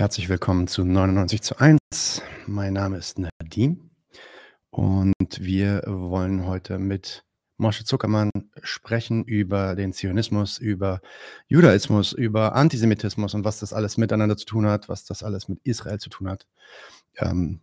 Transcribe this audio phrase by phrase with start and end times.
[0.00, 1.78] Herzlich willkommen zu 99 zu 1.
[2.46, 3.90] Mein Name ist Nadim
[4.70, 7.22] und wir wollen heute mit
[7.58, 8.30] Moshe Zuckermann
[8.62, 11.02] sprechen über den Zionismus, über
[11.48, 15.60] Judaismus, über Antisemitismus und was das alles miteinander zu tun hat, was das alles mit
[15.64, 16.46] Israel zu tun hat.
[17.18, 17.60] Ähm,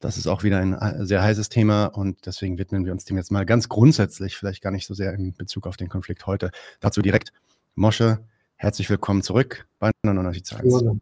[0.00, 3.18] das ist auch wieder ein äh, sehr heißes Thema und deswegen widmen wir uns dem
[3.18, 6.50] jetzt mal ganz grundsätzlich, vielleicht gar nicht so sehr in Bezug auf den Konflikt heute.
[6.80, 7.32] Dazu direkt,
[7.76, 8.18] Mosche,
[8.56, 10.98] herzlich willkommen zurück bei 99 zu 1.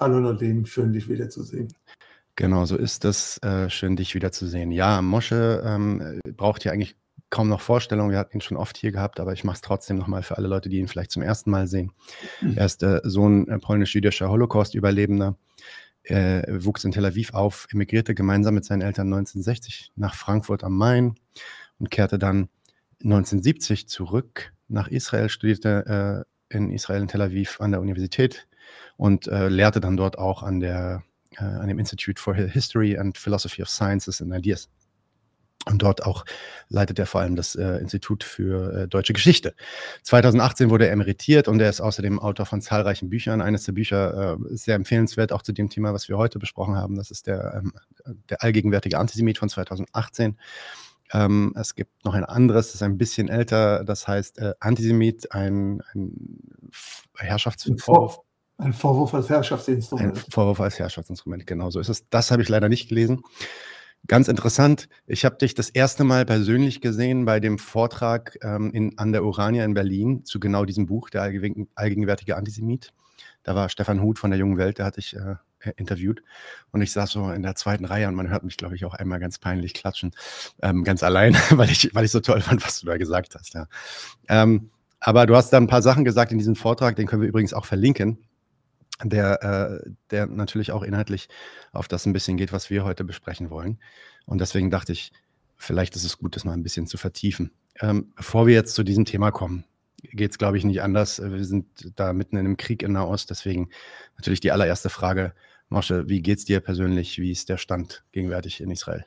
[0.00, 1.68] Hallo Nadim, schön dich wiederzusehen.
[2.34, 3.38] Genau, so ist es.
[3.38, 4.72] Äh, schön, dich wiederzusehen.
[4.72, 6.96] Ja, Mosche ähm, braucht ja eigentlich
[7.30, 8.10] kaum noch Vorstellung.
[8.10, 10.48] Wir hatten ihn schon oft hier gehabt, aber ich mache es trotzdem nochmal für alle
[10.48, 11.92] Leute, die ihn vielleicht zum ersten Mal sehen.
[12.40, 12.56] Mhm.
[12.56, 15.36] Er ist äh, Sohn äh, polnisch-jüdischer Holocaust-Überlebender,
[16.02, 20.76] äh, wuchs in Tel Aviv auf, emigrierte gemeinsam mit seinen Eltern 1960 nach Frankfurt am
[20.76, 21.14] Main
[21.78, 22.48] und kehrte dann
[23.04, 28.48] 1970 zurück nach Israel, studierte äh, in Israel in Tel Aviv an der Universität
[28.96, 31.02] und äh, lehrte dann dort auch an, der,
[31.36, 34.68] äh, an dem Institute for History and Philosophy of Sciences and Ideas.
[35.66, 36.26] Und dort auch
[36.68, 39.54] leitet er vor allem das äh, Institut für äh, deutsche Geschichte.
[40.02, 43.40] 2018 wurde er emeritiert und er ist außerdem Autor von zahlreichen Büchern.
[43.40, 46.76] Eines der Bücher äh, ist sehr empfehlenswert, auch zu dem Thema, was wir heute besprochen
[46.76, 46.96] haben.
[46.96, 47.72] Das ist der, ähm,
[48.28, 50.36] der allgegenwärtige Antisemit von 2018.
[51.12, 55.32] Ähm, es gibt noch ein anderes, das ist ein bisschen älter, das heißt äh, Antisemit,
[55.32, 56.12] ein, ein
[57.16, 58.18] Herrschaftsvorwurf.
[58.56, 60.16] Ein Vorwurf als Herrschaftsinstrument.
[60.16, 62.08] Ein Vorwurf als Herrschaftsinstrument, genau so ist es.
[62.08, 63.22] Das habe ich leider nicht gelesen.
[64.06, 68.98] Ganz interessant, ich habe dich das erste Mal persönlich gesehen bei dem Vortrag ähm, in,
[68.98, 72.92] an der Urania in Berlin zu genau diesem Buch, der allgegenwärtige Antisemit.
[73.44, 75.36] Da war Stefan Huth von der Jungen Welt, der hatte ich äh,
[75.76, 76.22] interviewt.
[76.70, 78.94] Und ich saß so in der zweiten Reihe und man hört mich, glaube ich, auch
[78.94, 80.12] einmal ganz peinlich klatschen.
[80.60, 83.54] Ähm, ganz allein, weil ich, weil ich so toll fand, was du da gesagt hast.
[83.54, 83.66] Ja.
[84.28, 84.70] Ähm,
[85.00, 87.54] aber du hast da ein paar Sachen gesagt in diesem Vortrag, den können wir übrigens
[87.54, 88.18] auch verlinken
[89.02, 91.28] der, äh, der natürlich auch inhaltlich
[91.72, 93.78] auf das ein bisschen geht, was wir heute besprechen wollen.
[94.26, 95.12] Und deswegen dachte ich,
[95.56, 97.50] vielleicht ist es gut, das mal ein bisschen zu vertiefen.
[97.80, 99.64] Ähm, bevor wir jetzt zu diesem Thema kommen,
[100.12, 101.20] geht es, glaube ich, nicht anders.
[101.20, 101.66] Wir sind
[101.96, 103.70] da mitten in einem Krieg in Nahost, deswegen
[104.16, 105.32] natürlich die allererste Frage,
[105.68, 107.18] Mosche, wie geht es dir persönlich?
[107.18, 109.04] Wie ist der Stand gegenwärtig in Israel?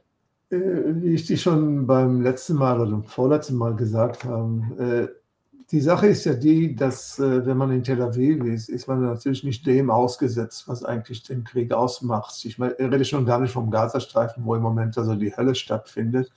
[0.50, 5.27] Äh, wie ich dir schon beim letzten Mal oder vorletzten Mal gesagt habe, äh,
[5.72, 9.02] die Sache ist ja die, dass äh, wenn man in Tel Aviv ist, ist man
[9.02, 12.34] natürlich nicht dem ausgesetzt, was eigentlich den Krieg ausmacht.
[12.46, 16.32] Ich meine, rede schon gar nicht vom Gazastreifen, wo im Moment also die Hölle stattfindet,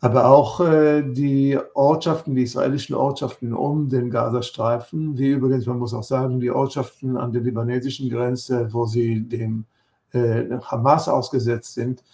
[0.00, 5.94] aber auch äh, die Ortschaften, die israelischen Ortschaften um den Gazastreifen, wie übrigens, man muss
[5.94, 9.64] auch sagen, die Ortschaften an der libanesischen Grenze, wo sie dem
[10.12, 12.04] äh, Hamas ausgesetzt sind,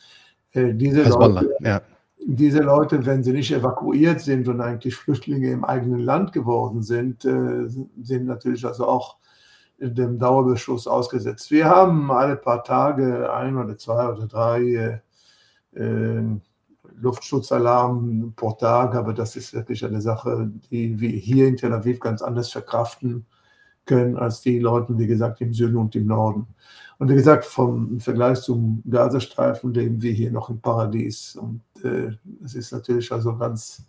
[0.55, 1.81] diese Leute, ja
[2.27, 7.25] diese Leute, wenn sie nicht evakuiert sind und eigentlich Flüchtlinge im eigenen Land geworden sind,
[7.25, 9.17] äh, sind natürlich also auch
[9.79, 11.51] dem Dauerbeschuss ausgesetzt.
[11.51, 15.01] Wir haben alle paar Tage ein oder zwei oder drei
[15.75, 16.23] äh, äh,
[17.01, 21.99] Luftschutzalarm pro Tag, aber das ist wirklich eine Sache, die wir hier in Tel Aviv
[21.99, 23.27] ganz anders verkraften
[23.87, 26.47] können als die Leute, wie gesagt, im Süden und im Norden.
[26.99, 31.35] Und wie gesagt, vom Vergleich zum Gazastreifen leben wir hier noch im Paradies.
[31.35, 32.13] Und äh,
[32.45, 33.85] es ist natürlich also ganz,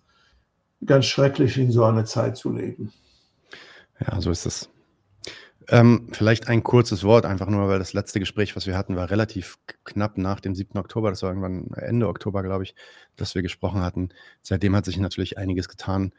[0.85, 2.91] ganz schrecklich, in so einer Zeit zu leben.
[3.99, 4.69] Ja, so ist es.
[5.69, 9.09] Ähm, vielleicht ein kurzes Wort, einfach nur, weil das letzte Gespräch, was wir hatten, war
[9.09, 10.77] relativ knapp nach dem 7.
[10.77, 11.09] Oktober.
[11.09, 12.75] Das war irgendwann Ende Oktober, glaube ich,
[13.15, 14.09] dass wir gesprochen hatten.
[14.41, 16.13] Seitdem hat sich natürlich einiges getan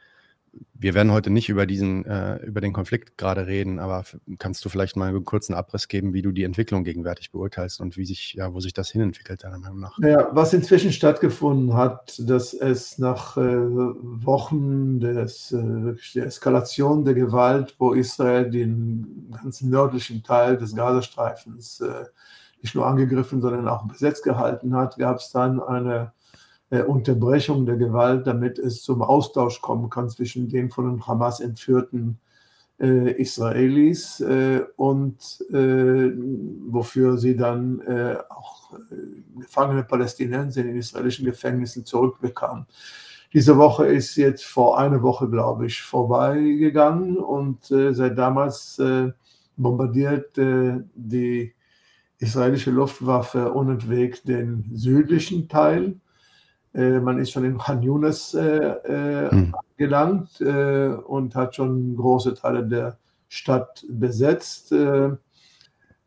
[0.76, 4.04] wir werden heute nicht über diesen, äh, über den Konflikt gerade reden, aber
[4.38, 7.96] kannst du vielleicht mal einen kurzen Abriss geben, wie du die Entwicklung gegenwärtig beurteilst und
[7.96, 9.98] wie sich, ja, wo sich das hinentwickelt, deiner Meinung nach?
[10.00, 17.14] Ja, was inzwischen stattgefunden hat, dass es nach äh, Wochen des, äh, der Eskalation der
[17.14, 22.04] Gewalt, wo Israel den ganzen nördlichen Teil des Gazastreifens äh,
[22.62, 26.12] nicht nur angegriffen, sondern auch besetzt gehalten hat, gab es dann eine
[26.74, 32.18] äh, Unterbrechung der Gewalt, damit es zum Austausch kommen kann zwischen den von Hamas entführten
[32.80, 36.10] äh, Israelis äh, und äh,
[36.68, 42.66] wofür sie dann äh, auch äh, gefangene Palästinenser in den israelischen Gefängnissen zurückbekamen.
[43.32, 48.80] Diese Woche ist jetzt vor einer Woche, glaube ich, vorbeigegangen und seit damals
[49.56, 51.52] bombardiert die
[52.18, 55.96] israelische Luftwaffe unentwegt den südlichen Teil
[56.74, 59.54] äh, man ist schon in Khan Yunis äh, mhm.
[59.76, 62.98] gelangt äh, und hat schon große Teile der
[63.28, 64.72] Stadt besetzt.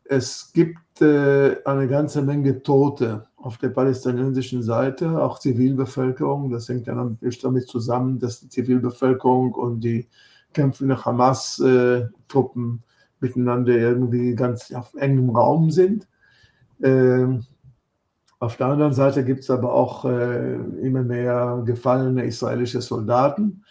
[0.04, 6.50] Es gibt eine ganze Menge Tote auf der palästinensischen Seite, auch Zivilbevölkerung.
[6.50, 10.08] Das hängt dann natürlich damit zusammen, dass die Zivilbevölkerung und die
[10.54, 12.82] kämpfenden Hamas-Truppen
[13.20, 16.08] miteinander irgendwie ganz auf engem Raum sind.
[16.82, 17.44] Ähm,
[18.40, 23.64] auf der anderen Seite gibt es aber auch äh, immer mehr gefallene israelische Soldaten.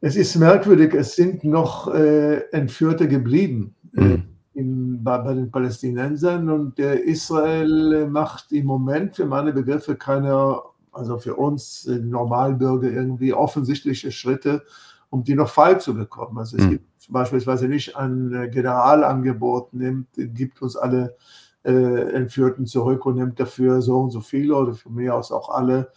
[0.00, 4.22] Es ist merkwürdig, es sind noch äh, Entführte geblieben äh, mhm.
[4.54, 10.60] in, bei, bei, den Palästinensern und Israel macht im Moment für meine Begriffe keine,
[10.92, 14.62] also für uns äh, Normalbürger irgendwie offensichtliche Schritte,
[15.10, 16.38] um die noch frei zu bekommen.
[16.38, 16.70] Also es mhm.
[16.70, 21.16] gibt beispielsweise nicht ein Generalangebot, nimmt, gibt uns alle
[21.64, 25.50] äh, Entführten zurück und nimmt dafür so und so viele oder von mir aus auch
[25.50, 25.92] alle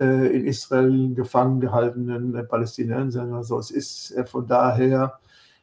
[0.00, 3.24] äh, in Israel gefangen gehaltenen äh, Palästinenser.
[3.32, 5.18] Also es ist äh, von daher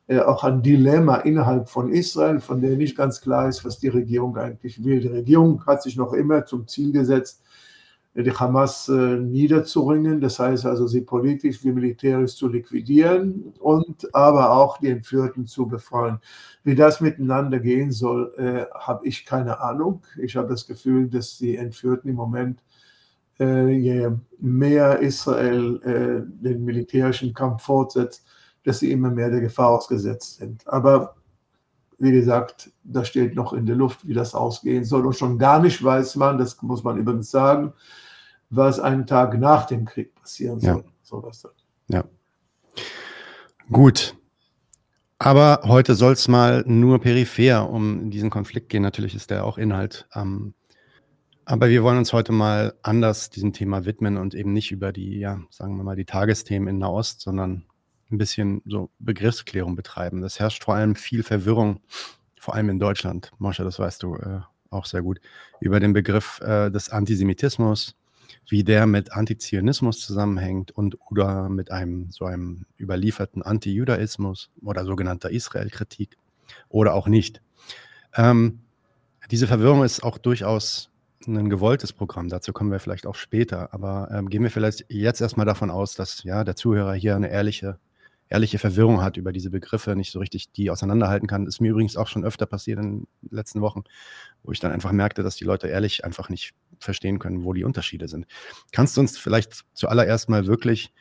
[0.07, 3.89] äh, auch ein Dilemma innerhalb von Israel, von dem nicht ganz klar ist, was die
[3.89, 4.99] Regierung eigentlich will.
[4.99, 7.41] Die Regierung hat sich noch immer zum Ziel gesetzt,
[8.23, 14.51] die Hamas äh, niederzuringen, das heißt also sie politisch wie militärisch zu liquidieren und aber
[14.51, 16.19] auch die Entführten zu befreien.
[16.63, 20.01] Wie das miteinander gehen soll, äh, habe ich keine Ahnung.
[20.17, 22.63] Ich habe das Gefühl, dass die Entführten im Moment,
[23.39, 24.09] äh, je
[24.39, 28.25] mehr Israel äh, den militärischen Kampf fortsetzt,
[28.63, 30.67] dass sie immer mehr der Gefahr ausgesetzt sind.
[30.67, 31.15] Aber
[31.99, 35.05] wie gesagt, das steht noch in der Luft, wie das ausgehen soll.
[35.05, 37.73] Und schon gar nicht weiß man, das muss man übrigens sagen,
[38.49, 40.83] was einen Tag nach dem Krieg passieren soll.
[40.85, 40.91] Ja.
[41.01, 41.51] Sowas dann.
[41.89, 42.03] Ja.
[43.71, 44.15] Gut.
[45.19, 48.83] Aber heute soll es mal nur peripher um diesen Konflikt gehen.
[48.83, 50.07] Natürlich ist der auch Inhalt.
[50.13, 50.53] Ähm,
[51.43, 55.17] aber wir wollen uns heute mal anders diesem Thema widmen und eben nicht über die,
[55.17, 57.65] ja, sagen wir mal, die Tagesthemen in Nahost, sondern
[58.11, 60.21] ein bisschen so Begriffsklärung betreiben.
[60.21, 61.79] Das herrscht vor allem viel Verwirrung,
[62.39, 63.31] vor allem in Deutschland.
[63.37, 65.19] Mosche, das weißt du äh, auch sehr gut,
[65.59, 67.95] über den Begriff äh, des Antisemitismus,
[68.47, 75.29] wie der mit Antizionismus zusammenhängt und oder mit einem so einem überlieferten Antijudaismus oder sogenannter
[75.29, 76.17] Israel-Kritik
[76.69, 77.41] oder auch nicht.
[78.15, 78.59] Ähm,
[79.31, 80.89] diese Verwirrung ist auch durchaus
[81.25, 82.29] ein gewolltes Programm.
[82.29, 83.73] Dazu kommen wir vielleicht auch später.
[83.73, 87.29] Aber ähm, gehen wir vielleicht jetzt erstmal davon aus, dass ja der Zuhörer hier eine
[87.29, 87.79] ehrliche
[88.29, 91.47] ehrliche Verwirrung hat über diese Begriffe, nicht so richtig die auseinanderhalten kann.
[91.47, 93.83] Ist mir übrigens auch schon öfter passiert in den letzten Wochen,
[94.43, 97.63] wo ich dann einfach merkte, dass die Leute ehrlich einfach nicht verstehen können, wo die
[97.63, 98.25] Unterschiede sind.
[98.71, 100.93] Kannst du uns vielleicht zuallererst mal wirklich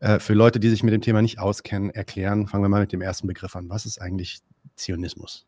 [0.00, 2.92] äh, für Leute, die sich mit dem Thema nicht auskennen, erklären, fangen wir mal mit
[2.92, 3.68] dem ersten Begriff an.
[3.68, 4.40] Was ist eigentlich
[4.76, 5.46] Zionismus?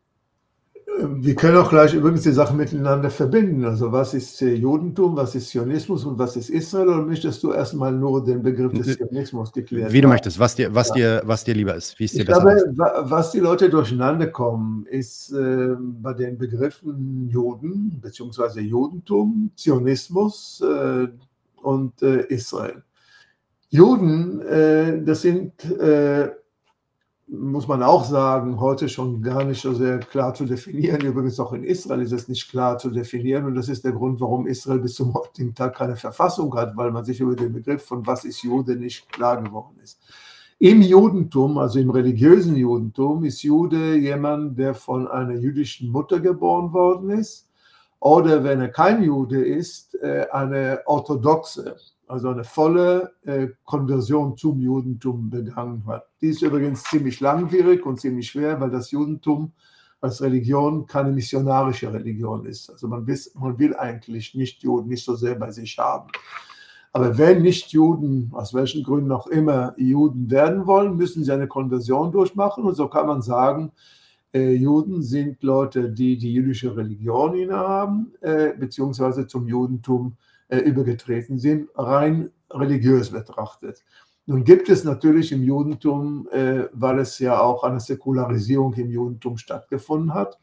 [0.99, 3.65] Wir können auch gleich übrigens die Sachen miteinander verbinden.
[3.65, 6.89] Also was ist Judentum, was ist Zionismus und was ist Israel?
[6.89, 10.73] Oder möchtest du erstmal nur den Begriff des Zionismus geklärt Wie du möchtest, was dir,
[10.73, 10.95] was, ja.
[10.95, 11.99] dir, was dir lieber ist.
[11.99, 12.67] Wie es dir ich glaube, ist.
[12.77, 18.61] was die Leute durcheinander kommen, ist äh, bei den Begriffen Juden bzw.
[18.61, 21.07] Judentum, Zionismus äh,
[21.61, 22.83] und äh, Israel.
[23.69, 26.29] Juden, äh, das sind äh,
[27.27, 31.01] muss man auch sagen, heute schon gar nicht so sehr klar zu definieren.
[31.01, 33.45] Übrigens auch in Israel ist es nicht klar zu definieren.
[33.45, 36.91] Und das ist der Grund, warum Israel bis zum heutigen Tag keine Verfassung hat, weil
[36.91, 39.99] man sich über den Begriff von was ist Jude nicht klar geworden ist.
[40.59, 46.71] Im Judentum, also im religiösen Judentum, ist Jude jemand, der von einer jüdischen Mutter geboren
[46.71, 47.49] worden ist.
[47.99, 51.75] Oder wenn er kein Jude ist, äh, eine orthodoxe
[52.07, 56.05] also eine volle äh, Konversion zum Judentum begangen hat.
[56.21, 59.51] Die ist übrigens ziemlich langwierig und ziemlich schwer, weil das Judentum
[59.99, 62.69] als Religion keine missionarische Religion ist.
[62.69, 66.09] Also man, will, man will eigentlich nicht Juden nicht so sehr bei sich haben.
[66.93, 71.47] Aber wenn nicht Juden, aus welchen Gründen auch immer, Juden werden wollen, müssen sie eine
[71.47, 72.63] Konversion durchmachen.
[72.63, 73.71] Und so kann man sagen,
[74.33, 81.39] äh, Juden sind Leute, die die jüdische Religion innehaben, äh, beziehungsweise zum Judentum äh, übergetreten
[81.39, 83.83] sind, rein religiös betrachtet.
[84.25, 89.37] Nun gibt es natürlich im Judentum, äh, weil es ja auch eine Säkularisierung im Judentum
[89.37, 90.37] stattgefunden hat,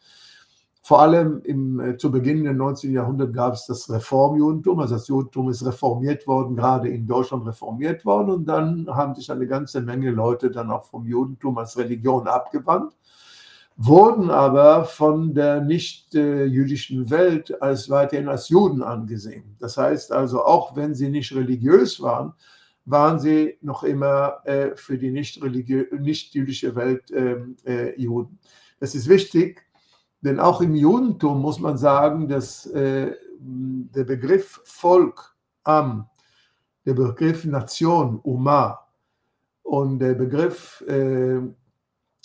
[0.80, 2.92] vor allem im, äh, zu Beginn des 19.
[2.92, 8.06] Jahrhunderts gab es das Reformjudentum, also das Judentum ist reformiert worden, gerade in Deutschland reformiert
[8.06, 12.26] worden und dann haben sich eine ganze Menge Leute dann auch vom Judentum als Religion
[12.26, 12.94] abgewandt
[13.76, 19.56] wurden aber von der nicht-jüdischen Welt als weiterhin als Juden angesehen.
[19.58, 22.34] Das heißt also, auch wenn sie nicht religiös waren,
[22.84, 28.38] waren sie noch immer äh, für die nicht-jüdische Welt ähm, äh, Juden.
[28.78, 29.64] Das ist wichtig,
[30.20, 36.08] denn auch im Judentum muss man sagen, dass äh, der Begriff Volk, Am,
[36.84, 38.86] der Begriff Nation, Uma
[39.62, 40.84] und der Begriff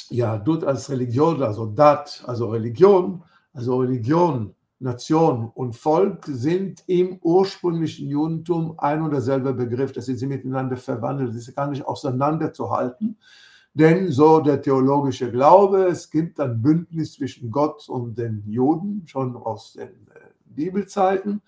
[0.10, 3.24] ja, Dut als Religion, also Dat, also Religion,
[3.54, 9.92] also Religion, Nation und Volk sind im ursprünglichen Judentum ein und derselbe Begriff.
[9.92, 11.30] Das sind sie miteinander verwandelt.
[11.30, 13.18] Das ist gar nicht auseinanderzuhalten.
[13.74, 19.36] Denn so der theologische Glaube, es gibt ein Bündnis zwischen Gott und den Juden, schon
[19.36, 21.42] aus den äh, Bibelzeiten.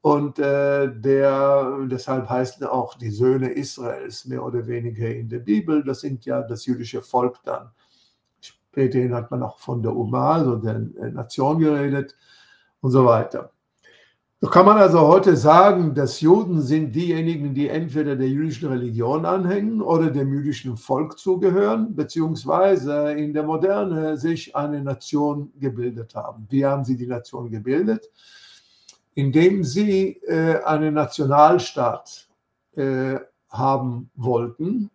[0.00, 5.84] Und äh, der, deshalb heißen auch die Söhne Israels mehr oder weniger in der Bibel.
[5.84, 7.70] Das sind ja das jüdische Volk dann.
[8.72, 12.16] Späterhin hat man auch von der Uma, also der äh, Nation geredet
[12.80, 13.50] und so weiter.
[14.40, 19.26] So kann man also heute sagen, dass Juden sind diejenigen, die entweder der jüdischen Religion
[19.26, 26.46] anhängen oder dem jüdischen Volk zugehören, beziehungsweise in der Moderne sich eine Nation gebildet haben.
[26.48, 28.10] Wie haben sie die Nation gebildet?
[29.14, 32.26] Indem sie äh, einen Nationalstaat
[32.74, 33.16] äh,
[33.50, 34.90] haben wollten,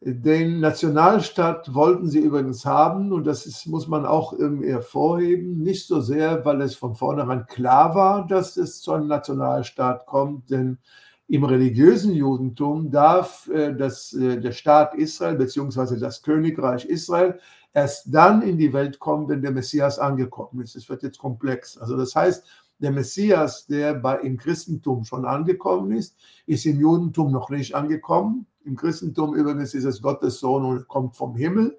[0.00, 5.86] den Nationalstaat wollten sie übrigens haben und das ist, muss man auch irgendwie hervorheben, nicht
[5.88, 10.78] so sehr, weil es von vornherein klar war, dass es zu einem Nationalstaat kommt, denn
[11.26, 15.98] im religiösen Judentum darf äh, das, äh, der Staat Israel bzw.
[15.98, 17.38] das Königreich Israel
[17.74, 20.74] erst dann in die Welt kommen, wenn der Messias angekommen ist.
[20.74, 21.76] Es wird jetzt komplex.
[21.76, 22.46] Also das heißt,
[22.78, 28.46] der Messias, der bei, im Christentum schon angekommen ist, ist im Judentum noch nicht angekommen.
[28.64, 31.78] Im Christentum übrigens ist es Gottes Sohn und kommt vom Himmel.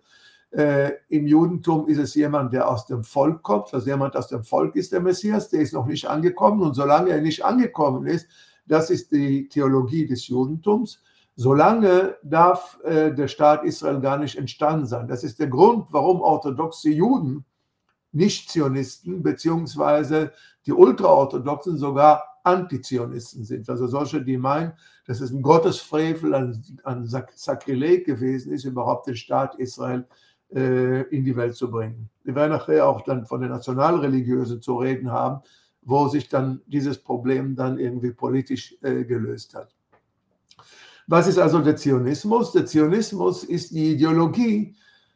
[0.51, 4.43] Äh, Im Judentum ist es jemand, der aus dem Volk kommt, also jemand aus dem
[4.43, 6.61] Volk ist der Messias, der ist noch nicht angekommen.
[6.61, 8.27] Und solange er nicht angekommen ist,
[8.65, 11.01] das ist die Theologie des Judentums,
[11.35, 15.07] solange darf äh, der Staat Israel gar nicht entstanden sein.
[15.07, 17.45] Das ist der Grund, warum orthodoxe Juden,
[18.11, 20.31] Nicht-Zionisten, beziehungsweise
[20.65, 23.69] die Ultraorthodoxen sogar Antizionisten sind.
[23.69, 24.73] Also solche, die meinen,
[25.05, 30.05] dass es ein Gottesfrevel, ein, ein Sakrileg gewesen ist, überhaupt den Staat Israel
[30.53, 32.09] äh, in die Welt zu bringen.
[32.23, 35.41] Wir werden nachher auch dann von den Nationalreligiösen zu reden haben,
[35.81, 39.75] wo sich dann dieses Problem dann irgendwie politisch äh, gelöst hat.
[41.07, 42.51] Was ist also der Zionismus?
[42.51, 44.75] Der Zionismus ist die Ideologie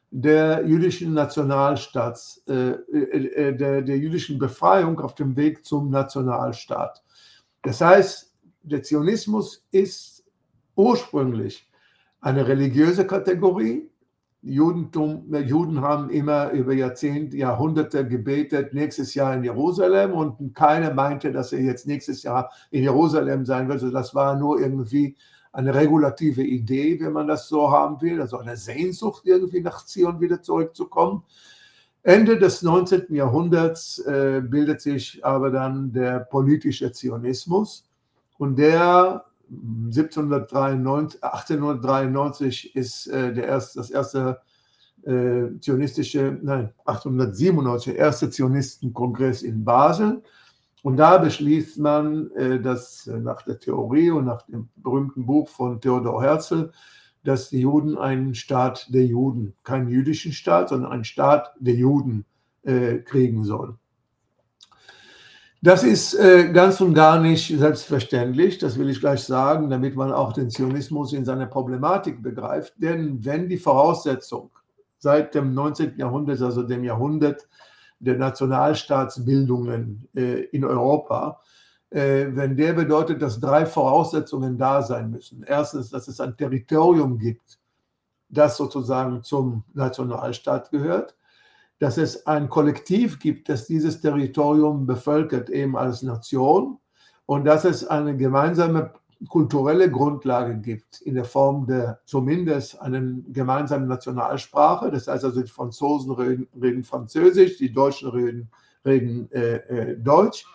[0.09, 7.03] der jüdischen Nationalstaats, äh, äh, äh der, der jüdischen Befreiung auf dem Weg zum Nationalstaat.
[7.63, 10.23] Das heißt, der Zionismus ist
[10.75, 11.69] ursprünglich
[12.21, 13.89] eine religiöse Kategorie.
[14.41, 21.31] Judentum, Juden haben immer über Jahrzehnte, Jahrhunderte gebetet, nächstes Jahr in Jerusalem und keiner meinte,
[21.31, 23.81] dass er jetzt nächstes Jahr in Jerusalem sein wird.
[23.81, 25.15] Also das war nur irgendwie
[25.53, 30.19] eine regulative Idee, wenn man das so haben will, also eine Sehnsucht irgendwie nach Zion
[30.19, 31.23] wieder zurückzukommen.
[32.03, 33.15] Ende des 19.
[33.15, 37.85] Jahrhunderts äh, bildet sich aber dann der politische Zionismus
[38.37, 44.41] und der 1793, 1893 ist äh, der erste, das erste
[45.03, 50.21] äh, zionistische, nein, 1897, der erste Zionistenkongress in Basel.
[50.81, 55.47] Und da beschließt man, äh, dass äh, nach der Theorie und nach dem berühmten Buch
[55.47, 56.71] von Theodor Herzl,
[57.23, 62.25] dass die Juden einen Staat der Juden, keinen jüdischen Staat, sondern einen Staat der Juden
[62.63, 63.77] äh, kriegen sollen.
[65.61, 70.11] Das ist äh, ganz und gar nicht selbstverständlich, das will ich gleich sagen, damit man
[70.11, 72.73] auch den Zionismus in seiner Problematik begreift.
[72.75, 74.51] Denn wenn die Voraussetzung
[74.97, 75.93] seit dem 19.
[75.97, 77.47] Jahrhundert, also dem Jahrhundert
[77.99, 81.39] der Nationalstaatsbildungen äh, in Europa,
[81.95, 85.43] wenn der bedeutet, dass drei Voraussetzungen da sein müssen.
[85.43, 87.59] Erstens, dass es ein Territorium gibt,
[88.29, 91.15] das sozusagen zum Nationalstaat gehört,
[91.77, 96.79] dass es ein Kollektiv gibt, das dieses Territorium bevölkert, eben als Nation,
[97.25, 98.93] und dass es eine gemeinsame
[99.29, 104.91] kulturelle Grundlage gibt, in der Form der zumindest einer gemeinsamen Nationalsprache.
[104.91, 108.49] Das heißt also, die Franzosen reden, reden Französisch, die Deutschen reden,
[108.85, 110.45] reden äh, äh, Deutsch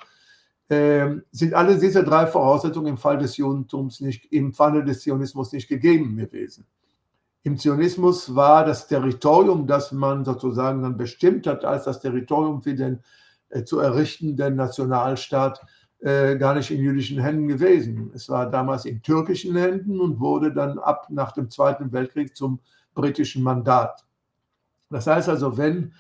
[0.68, 5.68] sind alle diese drei Voraussetzungen im Fall des Judentums nicht, im Falle des Zionismus nicht
[5.68, 6.66] gegeben gewesen.
[7.42, 12.74] Im Zionismus war das Territorium, das man sozusagen dann bestimmt hat, als das Territorium für
[12.74, 13.00] den
[13.48, 15.64] äh, zu errichtenden Nationalstaat
[16.00, 18.10] äh, gar nicht in jüdischen Händen gewesen.
[18.14, 22.60] Es war damals in türkischen Händen und wurde dann ab nach dem Zweiten Weltkrieg zum
[22.94, 24.04] britischen Mandat.
[24.90, 25.94] Das heißt also, wenn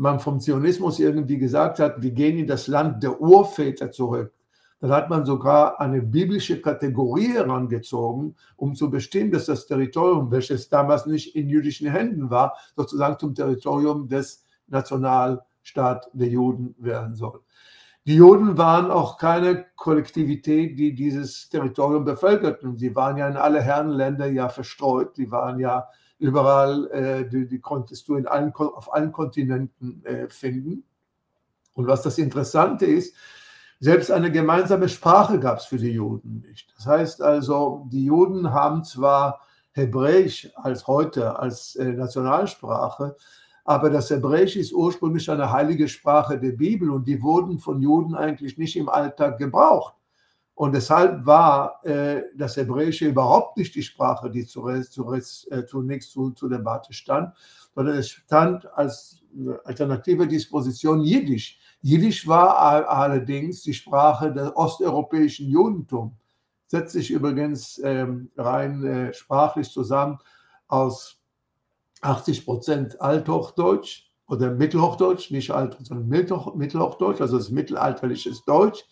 [0.00, 4.32] man vom Zionismus irgendwie gesagt hat, wir gehen in das Land der Urväter zurück,
[4.80, 10.70] dann hat man sogar eine biblische Kategorie herangezogen, um zu bestimmen, dass das Territorium, welches
[10.70, 17.40] damals nicht in jüdischen Händen war, sozusagen zum Territorium des Nationalstaat der Juden werden soll.
[18.06, 22.78] Die Juden waren auch keine Kollektivität, die dieses Territorium bevölkerten.
[22.78, 25.18] Sie waren ja in alle Herrenländer ja verstreut.
[25.18, 25.88] Die waren ja
[26.20, 30.84] überall, äh, die, die, konntest du in allen, auf allen Kontinenten äh, finden.
[31.72, 33.14] Und was das Interessante ist,
[33.80, 36.72] selbst eine gemeinsame Sprache gab es für die Juden nicht.
[36.76, 39.40] Das heißt also, die Juden haben zwar
[39.72, 43.16] Hebräisch als heute als äh, Nationalsprache,
[43.64, 48.14] aber das Hebräisch ist ursprünglich eine heilige Sprache der Bibel und die wurden von Juden
[48.14, 49.94] eigentlich nicht im Alltag gebraucht.
[50.60, 56.32] Und deshalb war äh, das Hebräische überhaupt nicht die Sprache, die zunächst, äh, zunächst zu,
[56.32, 57.34] zur Debatte stand,
[57.74, 59.22] sondern es stand als
[59.64, 61.58] alternative Disposition Jiddisch.
[61.80, 62.58] Jiddisch war
[62.90, 66.12] allerdings die Sprache des osteuropäischen Judentums.
[66.66, 70.18] Setzt sich übrigens ähm, rein äh, sprachlich zusammen
[70.68, 71.22] aus
[72.02, 78.84] 80 Prozent Althochdeutsch oder Mittelhochdeutsch, nicht Alt, sondern Mittelhochdeutsch, also das mittelalterliches Deutsch,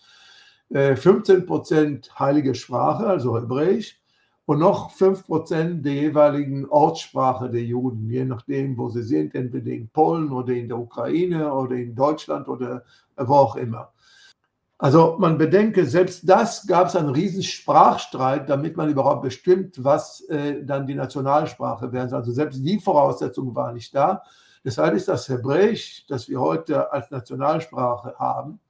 [0.70, 4.00] 15 äh, Prozent heilige Sprache, also Hebräisch,
[4.46, 9.70] und noch 5 Prozent der jeweiligen Ortssprache der Juden, je nachdem, wo sie sind, entweder
[9.70, 12.82] in Polen oder in der Ukraine oder in Deutschland oder
[13.16, 13.92] wo auch immer.
[14.78, 20.20] Also man bedenke, selbst das gab es einen riesen Sprachstreit, damit man überhaupt bestimmt, was
[20.28, 22.14] äh, dann die Nationalsprache wäre.
[22.14, 24.22] Also selbst die Voraussetzung war nicht da.
[24.64, 28.60] Deshalb ist das Hebräisch, das wir heute als Nationalsprache haben,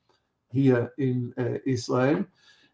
[0.50, 2.26] hier in äh, Israel,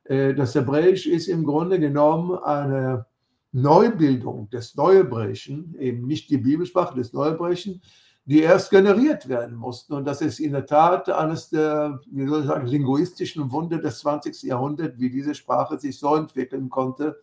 [0.04, 3.06] äh, das Hebräisch ist im Grunde genommen eine
[3.52, 7.80] Neubildung des Neuhebräischen, eben nicht die Bibelsprache des Neuhebräischen,
[8.26, 9.92] die erst generiert werden mussten.
[9.92, 13.98] Und das ist in der Tat eines der, wie soll ich sagen, linguistischen Wunder des
[14.00, 14.42] 20.
[14.42, 17.20] Jahrhunderts, wie diese Sprache sich so entwickeln konnte,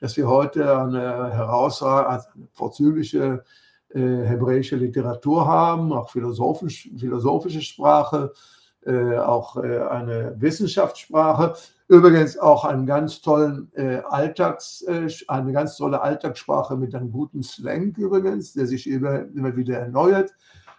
[0.00, 3.44] dass wir heute eine herausragende, also eine vorzügliche
[3.90, 8.32] äh, hebräische Literatur haben, auch philosophisch, philosophische Sprache,
[8.86, 11.54] äh, auch äh, eine Wissenschaftssprache.
[11.88, 17.42] Übrigens auch einen ganz tollen äh, Alltags, äh, eine ganz tolle Alltagssprache mit einem guten
[17.42, 20.34] Slang übrigens, der sich immer, immer wieder erneuert.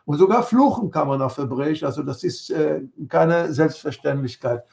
[0.06, 4.64] Und sogar fluchen kann man auf Hebräisch, also das ist äh, keine Selbstverständlichkeit.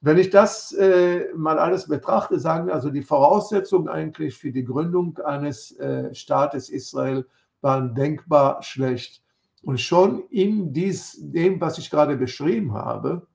[0.00, 5.18] Wenn ich das äh, mal alles betrachte, sagen also, die Voraussetzungen eigentlich für die Gründung
[5.18, 5.76] eines
[6.12, 7.26] Staates Israel
[7.60, 9.22] waren denkbar schlecht.
[9.66, 13.26] Und schon in dies, dem, was ich gerade beschrieben habe,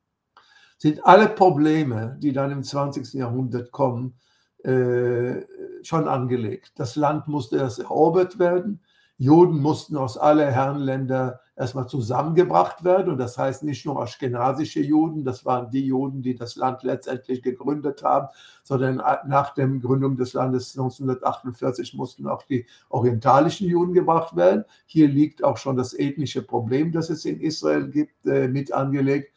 [0.78, 3.14] sind alle Probleme, die dann im 20.
[3.16, 4.18] Jahrhundert kommen,
[4.64, 5.42] äh,
[5.84, 6.72] schon angelegt.
[6.78, 8.82] Das Land musste erst erobert werden.
[9.18, 13.14] Juden mussten aus aller Herrenländer erstmal zusammengebracht werden.
[13.14, 17.44] Und das heißt nicht nur aschkenasische Juden, das waren die Juden, die das Land letztendlich
[17.44, 18.28] gegründet haben,
[18.64, 18.98] sondern
[19.28, 24.66] nach der Gründung des Landes 1948 mussten auch die orientalischen Juden gebracht werden.
[24.88, 29.32] Hier liegt auch schon das ethnische Problem, das es in Israel gibt, äh, mit angelegt.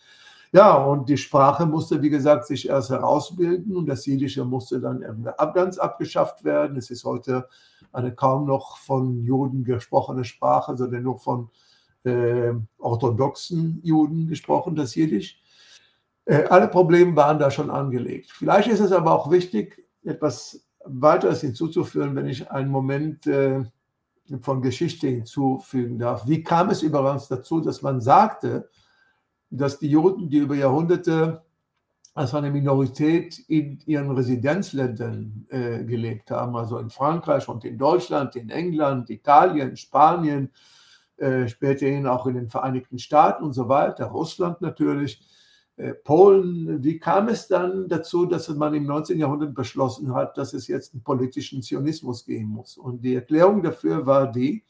[0.53, 5.05] Ja, und die Sprache musste, wie gesagt, sich erst herausbilden und das Jiddische musste dann
[5.53, 6.77] ganz abgeschafft werden.
[6.77, 7.49] Es ist heute
[7.93, 11.51] eine kaum noch von Juden gesprochene Sprache, sondern nur von
[12.05, 15.41] äh, orthodoxen Juden gesprochen, das Jiddisch.
[16.27, 18.31] Äh, alle Probleme waren da schon angelegt.
[18.33, 23.65] Vielleicht ist es aber auch wichtig, etwas weiteres hinzuzuführen, wenn ich einen Moment äh,
[24.41, 26.27] von Geschichte hinzufügen darf.
[26.27, 28.69] Wie kam es übrigens dazu, dass man sagte,
[29.51, 31.43] dass die Juden, die über Jahrhunderte
[32.15, 38.37] als eine Minorität in ihren Residenzländern äh, gelebt haben, also in Frankreich und in Deutschland,
[38.37, 40.51] in England, Italien, Spanien,
[41.17, 45.21] äh, späterhin auch in den Vereinigten Staaten und so weiter, Russland natürlich,
[45.77, 46.83] äh, Polen.
[46.85, 49.19] Wie kam es dann dazu, dass man im 19.
[49.19, 52.77] Jahrhundert beschlossen hat, dass es jetzt einen politischen Zionismus geben muss?
[52.77, 54.65] Und die Erklärung dafür war die,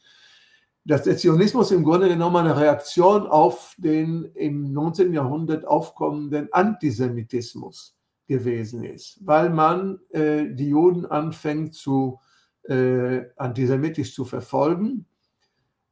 [0.83, 5.13] dass der Zionismus im Grunde genommen eine Reaktion auf den im 19.
[5.13, 7.95] Jahrhundert aufkommenden Antisemitismus
[8.27, 12.19] gewesen ist, weil man äh, die Juden anfängt zu
[12.63, 15.05] äh, antisemitisch zu verfolgen,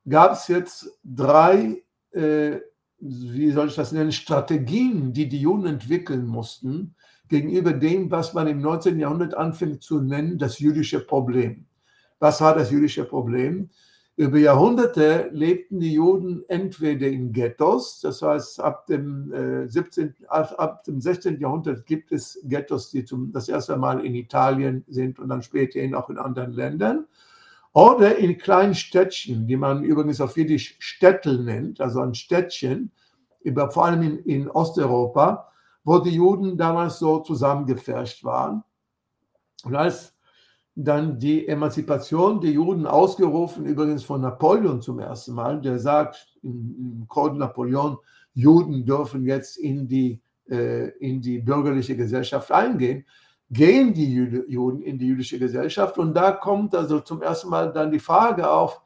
[0.08, 2.58] gab es jetzt drei, äh,
[3.00, 6.96] wie soll ich das nennen, Strategien, die die Juden entwickeln mussten
[7.28, 9.00] gegenüber dem, was man im 19.
[9.00, 11.66] Jahrhundert anfängt zu nennen, das jüdische Problem.
[12.20, 13.70] Was war das jüdische Problem?
[14.16, 20.84] Über Jahrhunderte lebten die Juden entweder in Ghettos, das heißt ab dem, äh, 17, ab
[20.84, 21.40] dem 16.
[21.40, 25.96] Jahrhundert gibt es Ghettos, die zum, das erste Mal in Italien sind und dann späterhin
[25.96, 27.08] auch in anderen Ländern,
[27.74, 32.92] oder in kleinen Städtchen, die man übrigens auf Jiddisch Städtel nennt, also ein Städtchen,
[33.42, 35.50] über, vor allem in, in Osteuropa,
[35.84, 38.64] wo die Juden damals so zusammengefärscht waren.
[39.64, 40.14] Und als
[40.76, 47.06] dann die Emanzipation der Juden ausgerufen, übrigens von Napoleon zum ersten Mal, der sagt im
[47.08, 47.98] Code Napoleon,
[48.34, 53.06] Juden dürfen jetzt in die, äh, in die bürgerliche Gesellschaft eingehen,
[53.50, 54.14] gehen die
[54.48, 58.50] Juden in die jüdische Gesellschaft und da kommt also zum ersten Mal dann die Frage
[58.50, 58.82] auf,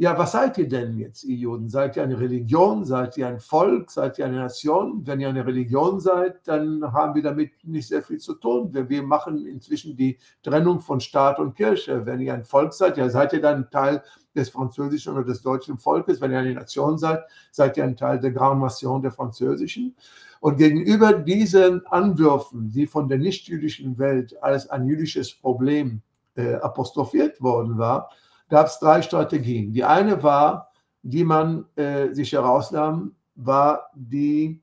[0.00, 1.68] ja, was seid ihr denn jetzt, ihr Juden?
[1.68, 2.84] Seid ihr eine Religion?
[2.84, 3.90] Seid ihr ein Volk?
[3.90, 5.04] Seid ihr eine Nation?
[5.04, 8.70] Wenn ihr eine Religion seid, dann haben wir damit nicht sehr viel zu tun.
[8.72, 12.06] Wir machen inzwischen die Trennung von Staat und Kirche.
[12.06, 14.04] Wenn ihr ein Volk seid, ja, seid ihr dann Teil
[14.36, 16.20] des französischen oder des deutschen Volkes.
[16.20, 19.96] Wenn ihr eine Nation seid, seid ihr ein Teil der Grande Nation der französischen.
[20.40, 26.02] Und gegenüber diesen Anwürfen, die von der nichtjüdischen Welt als ein jüdisches Problem
[26.36, 28.10] äh, apostrophiert worden war,
[28.48, 29.72] gab es drei Strategien.
[29.72, 30.70] Die eine war,
[31.02, 34.62] die man äh, sich herausnahm, war die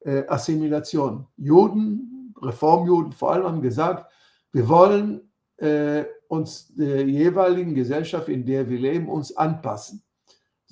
[0.00, 1.26] äh, Assimilation.
[1.36, 4.10] Juden, Reformjuden vor allem haben gesagt,
[4.52, 5.20] wir wollen
[5.58, 10.02] äh, uns der jeweiligen Gesellschaft, in der wir leben, uns anpassen.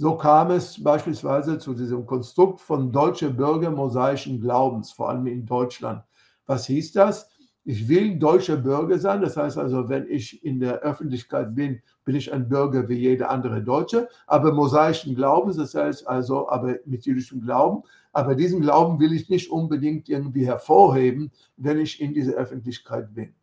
[0.01, 5.45] So kam es beispielsweise zu diesem Konstrukt von deutsche Bürger mosaischen Glaubens, vor allem in
[5.45, 6.05] Deutschland.
[6.47, 7.29] Was hieß das?
[7.65, 9.21] Ich will deutscher Bürger sein.
[9.23, 13.29] Das heißt also, wenn ich in der Öffentlichkeit bin, bin ich ein Bürger wie jeder
[13.29, 17.83] andere Deutsche, aber mosaischen Glaubens, das heißt also, aber mit jüdischem Glauben.
[18.13, 23.35] Aber diesen Glauben will ich nicht unbedingt irgendwie hervorheben, wenn ich in dieser Öffentlichkeit bin.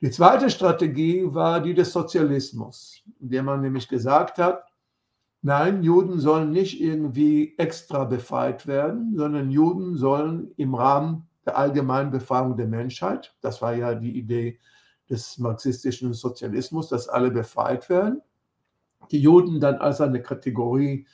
[0.00, 4.64] Die zweite Strategie war die des Sozialismus, in der man nämlich gesagt hat,
[5.44, 12.10] nein, Juden sollen nicht irgendwie extra befreit werden, sondern Juden sollen im Rahmen der allgemeinen
[12.10, 13.36] Befragung der Menschheit.
[13.42, 14.58] Das war ja die Idee
[15.10, 18.22] des marxistischen Sozialismus, dass alle befreit werden.
[19.10, 21.06] Die Juden dann als eine Kategorie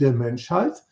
[0.00, 0.82] der Menschheit.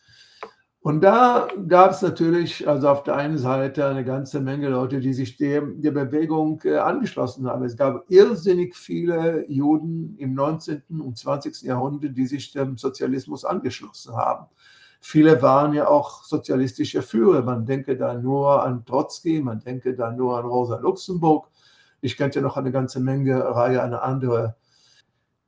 [0.85, 5.13] Und da gab es natürlich also auf der einen Seite eine ganze Menge Leute, die
[5.13, 7.65] sich der, der Bewegung äh, angeschlossen haben.
[7.65, 10.83] Es gab irrsinnig viele Juden im 19.
[11.01, 11.63] und 20.
[11.63, 14.45] Jahrhundert, die sich dem Sozialismus angeschlossen haben.
[15.01, 17.41] Viele waren ja auch sozialistische Führer.
[17.41, 21.47] Man denke da nur an Trotzki, man denke da nur an Rosa Luxemburg.
[22.01, 24.55] Ich könnte noch eine ganze Menge Reihe an andere.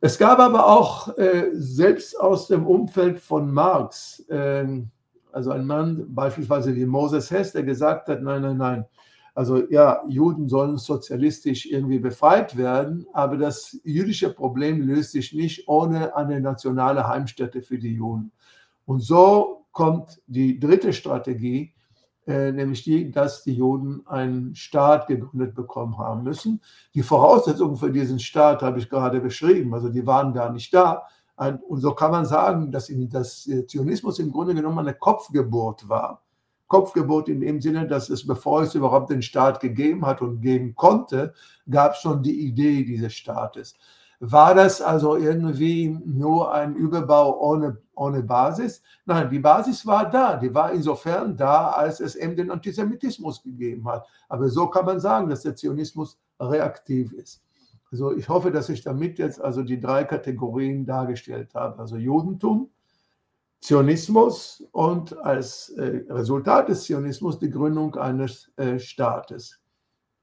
[0.02, 4.65] Es gab aber auch äh, selbst aus dem Umfeld von Marx, äh,
[5.38, 8.86] also ein Mann beispielsweise wie Moses Hess, der gesagt hat, nein, nein, nein,
[9.36, 15.67] also ja, Juden sollen sozialistisch irgendwie befreit werden, aber das jüdische Problem löst sich nicht
[15.67, 18.32] ohne eine nationale Heimstätte für die Juden.
[18.86, 21.76] Und so kommt die dritte Strategie,
[22.26, 26.60] äh, nämlich die, dass die Juden einen Staat gegründet bekommen haben müssen.
[26.95, 31.04] Die Voraussetzungen für diesen Staat habe ich gerade beschrieben, also die waren gar nicht da.
[31.38, 36.23] Und so kann man sagen, dass das Zionismus im Grunde genommen eine Kopfgeburt war.
[36.67, 40.76] Kopfgeburt in dem Sinne, dass es, bevor es überhaupt den Staat gegeben hat und geben
[40.76, 41.34] konnte,
[41.69, 43.76] gab es schon die Idee dieses Staates.
[44.19, 48.82] War das also irgendwie nur ein Überbau ohne, ohne Basis?
[49.06, 50.38] Nein, die Basis war da.
[50.38, 54.08] Die war insofern da, als es eben den Antisemitismus gegeben hat.
[54.28, 57.43] Aber so kann man sagen, dass der Zionismus reaktiv ist.
[57.91, 61.80] Also ich hoffe, dass ich damit jetzt also die drei Kategorien dargestellt habe.
[61.80, 62.69] Also Judentum,
[63.62, 69.60] Zionismus und als äh, Resultat des Zionismus die Gründung eines äh, Staates.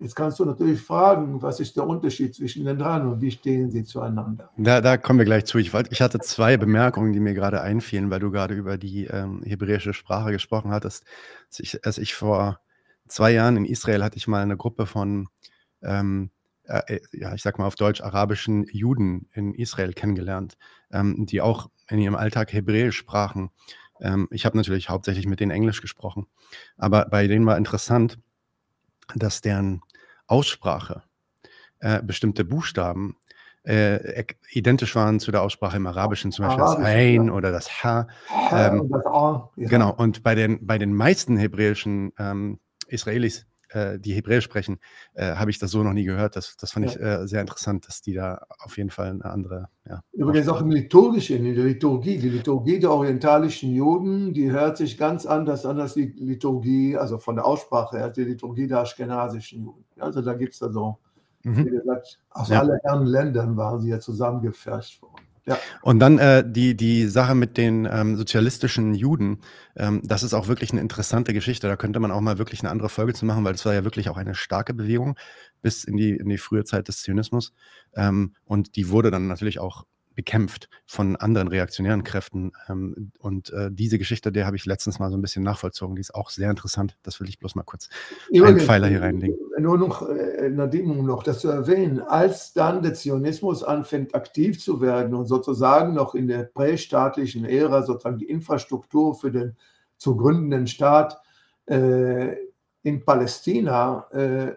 [0.01, 3.71] Jetzt kannst du natürlich fragen, was ist der Unterschied zwischen den dreien und wie stehen
[3.71, 4.51] sie zueinander?
[4.57, 5.59] Da, da kommen wir gleich zu.
[5.59, 9.05] Ich, wollt, ich hatte zwei Bemerkungen, die mir gerade einfielen, weil du gerade über die
[9.07, 11.05] ähm, hebräische Sprache gesprochen hattest.
[11.49, 12.61] Als ich, als ich, vor
[13.07, 15.29] zwei Jahren in Israel hatte ich mal eine Gruppe von,
[15.81, 16.31] ähm,
[16.65, 20.57] äh, ja, ich sag mal auf Deutsch, arabischen Juden in Israel kennengelernt,
[20.93, 23.51] ähm, die auch in ihrem Alltag Hebräisch sprachen.
[24.01, 26.27] Ähm, ich habe natürlich hauptsächlich mit denen Englisch gesprochen,
[26.77, 28.19] aber bei denen war interessant,
[29.15, 29.83] dass deren
[30.27, 31.03] Aussprache
[31.81, 33.17] äh, bestimmte Buchstaben
[33.65, 37.33] äh, identisch waren zu der Aussprache im Arabischen, zum Beispiel Arabisch, das Ein ja.
[37.33, 38.07] oder das Ha.
[38.53, 39.69] Ähm, und das A, ja.
[39.69, 44.79] Genau, und bei den, bei den meisten hebräischen ähm, Israelis äh, die Hebräisch sprechen,
[45.15, 46.37] äh, habe ich das so noch nie gehört.
[46.37, 46.93] Das, das fand ja.
[46.93, 49.69] ich äh, sehr interessant, dass die da auf jeden Fall eine andere.
[49.89, 52.19] Ja, Übrigens auch im Liturgischen, in der Liturgie.
[52.19, 57.19] Die Liturgie der orientalischen Juden, die hört sich ganz anders an als die Liturgie, also
[57.19, 59.85] von der Aussprache her, die Liturgie der aschkenasischen Juden.
[59.99, 60.99] Also da gibt es also,
[61.43, 61.67] mhm.
[61.67, 62.63] wie gesagt, aus ja.
[62.63, 65.24] allen Ländern waren sie ja zusammengefärscht worden.
[65.47, 65.59] Ja.
[65.83, 69.41] Und dann äh, die, die Sache mit den ähm, sozialistischen Juden,
[69.77, 71.69] ähm, das ist auch wirklich eine interessante Geschichte.
[71.69, 73.85] Da könnte man auch mal wirklich eine andere Folge zu machen, weil das war ja
[73.85, 75.17] wirklich auch eine starke Bewegung
[75.61, 77.53] bis in die, in die frühe Zeit des Zionismus.
[77.95, 82.53] Ähm, und die wurde dann natürlich auch bekämpft von anderen reaktionären Kräften.
[82.69, 85.97] Ähm, und äh, diese Geschichte, der habe ich letztens mal so ein bisschen nachvollzogen.
[85.97, 86.97] Die ist auch sehr interessant.
[87.03, 87.89] Das will ich bloß mal kurz
[88.31, 89.37] ja, einen Pfeiler hier reinlegen.
[89.59, 94.61] Nur noch, äh, Nadim, um noch das zu erwähnen, als dann der Zionismus anfängt aktiv
[94.61, 99.57] zu werden und sozusagen noch in der prästaatlichen Ära sozusagen die Infrastruktur für den
[99.97, 101.21] zu gründenden Staat
[101.67, 102.37] äh,
[102.83, 104.55] in Palästina äh,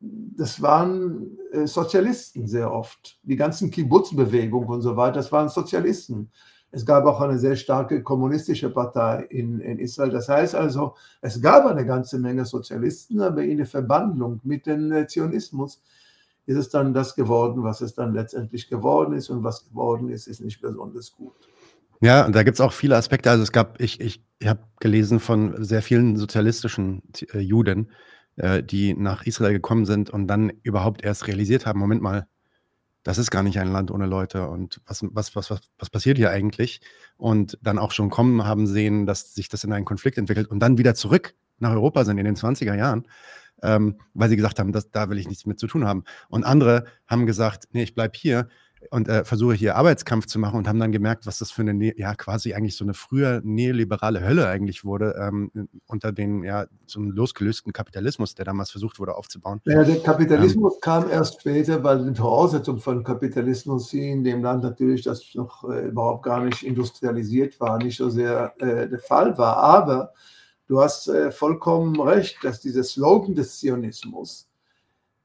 [0.00, 3.18] das waren äh, Sozialisten sehr oft.
[3.22, 6.30] Die ganzen Kibbutz-Bewegungen und so weiter, das waren Sozialisten.
[6.72, 10.10] Es gab auch eine sehr starke kommunistische Partei in, in Israel.
[10.10, 15.08] Das heißt also, es gab eine ganze Menge Sozialisten, aber in der Verbandlung mit dem
[15.08, 15.82] Zionismus
[16.46, 19.30] ist es dann das geworden, was es dann letztendlich geworden ist.
[19.30, 21.34] Und was geworden ist, ist nicht besonders gut.
[22.00, 23.30] Ja, und da gibt es auch viele Aspekte.
[23.30, 27.02] Also es gab, ich, ich, ich habe gelesen von sehr vielen sozialistischen
[27.34, 27.90] äh, Juden,
[28.40, 32.26] äh, die nach Israel gekommen sind und dann überhaupt erst realisiert haben, Moment mal,
[33.02, 36.16] das ist gar nicht ein Land ohne Leute und was, was, was, was, was passiert
[36.16, 36.80] hier eigentlich?
[37.16, 40.60] Und dann auch schon kommen haben sehen, dass sich das in einen Konflikt entwickelt und
[40.60, 43.06] dann wieder zurück nach Europa sind in den 20er Jahren,
[43.62, 46.04] ähm, weil sie gesagt haben, das, da will ich nichts mit zu tun haben.
[46.28, 48.48] Und andere haben gesagt, nee, ich bleibe hier,
[48.90, 51.74] und äh, versuche hier Arbeitskampf zu machen und haben dann gemerkt, was das für eine,
[51.74, 55.50] ne ja, quasi eigentlich so eine früher neoliberale Hölle eigentlich wurde, ähm,
[55.86, 59.60] unter den, ja, so einem losgelösten Kapitalismus, der damals versucht wurde aufzubauen.
[59.64, 64.42] Ja, der Kapitalismus ähm, kam erst später, weil die Voraussetzung von Kapitalismus hier in dem
[64.42, 68.98] Land natürlich, das noch äh, überhaupt gar nicht industrialisiert war, nicht so sehr äh, der
[68.98, 69.58] Fall war.
[69.58, 70.12] Aber
[70.66, 74.49] du hast äh, vollkommen recht, dass dieser Slogan des Zionismus,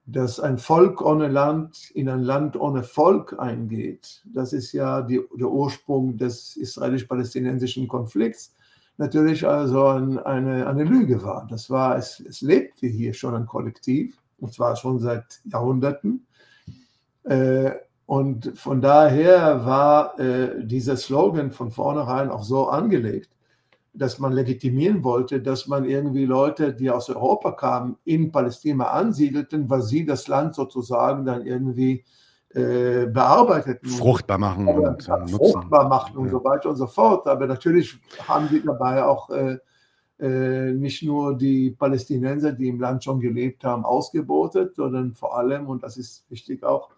[0.08, 4.22] dass ein Volk ohne Land in ein Land ohne Volk eingeht.
[4.26, 8.54] Das ist ja die, der Ursprung des israelisch-palästinensischen Konflikts.
[8.98, 11.48] Natürlich also ein, eine, eine Lüge war.
[11.50, 16.26] Das war, es, es lebte hier schon ein Kollektiv, und zwar schon seit Jahrhunderten.
[17.24, 17.72] Äh,
[18.06, 23.30] und von daher war äh, dieser Slogan von vornherein auch so angelegt,
[23.98, 29.70] dass man legitimieren wollte, dass man irgendwie Leute, die aus Europa kamen, in Palästina ansiedelten,
[29.70, 32.04] weil sie das Land sozusagen dann irgendwie
[32.50, 33.90] äh, bearbeiteten.
[33.90, 36.32] Fruchtbar machen und äh, Fruchtbar machen und ja.
[36.32, 37.28] so weiter und so fort.
[37.28, 39.58] Aber natürlich haben die dabei auch äh,
[40.20, 45.68] äh, nicht nur die Palästinenser, die im Land schon gelebt haben, ausgebotet, sondern vor allem,
[45.68, 46.90] und das ist wichtig auch,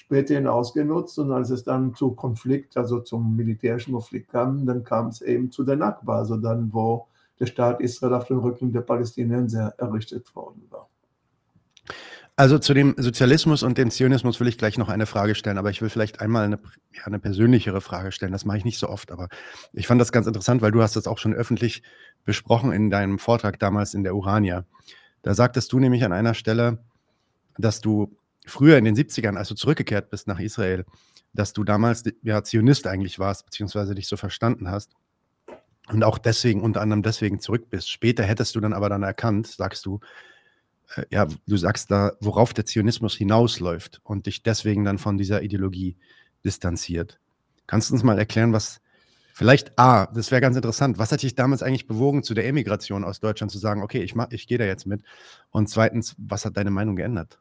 [0.00, 5.08] späterhin ausgenutzt und als es dann zu Konflikt, also zum militärischen Konflikt kam, dann kam
[5.08, 7.06] es eben zu der Nakba, also dann, wo
[7.38, 10.88] der Staat Israel auf dem Rücken der Palästinenser errichtet worden war.
[12.34, 15.68] Also zu dem Sozialismus und dem Zionismus will ich gleich noch eine Frage stellen, aber
[15.68, 16.58] ich will vielleicht einmal eine,
[16.92, 18.32] ja, eine persönlichere Frage stellen.
[18.32, 19.28] Das mache ich nicht so oft, aber
[19.74, 21.82] ich fand das ganz interessant, weil du hast das auch schon öffentlich
[22.24, 24.64] besprochen in deinem Vortrag damals in der Urania.
[25.20, 26.78] Da sagtest du nämlich an einer Stelle,
[27.58, 30.84] dass du früher in den 70ern, als du zurückgekehrt bist nach Israel,
[31.32, 34.92] dass du damals ja Zionist eigentlich warst, beziehungsweise dich so verstanden hast
[35.88, 37.90] und auch deswegen, unter anderem deswegen zurück bist.
[37.90, 40.00] Später hättest du dann aber dann erkannt, sagst du,
[40.96, 45.42] äh, ja, du sagst da, worauf der Zionismus hinausläuft und dich deswegen dann von dieser
[45.42, 45.96] Ideologie
[46.44, 47.20] distanziert.
[47.66, 48.80] Kannst du uns mal erklären, was
[49.32, 53.04] vielleicht, A, das wäre ganz interessant, was hat dich damals eigentlich bewogen, zu der Emigration
[53.04, 55.02] aus Deutschland zu sagen, okay, ich, ich gehe da jetzt mit?
[55.50, 57.40] Und zweitens, was hat deine Meinung geändert?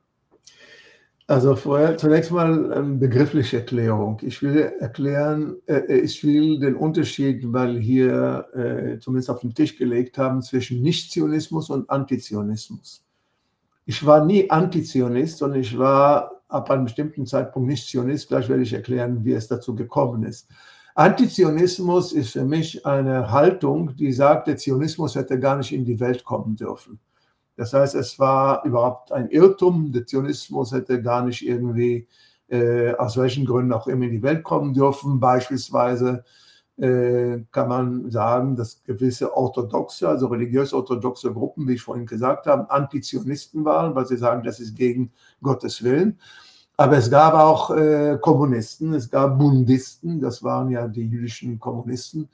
[1.30, 4.18] Also vorher zunächst mal eine begriffliche Erklärung.
[4.24, 9.78] Ich will erklären, äh, ich will den Unterschied, weil hier äh, zumindest auf den Tisch
[9.78, 13.06] gelegt haben, zwischen Nicht-Zionismus und Antizionismus.
[13.86, 18.30] Ich war nie Antizionist, sondern ich war ab einem bestimmten Zeitpunkt nicht Zionist.
[18.30, 20.50] Gleich werde ich erklären, wie es dazu gekommen ist.
[20.96, 26.00] Antizionismus ist für mich eine Haltung, die sagt, der Zionismus hätte gar nicht in die
[26.00, 27.00] Welt kommen dürfen.
[27.60, 29.92] Das heißt, es war überhaupt ein Irrtum.
[29.92, 32.08] Der Zionismus hätte gar nicht irgendwie,
[32.48, 35.20] äh, aus welchen Gründen auch immer, in die Welt kommen dürfen.
[35.20, 36.24] Beispielsweise
[36.78, 42.72] äh, kann man sagen, dass gewisse orthodoxe, also religiös-orthodoxe Gruppen, wie ich vorhin gesagt habe,
[42.72, 46.18] Antizionisten waren, weil sie sagen, das ist gegen Gottes Willen.
[46.78, 52.30] Aber es gab auch äh, Kommunisten, es gab Bundisten, das waren ja die jüdischen Kommunisten,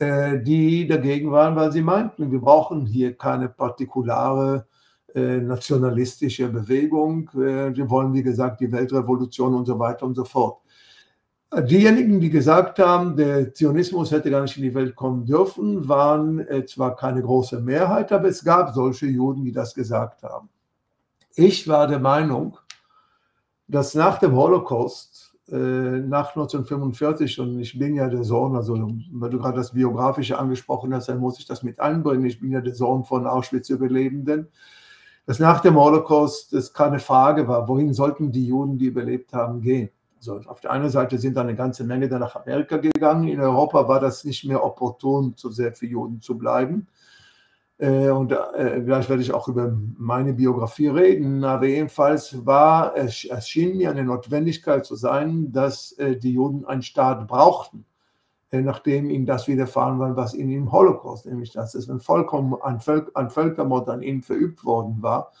[0.00, 4.66] die dagegen waren, weil sie meinten, wir brauchen hier keine partikulare
[5.14, 7.30] äh, nationalistische Bewegung.
[7.34, 10.60] Äh, wir wollen, wie gesagt, die Weltrevolution und so weiter und so fort.
[11.50, 16.46] Diejenigen, die gesagt haben, der Zionismus hätte gar nicht in die Welt kommen dürfen, waren
[16.66, 20.50] zwar keine große Mehrheit, aber es gab solche Juden, die das gesagt haben.
[21.36, 22.58] Ich war der Meinung,
[23.66, 25.07] dass nach dem Holocaust äh,
[25.50, 28.74] nach 1945 und ich bin ja der Sohn, also
[29.12, 32.26] weil du gerade das Biografische angesprochen hast, dann muss ich das mit einbringen.
[32.26, 34.48] Ich bin ja der Sohn von Auschwitz-Überlebenden.
[35.24, 39.60] Dass nach dem Holocaust es keine Frage war, wohin sollten die Juden, die überlebt haben,
[39.60, 39.90] gehen.
[40.16, 43.28] Also auf der einen Seite sind da eine ganze Menge dann nach Amerika gegangen.
[43.28, 46.88] In Europa war das nicht mehr opportun, so sehr für Juden zu bleiben.
[47.78, 53.24] Äh, und äh, vielleicht werde ich auch über meine Biografie reden, aber jedenfalls war, es
[53.24, 57.84] erschien mir eine Notwendigkeit zu sein, dass äh, die Juden einen Staat brauchten,
[58.50, 62.80] nachdem ihnen das widerfahren war, was ihnen im Holocaust, nämlich dass es ein, vollkommen, ein,
[62.80, 65.32] Völk, ein Völkermord an ihnen verübt worden war.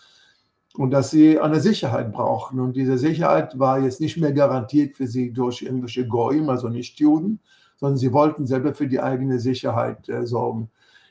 [0.76, 2.60] und dass sie eine Sicherheit brauchten.
[2.60, 7.00] Und diese Sicherheit war jetzt nicht mehr garantiert für sie durch irgendwelche Goyim, also nicht
[7.00, 7.40] Juden,
[7.76, 10.70] sondern sie wollten selber für die eigene Sicherheit äh, sorgen.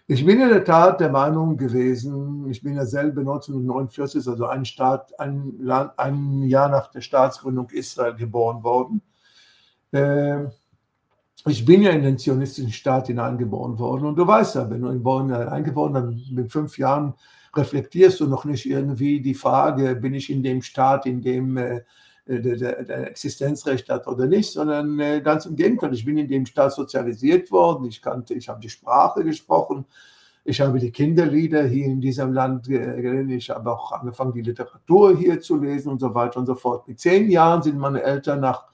[0.09, 4.63] Ich bin in der Tat der Meinung gewesen, ich bin ja selber 1949, also ein,
[4.63, 9.01] Staat, ein, Land, ein Jahr nach der Staatsgründung Israel geboren worden.
[9.91, 10.45] Äh,
[11.45, 14.89] ich bin ja in den zionistischen Staat hineingeboren worden und du weißt ja, wenn du
[14.89, 17.13] in Bonn hineingeboren dann mit fünf Jahren
[17.53, 21.81] reflektierst du noch nicht irgendwie die Frage, bin ich in dem Staat, in dem äh,
[22.27, 25.93] der, der, Existenzrecht hat oder nicht, sondern äh, ganz im Gegenteil.
[25.93, 27.85] Ich bin in dem Staat sozialisiert worden.
[27.85, 29.85] Ich kannte, ich habe die Sprache gesprochen.
[30.43, 33.31] Ich habe die Kinderlieder hier in diesem Land gelernt.
[33.31, 36.87] Ich habe auch angefangen, die Literatur hier zu lesen und so weiter und so fort.
[36.87, 38.65] Mit zehn Jahren sind meine Eltern nach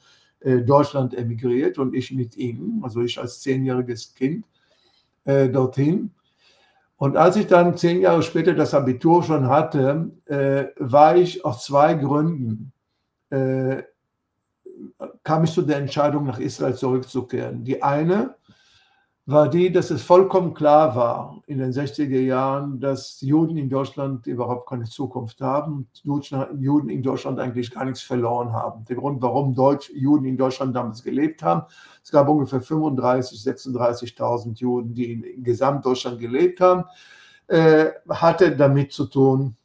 [0.41, 4.45] äh, Deutschland emigriert und ich mit ihnen, also ich als zehnjähriges Kind
[5.25, 6.11] äh, dorthin.
[6.97, 11.65] Und als ich dann zehn Jahre später das Abitur schon hatte, äh, war ich aus
[11.65, 12.71] zwei Gründen,
[13.33, 13.83] äh,
[15.23, 17.63] kam ich zu der Entscheidung, nach Israel zurückzukehren.
[17.63, 18.35] Die eine
[19.25, 24.27] war die, dass es vollkommen klar war in den 60er Jahren, dass Juden in Deutschland
[24.27, 28.83] überhaupt keine Zukunft haben, Juden in Deutschland eigentlich gar nichts verloren haben.
[28.85, 31.63] Der Grund, warum Deutsch, Juden in Deutschland damals gelebt haben,
[32.03, 36.83] es gab ungefähr 35.000, 36.000 Juden, die in Gesamtdeutschland gelebt haben,
[37.47, 39.55] äh, hatte damit zu tun,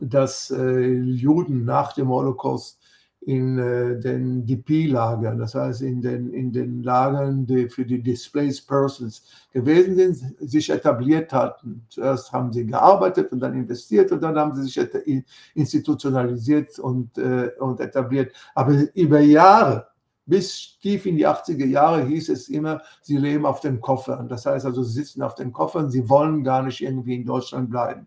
[0.00, 2.80] dass äh, Juden nach dem Holocaust
[3.26, 8.66] in äh, den DP-Lagern, das heißt in den, in den Lagern, die für die Displaced
[8.66, 11.86] Persons gewesen sind, sich etabliert hatten.
[11.88, 17.50] Zuerst haben sie gearbeitet und dann investiert und dann haben sie sich institutionalisiert und, äh,
[17.60, 18.34] und etabliert.
[18.54, 19.86] Aber über Jahre,
[20.26, 24.28] bis tief in die 80er Jahre hieß es immer, sie leben auf den Koffern.
[24.28, 27.70] Das heißt also, sie sitzen auf den Koffern, sie wollen gar nicht irgendwie in Deutschland
[27.70, 28.06] bleiben.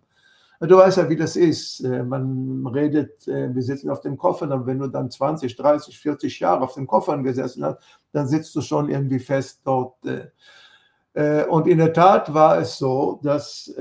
[0.60, 1.82] Du weißt ja, wie das ist.
[1.82, 6.00] Äh, man redet, äh, wir sitzen auf dem Koffer, und wenn du dann 20, 30,
[6.00, 7.78] 40 Jahre auf dem Koffern gesessen hast,
[8.12, 9.98] dann sitzt du schon irgendwie fest dort.
[10.06, 11.46] Äh.
[11.46, 13.74] Und in der Tat war es so, dass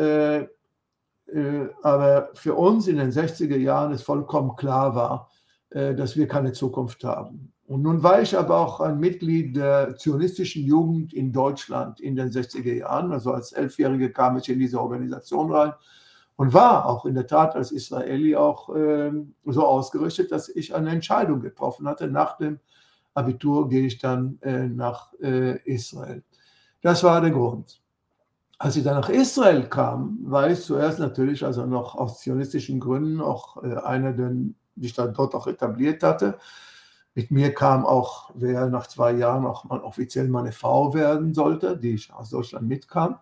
[1.83, 5.31] aber für uns in den 60er Jahren es vollkommen klar war,
[5.69, 7.53] dass wir keine Zukunft haben.
[7.67, 12.31] Und nun war ich aber auch ein Mitglied der zionistischen Jugend in Deutschland in den
[12.31, 13.13] 60er Jahren.
[13.13, 15.75] Also als Elfjährige kam ich in diese Organisation rein
[16.37, 19.11] und war auch in der Tat als Israeli auch äh,
[19.47, 22.09] so ausgerichtet, dass ich eine Entscheidung getroffen hatte.
[22.09, 22.61] Nach dem
[23.15, 26.23] Abitur gehe ich dann äh, nach äh, Israel.
[26.83, 27.81] Das war der Grund.
[28.59, 33.21] Als ich dann nach Israel kam, war ich zuerst natürlich, also noch aus zionistischen Gründen,
[33.21, 36.39] auch äh, einer, den ich dann dort auch etabliert hatte.
[37.15, 41.79] Mit mir kam auch, wer nach zwei Jahren auch mal offiziell meine Frau werden sollte,
[41.79, 43.19] die ich aus Deutschland mitkam.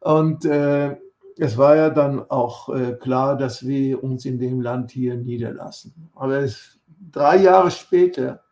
[0.00, 0.96] Und äh,
[1.36, 6.10] es war ja dann auch äh, klar, dass wir uns in dem Land hier niederlassen.
[6.14, 6.78] Aber es,
[7.10, 8.42] drei Jahre später,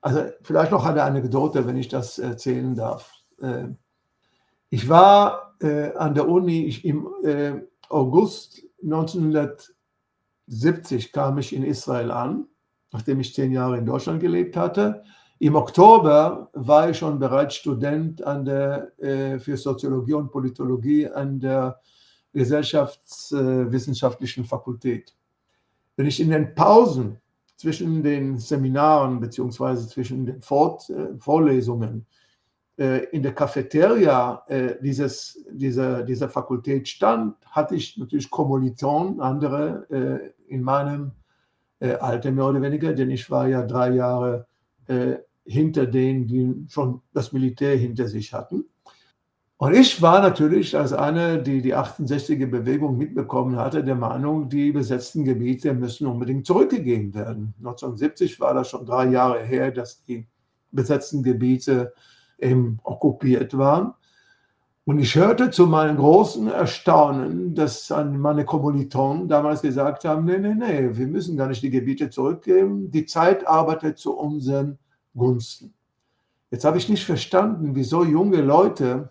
[0.00, 3.12] also vielleicht noch eine Anekdote, wenn ich das erzählen darf.
[3.40, 3.68] Äh,
[4.70, 7.08] ich war äh, an der Uni, im
[7.88, 12.46] August 1970 kam ich in Israel an,
[12.92, 15.02] nachdem ich zehn Jahre in Deutschland gelebt hatte.
[15.38, 21.80] Im Oktober war ich schon bereits Student an der, für Soziologie und Politologie an der
[22.38, 25.14] Gesellschaftswissenschaftlichen Fakultät.
[25.96, 27.18] Wenn ich in den Pausen
[27.56, 32.06] zwischen den Seminaren beziehungsweise zwischen den Fort, äh, Vorlesungen
[32.78, 39.86] äh, in der Cafeteria äh, dieses, dieser, dieser Fakultät stand, hatte ich natürlich Kommilitonen, andere
[39.90, 41.10] äh, in meinem
[41.80, 44.46] äh, Alter mehr oder weniger, denn ich war ja drei Jahre
[45.44, 48.64] hinter denen, die schon das Militär hinter sich hatten.
[49.60, 54.70] Und ich war natürlich als eine, die die 68er Bewegung mitbekommen hatte, der Meinung, die
[54.70, 57.54] besetzten Gebiete müssen unbedingt zurückgegeben werden.
[57.58, 60.28] 1970 war das schon drei Jahre her, dass die
[60.70, 61.92] besetzten Gebiete
[62.38, 63.94] eben okkupiert waren.
[64.84, 70.54] Und ich hörte zu meinem großen Erstaunen, dass meine Kommilitonen damals gesagt haben, nee, nee,
[70.54, 72.92] nee, wir müssen gar nicht die Gebiete zurückgeben.
[72.92, 74.78] Die Zeit arbeitet zu unseren
[75.16, 75.74] Gunsten.
[76.52, 79.10] Jetzt habe ich nicht verstanden, wieso junge Leute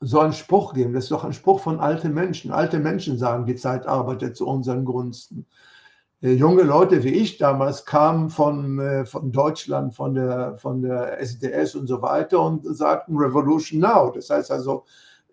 [0.00, 0.92] so einen Spruch geben.
[0.92, 2.50] Das ist doch ein Spruch von alten Menschen.
[2.50, 5.46] Alte Menschen sagen, die Zeit arbeitet zu unseren Gunsten.
[6.22, 11.20] Äh, junge Leute wie ich damals kamen von, äh, von Deutschland, von der, von der
[11.20, 14.10] SDS und so weiter und sagten Revolution Now.
[14.10, 14.84] Das heißt also,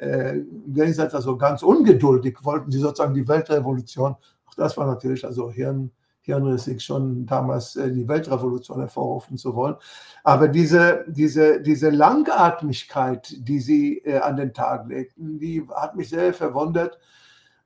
[0.03, 4.15] im Gegensatz also ganz ungeduldig wollten sie sozusagen die Weltrevolution.
[4.47, 5.91] Auch das war natürlich also Hirn,
[6.21, 9.75] hirnrissig schon damals äh, die Weltrevolution hervorrufen zu wollen.
[10.23, 16.09] Aber diese, diese, diese Langatmigkeit, die sie äh, an den Tag legten, die hat mich
[16.09, 16.99] sehr verwundert.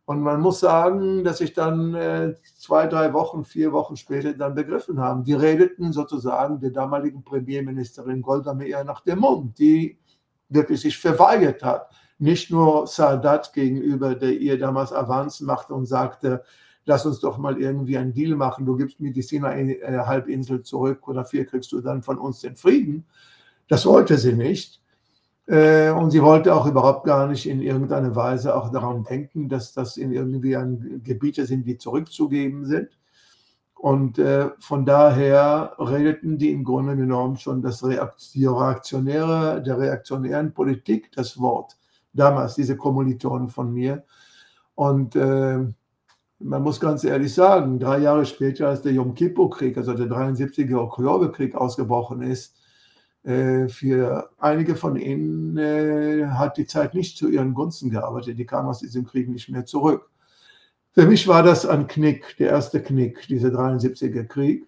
[0.06, 4.53] Und man muss sagen, dass sich dann äh, zwei, drei Wochen, vier Wochen später dann
[4.53, 5.24] begriffen haben.
[5.24, 9.97] Die redeten sozusagen der damaligen Premierministerin Golda Meir nach dem Mund, die
[10.47, 11.89] wirklich sich verweigert hat.
[12.20, 16.43] Nicht nur Sadat gegenüber, der ihr damals Avancen machte und sagte,
[16.86, 21.21] lass uns doch mal irgendwie einen Deal machen, du gibst mir die Sinai-Halbinsel zurück oder
[21.21, 23.05] dafür kriegst du dann von uns den Frieden.
[23.67, 24.81] Das wollte sie nicht.
[25.47, 29.73] Äh, und sie wollte auch überhaupt gar nicht in irgendeiner Weise auch daran denken, dass
[29.73, 32.89] das in irgendwie ein Gebiete sind, die zurückzugeben sind.
[33.75, 41.11] Und äh, von daher redeten die im Grunde genommen schon das Reaktionäre, der reaktionären Politik
[41.11, 41.77] das Wort.
[42.13, 44.03] Damals diese Kommilitonen von mir.
[44.73, 45.59] Und äh,
[46.39, 50.77] man muss ganz ehrlich sagen, drei Jahre später, als der Yom Kippur-Krieg, also der 73er
[50.77, 52.55] Oktoberkrieg ausgebrochen ist,
[53.23, 58.38] äh, für einige von ihnen äh, hat die Zeit nicht zu ihren Gunsten gearbeitet.
[58.38, 60.09] Die kamen aus diesem Krieg nicht mehr zurück.
[60.91, 64.67] Für mich war das ein Knick, der erste Knick, dieser 73er Krieg.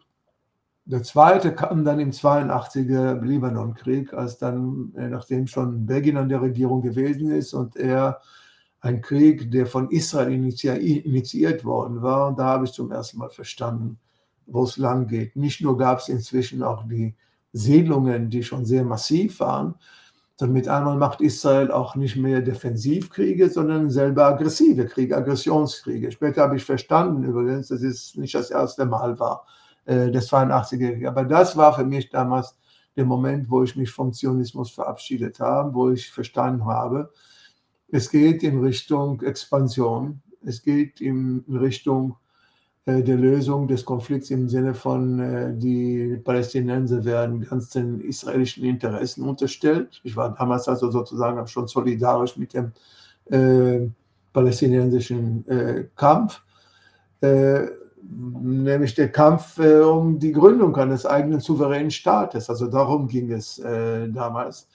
[0.85, 6.41] Der zweite kam dann im 82er Libanon-Krieg, als dann, äh, nachdem schon Begin an der
[6.41, 8.21] Regierung gewesen ist und er
[8.81, 12.27] ein Krieg, der von Israel initiiert worden war.
[12.27, 13.99] Und da habe ich zum ersten Mal verstanden,
[14.45, 15.35] wo es lang geht.
[15.35, 17.15] Nicht nur gab es inzwischen auch die
[17.53, 19.75] Siedlungen, die schon sehr massiv waren.
[20.37, 26.11] Dann mit einmal macht Israel auch nicht mehr Defensivkriege, sondern selber aggressive Kriege, Aggressionskriege.
[26.11, 29.47] Später habe ich verstanden übrigens, dass es nicht das erste Mal war,
[29.85, 31.07] äh, des 82er.
[31.07, 32.55] Aber das war für mich damals
[32.95, 37.11] der Moment, wo ich mich vom Zionismus verabschiedet habe, wo ich verstanden habe,
[37.89, 42.15] es geht in Richtung Expansion, es geht in Richtung
[42.87, 48.63] äh, der Lösung des Konflikts im Sinne von, äh, die Palästinenser werden ganz den israelischen
[48.63, 49.99] Interessen unterstellt.
[50.03, 52.71] Ich war damals also sozusagen schon solidarisch mit dem
[53.25, 53.89] äh,
[54.31, 56.41] palästinensischen äh, Kampf,
[57.19, 62.47] nämlich der Kampf um die Gründung eines eigenen souveränen Staates.
[62.47, 64.67] Also darum ging es damals.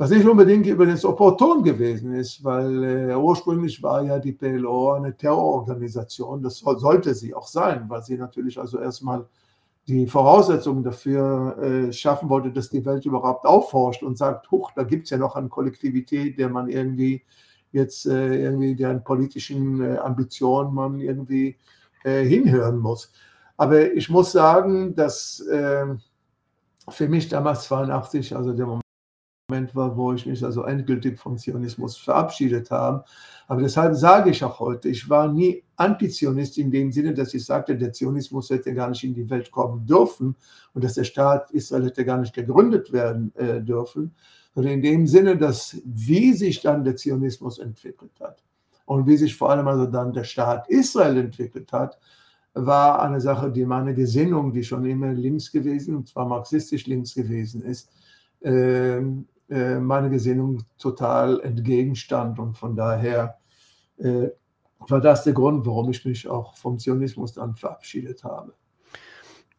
[0.00, 5.14] Was nicht unbedingt übrigens opportun gewesen ist, weil äh, ursprünglich war ja die PLO eine
[5.14, 6.42] Terrororganisation.
[6.42, 9.26] Das sollte sie auch sein, weil sie natürlich also erstmal
[9.86, 14.84] die Voraussetzungen dafür äh, schaffen wollte, dass die Welt überhaupt aufforscht und sagt, huch, da
[14.84, 17.22] gibt es ja noch eine Kollektivität, der man irgendwie
[17.70, 21.58] jetzt äh, irgendwie deren politischen äh, Ambitionen man irgendwie
[22.04, 23.12] äh, hinhören muss.
[23.58, 25.84] Aber ich muss sagen, dass äh,
[26.88, 28.84] für mich damals 82, also der Moment,
[29.50, 33.04] Moment war, wo ich mich also endgültig vom Zionismus verabschiedet habe.
[33.48, 37.44] Aber deshalb sage ich auch heute, ich war nie Antizionist in dem Sinne, dass ich
[37.44, 40.36] sagte, der Zionismus hätte gar nicht in die Welt kommen dürfen
[40.72, 44.14] und dass der Staat Israel hätte gar nicht gegründet werden äh, dürfen,
[44.54, 48.44] sondern in dem Sinne, dass wie sich dann der Zionismus entwickelt hat
[48.86, 51.98] und wie sich vor allem also dann der Staat Israel entwickelt hat,
[52.54, 57.14] war eine Sache, die meine Gesinnung, die schon immer links gewesen, und zwar marxistisch links
[57.14, 57.90] gewesen ist,
[58.42, 62.38] ähm, äh, meine Gesinnung total entgegenstand.
[62.38, 63.38] Und von daher
[63.98, 64.28] äh,
[64.78, 68.54] war das der Grund, warum ich mich auch vom Zionismus dann verabschiedet habe.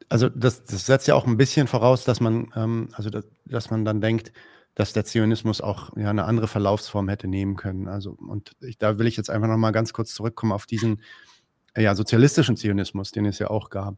[0.09, 3.69] Also das, das setzt ja auch ein bisschen voraus, dass man, ähm, also dass, dass,
[3.69, 4.31] man dann denkt,
[4.75, 7.87] dass der Zionismus auch ja, eine andere Verlaufsform hätte nehmen können.
[7.87, 11.01] Also, und ich, da will ich jetzt einfach nochmal ganz kurz zurückkommen auf diesen
[11.77, 13.95] ja, sozialistischen Zionismus, den es ja auch gab.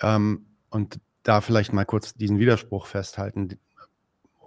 [0.00, 3.58] Ähm, und da vielleicht mal kurz diesen Widerspruch festhalten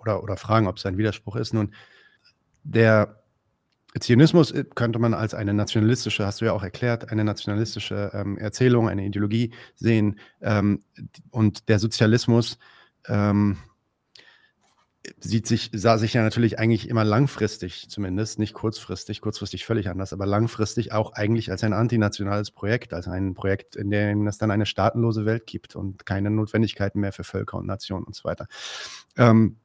[0.01, 1.53] oder, oder fragen, ob es ein Widerspruch ist.
[1.53, 1.73] Nun,
[2.63, 3.21] der
[3.99, 8.37] Zionismus äh, könnte man als eine nationalistische, hast du ja auch erklärt, eine nationalistische ähm,
[8.37, 10.19] Erzählung, eine Ideologie sehen.
[10.41, 10.83] Ähm,
[11.31, 12.57] und der Sozialismus
[13.07, 13.57] ähm,
[15.19, 20.13] sieht sich, sah sich ja natürlich eigentlich immer langfristig zumindest, nicht kurzfristig, kurzfristig völlig anders,
[20.13, 24.51] aber langfristig auch eigentlich als ein antinationales Projekt, als ein Projekt, in dem es dann
[24.51, 28.47] eine staatenlose Welt gibt und keine Notwendigkeiten mehr für Völker und Nationen und so weiter.
[29.17, 29.57] Ähm,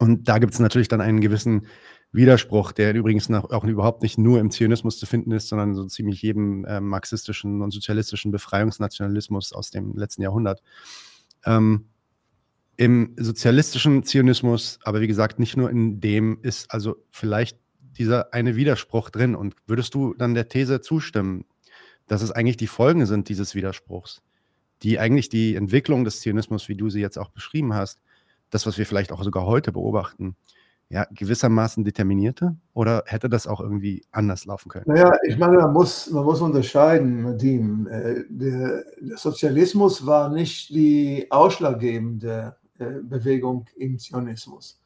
[0.00, 1.66] und da gibt es natürlich dann einen gewissen
[2.10, 5.84] Widerspruch, der übrigens noch, auch überhaupt nicht nur im Zionismus zu finden ist, sondern so
[5.84, 10.62] ziemlich jedem äh, marxistischen und sozialistischen Befreiungsnationalismus aus dem letzten Jahrhundert.
[11.44, 11.90] Ähm,
[12.78, 17.58] Im sozialistischen Zionismus, aber wie gesagt, nicht nur in dem, ist also vielleicht
[17.98, 19.36] dieser eine Widerspruch drin.
[19.36, 21.44] Und würdest du dann der These zustimmen,
[22.06, 24.22] dass es eigentlich die Folgen sind dieses Widerspruchs,
[24.82, 28.00] die eigentlich die Entwicklung des Zionismus, wie du sie jetzt auch beschrieben hast,
[28.50, 30.36] das, was wir vielleicht auch sogar heute beobachten,
[30.90, 32.56] ja, gewissermaßen determinierte?
[32.74, 34.86] Oder hätte das auch irgendwie anders laufen können?
[34.88, 37.86] Naja, ich meine, man muss, man muss unterscheiden, Nadim.
[37.86, 44.80] Äh, der, der Sozialismus war nicht die ausschlaggebende äh, Bewegung im Zionismus.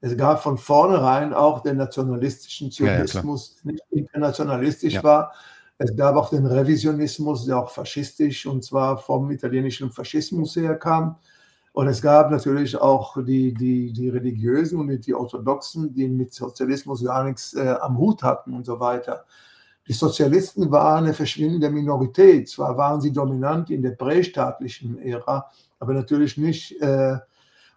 [0.00, 5.04] Es gab von vornherein auch den nationalistischen Zionismus, ja, ja, der nicht internationalistisch ja.
[5.04, 5.32] war.
[5.76, 11.16] Es gab auch den Revisionismus, der auch faschistisch und zwar vom italienischen Faschismus herkam.
[11.72, 17.04] Und es gab natürlich auch die, die, die Religiösen und die Orthodoxen, die mit Sozialismus
[17.04, 19.24] gar nichts äh, am Hut hatten und so weiter.
[19.86, 22.48] Die Sozialisten waren eine verschwindende Minorität.
[22.48, 26.80] Zwar waren sie dominant in der prästaatlichen Ära, aber natürlich nicht.
[26.80, 27.18] Äh,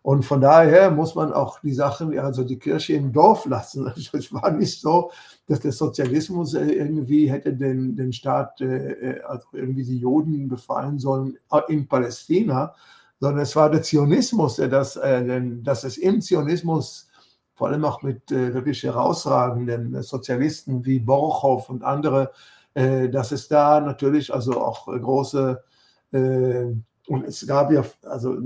[0.02, 3.88] und von daher muss man auch die Sachen, also die Kirche im Dorf lassen.
[3.96, 5.12] Also es war nicht so,
[5.48, 11.00] dass der Sozialismus äh, irgendwie hätte den, den Staat, äh, also irgendwie die Juden befallen
[11.00, 11.38] sollen
[11.70, 12.76] in Palästina,
[13.24, 17.08] sondern es war der Zionismus, der das, äh, dass es im Zionismus,
[17.56, 22.34] vor allem auch mit äh, wirklich herausragenden Sozialisten wie Borchow und andere,
[22.74, 25.64] äh, dass es da natürlich also auch große
[26.12, 28.38] und es gab ja also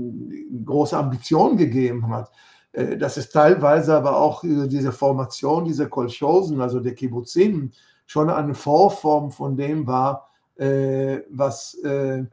[0.64, 2.30] große Ambitionen gegeben hat,
[2.98, 7.72] dass es teilweise aber auch diese Formation dieser Kolchosen, also der Kibbutzim,
[8.06, 12.24] schon eine Vorform von dem war, was äh,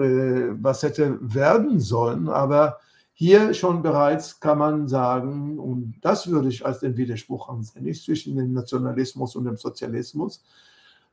[0.00, 2.28] was hätte werden sollen.
[2.28, 2.78] Aber
[3.12, 8.04] hier schon bereits kann man sagen, und das würde ich als den Widerspruch ansehen, nicht
[8.04, 10.42] zwischen dem Nationalismus und dem Sozialismus,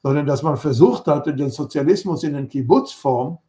[0.04, 3.40] sondern dass man versucht hatte, den Sozialismus in den Kibbutzform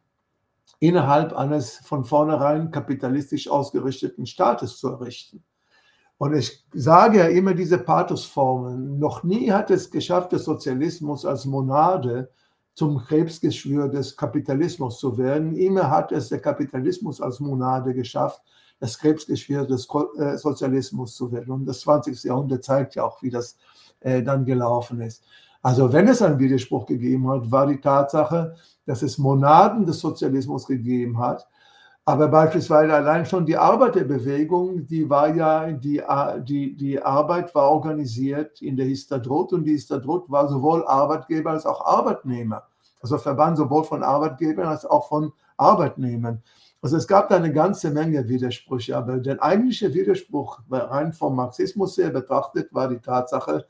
[0.81, 5.43] innerhalb eines von vornherein kapitalistisch ausgerichteten Staates zu errichten.
[6.19, 8.99] Und ich sage ja immer diese Pathosformen.
[8.99, 12.31] Noch nie hat es geschafft, der Sozialismus als Monade
[12.79, 15.57] zum Krebsgeschwür des Kapitalismus zu werden.
[15.57, 18.41] Immer hat es der Kapitalismus als Monade geschafft,
[18.79, 21.51] das Krebsgeschwür des äh, Sozialismus zu werden.
[21.51, 22.23] Und das 20.
[22.23, 23.57] Jahrhundert zeigt ja auch, wie das
[23.99, 25.25] äh, dann gelaufen ist.
[25.61, 28.55] Also wenn es einen Widerspruch gegeben hat, war die Tatsache,
[28.87, 31.49] dass es Monaden des Sozialismus gegeben hat,
[32.09, 36.03] aber beispielsweise allein schon die Arbeiterbewegung, die war ja, die,
[36.39, 41.67] die, die Arbeit war organisiert in der Histadrut und die Histadrut war sowohl Arbeitgeber als
[41.67, 42.63] auch Arbeitnehmer.
[43.03, 46.43] Also Verband sowohl von Arbeitgebern als auch von Arbeitnehmern.
[46.81, 51.99] Also es gab da eine ganze Menge Widersprüche, aber der eigentliche Widerspruch rein vom Marxismus
[51.99, 53.67] her betrachtet war die Tatsache,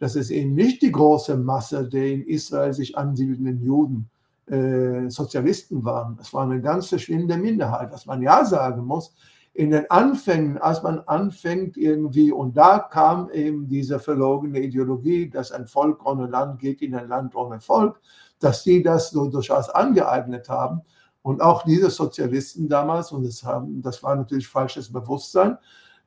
[0.00, 4.10] dass es eben nicht die große Masse der in Israel sich ansiedelnden Juden
[4.50, 6.18] äh, Sozialisten waren.
[6.20, 7.92] Es war eine ganz verschwindende Minderheit.
[7.92, 9.14] Was man ja sagen muss,
[9.54, 15.50] in den Anfängen, als man anfängt irgendwie, und da kam eben diese verlogene Ideologie, dass
[15.50, 18.00] ein Volk ohne Land geht in ein Land ohne Volk,
[18.38, 20.82] dass die das so durchaus angeeignet haben.
[21.22, 25.58] Und auch diese Sozialisten damals, und das, haben, das war natürlich falsches Bewusstsein,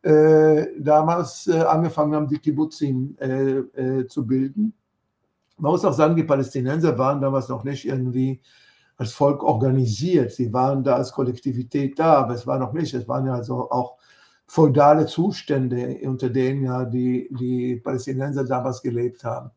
[0.01, 4.73] äh, damals äh, angefangen haben, die Kibbutzim äh, äh zu bilden.
[5.61, 8.41] Man muss auch sagen, die Palästinenser waren damals noch nicht irgendwie
[8.97, 10.31] als Volk organisiert.
[10.31, 12.93] Sie waren da als Kollektivität da, aber es war noch nicht.
[12.95, 13.97] Es waren ja also auch
[14.47, 19.51] feudale Zustände, unter denen ja die, die Palästinenser damals gelebt haben.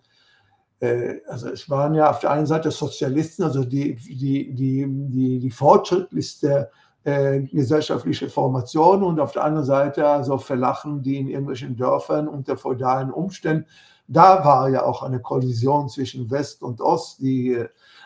[0.81, 5.39] Äh, also es waren ja auf der einen Seite Sozialisten, also die, die, die, die,
[5.39, 6.71] die fortschrittlichste
[7.05, 12.59] äh, gesellschaftliche Formation und auf der anderen Seite also Verlachen, die in irgendwelchen Dörfern unter
[12.59, 13.67] feudalen Umständen
[14.07, 17.57] da war ja auch eine Kollision zwischen West und Ost, die,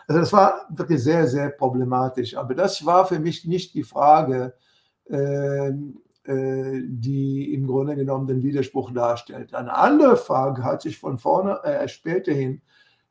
[0.07, 2.35] also das war wirklich sehr, sehr problematisch.
[2.35, 4.53] Aber das war für mich nicht die Frage,
[5.09, 5.69] äh,
[6.29, 9.53] äh, die im Grunde genommen den Widerspruch darstellt.
[9.53, 12.61] Eine andere Frage hat sich von vorne, äh, späterhin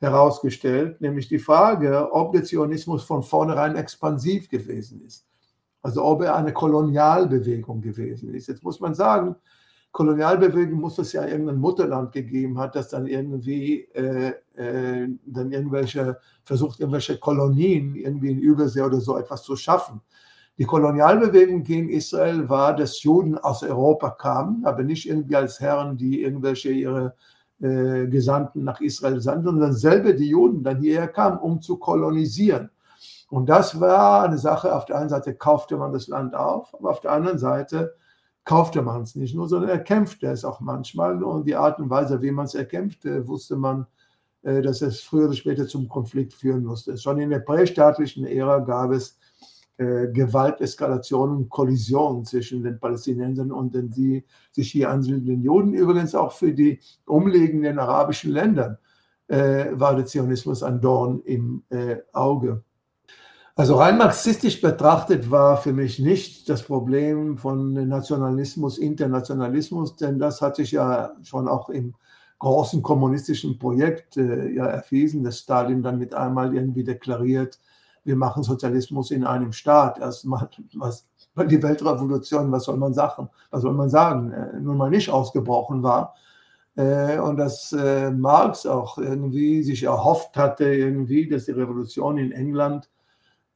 [0.00, 5.26] herausgestellt, nämlich die Frage, ob der Zionismus von vornherein expansiv gewesen ist.
[5.82, 8.46] Also ob er eine Kolonialbewegung gewesen ist.
[8.46, 9.34] Jetzt muss man sagen,
[9.92, 16.18] Kolonialbewegung muss es ja irgendein Mutterland gegeben hat, das dann irgendwie äh, äh, dann irgendwelche
[16.44, 20.00] versucht, irgendwelche Kolonien irgendwie in Übersee oder so etwas zu schaffen.
[20.58, 25.96] Die Kolonialbewegung gegen Israel war, dass Juden aus Europa kamen, aber nicht irgendwie als Herren,
[25.96, 27.14] die irgendwelche ihre
[27.60, 32.70] äh, Gesandten nach Israel sandten, sondern selber die Juden dann hierher kamen, um zu kolonisieren.
[33.30, 36.90] Und das war eine Sache, auf der einen Seite kaufte man das Land auf, aber
[36.90, 37.94] auf der anderen Seite
[38.48, 41.22] kaufte man es nicht nur, sondern er kämpfte es auch manchmal.
[41.22, 43.86] Und die Art und Weise, wie man es erkämpfte, wusste man,
[44.42, 46.96] äh, dass es früher oder später zum Konflikt führen musste.
[46.96, 49.18] Schon in der prästaatlichen Ära gab es
[49.76, 55.74] äh, Gewalteskalationen Kollisionen zwischen den Palästinensern und den die sich hier ansiedelnden Juden.
[55.74, 58.78] Übrigens auch für die umliegenden arabischen Länder
[59.26, 61.64] äh, war der Zionismus ein Dorn im
[62.14, 62.64] Auge.
[63.58, 70.40] Also rein marxistisch betrachtet war für mich nicht das Problem von Nationalismus, Internationalismus, denn das
[70.40, 71.96] hat sich ja schon auch im
[72.38, 77.58] großen kommunistischen Projekt äh, ja erwiesen, dass Stalin dann mit einmal irgendwie deklariert,
[78.04, 79.98] wir machen Sozialismus in einem Staat.
[79.98, 84.88] Erstmal, was die Weltrevolution, was soll man sagen, was soll man sagen, äh, nun mal
[84.88, 86.14] nicht ausgebrochen war.
[86.76, 92.30] Äh, und dass äh, Marx auch irgendwie sich erhofft hatte, irgendwie, dass die Revolution in
[92.30, 92.88] England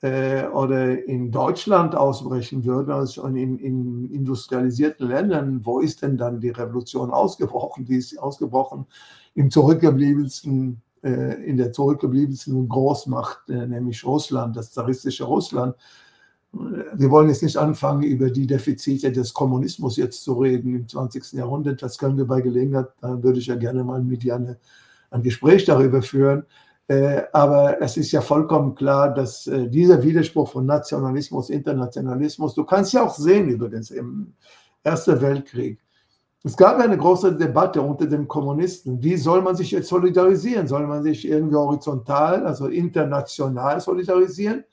[0.03, 5.65] oder in Deutschland ausbrechen würde, also in, in industrialisierten Ländern.
[5.65, 7.85] Wo ist denn dann die Revolution ausgebrochen?
[7.85, 8.87] Die ist ausgebrochen
[9.35, 15.75] im zurückgebliebensten in der zurückgebliebensten Großmacht, nämlich Russland, das zaristische Russland
[16.53, 21.33] wir wollen jetzt nicht anfangen, über die Defizite des Kommunismus jetzt zu reden im 20.
[21.33, 21.83] Jahrhundert.
[21.83, 24.59] Das können wir bei Gelegenheit, da würde ich ja gerne mal mit eine,
[25.11, 26.45] ein Gespräch darüber führen.
[26.93, 32.65] Äh, aber es ist ja vollkommen klar, dass äh, dieser Widerspruch von Nationalismus, Internationalismus, du
[32.65, 34.35] kannst ja auch sehen übrigens im
[34.83, 35.79] Ersten Weltkrieg,
[36.45, 39.03] es gab eine große Debatte unter den Kommunisten.
[39.03, 40.67] Wie soll man sich jetzt solidarisieren?
[40.67, 44.65] Soll man sich irgendwie horizontal, also international solidarisieren?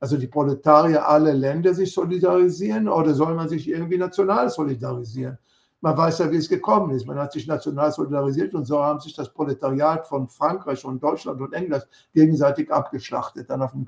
[0.00, 5.38] also die Proletarier aller Länder sich solidarisieren oder soll man sich irgendwie national solidarisieren?
[5.80, 7.06] Man weiß ja, wie es gekommen ist.
[7.06, 11.40] Man hat sich national solidarisiert und so haben sich das Proletariat von Frankreich und Deutschland
[11.40, 13.48] und England gegenseitig abgeschlachtet.
[13.48, 13.86] Dann auf dem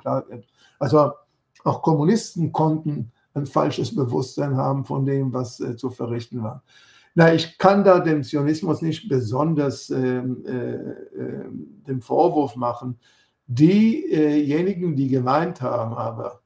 [0.78, 1.12] also
[1.64, 6.62] auch Kommunisten konnten ein falsches Bewusstsein haben von dem, was äh, zu verrichten war.
[7.14, 10.94] Na, ich kann da dem Zionismus nicht besonders äh, äh,
[11.86, 12.98] den Vorwurf machen,
[13.46, 16.39] diejenigen, die gemeint haben, aber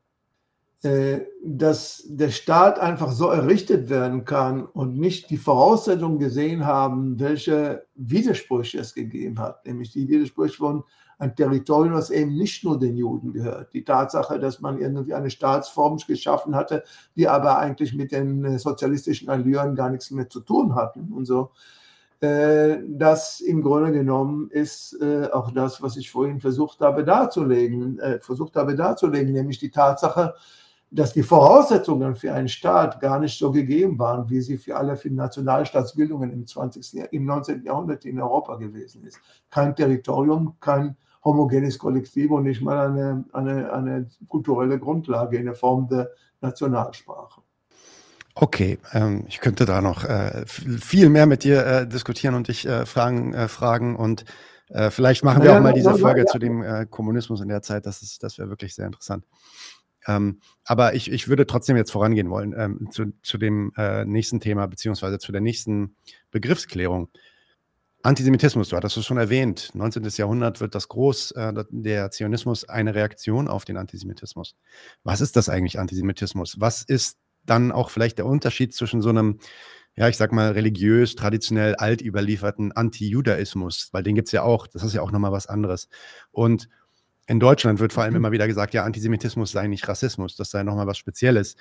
[1.42, 7.86] dass der Staat einfach so errichtet werden kann und nicht die Voraussetzungen gesehen haben, welche
[7.94, 10.84] Widersprüche es gegeben hat, nämlich die Widersprüche von
[11.18, 13.72] ein Territorium, das eben nicht nur den Juden gehört.
[13.72, 16.84] Die Tatsache, dass man irgendwie eine Staatsform geschaffen hatte,
[17.16, 21.24] die aber eigentlich mit den äh, sozialistischen Allüren gar nichts mehr zu tun hatten und
[21.24, 21.50] so.
[22.20, 27.98] Äh, das im Grunde genommen ist äh, auch das, was ich vorhin versucht habe darzulegen,
[27.98, 30.34] äh, versucht habe darzulegen, nämlich die Tatsache,
[30.90, 34.96] dass die Voraussetzungen für einen Staat gar nicht so gegeben waren, wie sie für alle
[34.96, 37.12] für Nationalstaatsbildungen im 20.
[37.12, 37.64] im 19.
[37.64, 39.18] Jahrhundert in Europa gewesen ist.
[39.50, 45.54] Kein Territorium, kein homogenes Kollektiv und nicht mal eine, eine, eine kulturelle Grundlage in der
[45.54, 46.10] Form der
[46.40, 47.40] Nationalsprache.
[48.36, 52.66] Okay, ähm, ich könnte da noch äh, viel mehr mit dir äh, diskutieren und dich
[52.66, 54.24] äh, fragen, äh, fragen und
[54.70, 56.26] äh, vielleicht machen wir ja, auch mal diese Folge ja.
[56.26, 57.86] zu dem äh, Kommunismus in der Zeit.
[57.86, 59.24] Das ist, das wäre wirklich sehr interessant.
[60.06, 63.72] Ähm, aber ich, ich würde trotzdem jetzt vorangehen wollen ähm, zu, zu dem
[64.06, 65.96] nächsten Thema beziehungsweise zu der nächsten
[66.30, 67.08] Begriffsklärung.
[68.02, 69.70] Antisemitismus, du hattest es schon erwähnt.
[69.72, 70.04] 19.
[70.16, 71.34] Jahrhundert wird das groß,
[71.70, 74.56] der Zionismus eine Reaktion auf den Antisemitismus.
[75.04, 76.60] Was ist das eigentlich Antisemitismus?
[76.60, 79.38] Was ist dann auch vielleicht der Unterschied zwischen so einem,
[79.96, 84.66] ja, ich sag mal, religiös, traditionell alt überlieferten Anti-Judaismus, weil den gibt es ja auch,
[84.66, 85.88] das ist ja auch nochmal was anderes.
[86.30, 86.68] Und
[87.26, 88.18] in Deutschland wird vor allem mhm.
[88.18, 91.56] immer wieder gesagt, ja, Antisemitismus sei nicht Rassismus, das sei nochmal was Spezielles.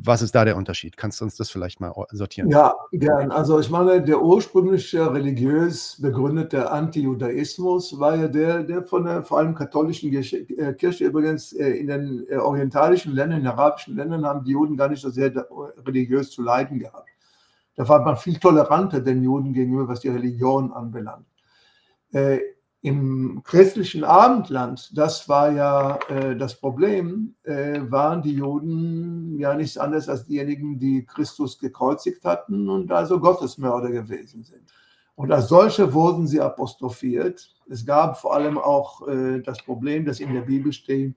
[0.00, 0.96] Was ist da der Unterschied?
[0.96, 2.50] Kannst du uns das vielleicht mal sortieren?
[2.50, 3.30] Ja, gern.
[3.30, 9.38] Also ich meine, der ursprüngliche religiös begründete Antijudaismus war ja der, der von der vor
[9.38, 14.26] allem katholischen äh, Kirche übrigens äh, in den äh, orientalischen Ländern, in den arabischen Ländern
[14.26, 15.32] haben die Juden gar nicht so sehr
[15.86, 17.08] religiös zu leiden gehabt.
[17.76, 21.26] Da war man viel toleranter den Juden gegenüber, was die Religion anbelangt
[22.80, 29.76] im christlichen Abendland, das war ja äh, das Problem, äh, waren die Juden ja nichts
[29.76, 34.72] anderes als diejenigen, die Christus gekreuzigt hatten und also Gottesmörder gewesen sind.
[35.16, 37.52] Und als solche wurden sie apostrophiert.
[37.68, 41.16] Es gab vor allem auch äh, das Problem, das in der Bibel steht,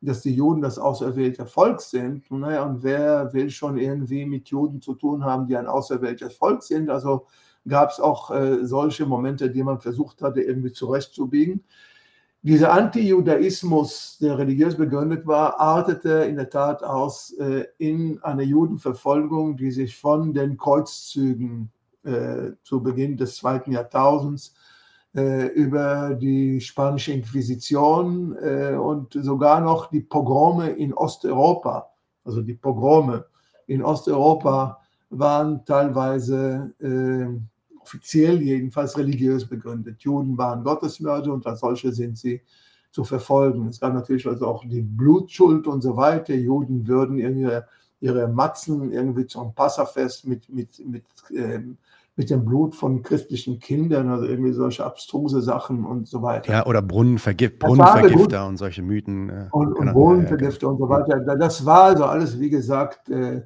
[0.00, 2.30] dass die Juden das auserwählte Volk sind.
[2.30, 6.36] Und, naja, und wer will schon irgendwie mit Juden zu tun haben, die ein auserwähltes
[6.36, 6.88] Volk sind?
[6.88, 7.26] Also
[7.66, 11.64] gab es auch äh, solche Momente, die man versucht hatte, irgendwie zurechtzubiegen.
[12.42, 19.58] Dieser Anti-Judaismus, der religiös begründet war, artete in der Tat aus äh, in eine Judenverfolgung,
[19.58, 21.70] die sich von den Kreuzzügen
[22.02, 24.54] äh, zu Beginn des zweiten Jahrtausends
[25.14, 31.90] äh, über die spanische Inquisition äh, und sogar noch die Pogrome in Osteuropa,
[32.24, 33.26] also die Pogrome
[33.66, 34.80] in Osteuropa
[35.10, 37.49] waren teilweise äh,
[37.82, 40.02] offiziell jedenfalls religiös begründet.
[40.02, 42.40] Juden waren Gottesmörder und als solche sind sie
[42.90, 43.66] zu verfolgen.
[43.66, 46.34] Es gab natürlich also auch die Blutschuld und so weiter.
[46.34, 47.66] Juden würden ihre,
[48.00, 51.04] ihre Matzen irgendwie zum Passafest mit, mit, mit,
[51.34, 51.78] ähm,
[52.16, 56.52] mit dem Blut von christlichen Kindern, also irgendwie solche abstruse Sachen und so weiter.
[56.52, 59.30] Ja, oder Brunnenvergif Brunnenvergifter und solche Mythen.
[59.30, 59.92] Äh, und, und genau.
[59.92, 61.20] Brunnenvergifter ja, und so weiter.
[61.36, 63.42] Das war also alles, wie gesagt, äh,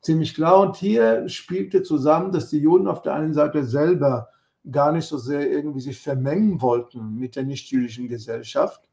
[0.00, 0.60] ziemlich klar.
[0.60, 4.28] Und hier spielte zusammen, dass die Juden auf der einen Seite selber
[4.70, 8.88] gar nicht so sehr irgendwie sich vermengen wollten mit der nichtjüdischen Gesellschaft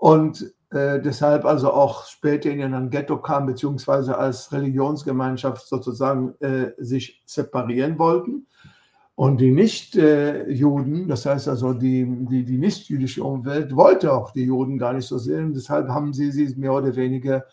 [0.00, 6.72] und äh, deshalb also auch später in ein Ghetto kam, beziehungsweise als Religionsgemeinschaft sozusagen äh,
[6.78, 8.46] sich separieren wollten.
[9.14, 14.78] Und die Nicht-Juden, das heißt also die, die, die nicht-jüdische Umwelt, wollte auch die Juden
[14.78, 15.52] gar nicht so sehen.
[15.52, 17.44] Deshalb haben sie sie mehr oder weniger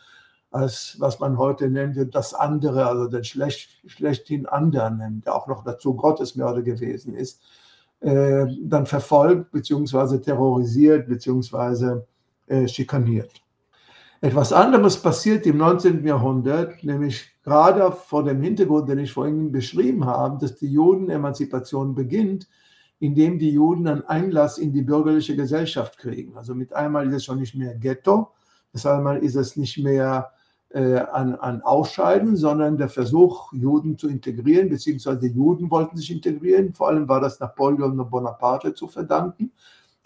[0.57, 5.63] als, was man heute nennt, das andere, also den schlecht, schlechthin anderen, der auch noch
[5.63, 7.41] dazu Gottesmörder gewesen ist,
[7.99, 12.07] äh, dann verfolgt, beziehungsweise terrorisiert, beziehungsweise
[12.47, 13.31] äh, schikaniert.
[14.19, 16.05] Etwas anderes passiert im 19.
[16.05, 22.47] Jahrhundert, nämlich gerade vor dem Hintergrund, den ich vorhin beschrieben habe, dass die Judenemanzipation beginnt,
[22.99, 26.35] indem die Juden einen Einlass in die bürgerliche Gesellschaft kriegen.
[26.35, 28.31] Also mit einmal ist es schon nicht mehr Ghetto,
[28.73, 30.31] das einmal ist es nicht mehr
[30.69, 36.73] äh, ein, ein Ausscheiden, sondern der Versuch, Juden zu integrieren, beziehungsweise Juden wollten sich integrieren.
[36.73, 39.51] Vor allem war das Napoleon und Bonaparte zu verdanken.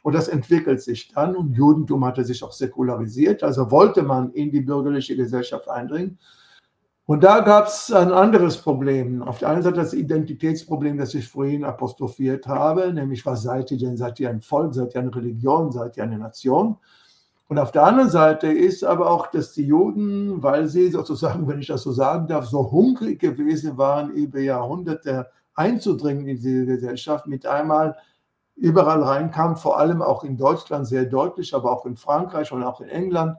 [0.03, 4.51] Und das entwickelt sich dann und Judentum hatte sich auch säkularisiert, also wollte man in
[4.51, 6.17] die bürgerliche Gesellschaft eindringen.
[7.05, 9.21] Und da gab es ein anderes Problem.
[9.21, 13.77] Auf der einen Seite das Identitätsproblem, das ich vorhin apostrophiert habe, nämlich was seid ihr
[13.77, 13.97] denn?
[13.97, 14.73] Seid ihr ein Volk?
[14.73, 15.71] Seid ihr eine Religion?
[15.71, 16.77] Seid ihr eine Nation?
[17.51, 21.59] Und auf der anderen Seite ist aber auch, dass die Juden, weil sie sozusagen, wenn
[21.59, 27.27] ich das so sagen darf, so hungrig gewesen waren, über Jahrhunderte einzudringen in diese Gesellschaft,
[27.27, 27.97] mit einmal
[28.55, 32.79] überall reinkam, vor allem auch in Deutschland sehr deutlich, aber auch in Frankreich und auch
[32.79, 33.37] in England,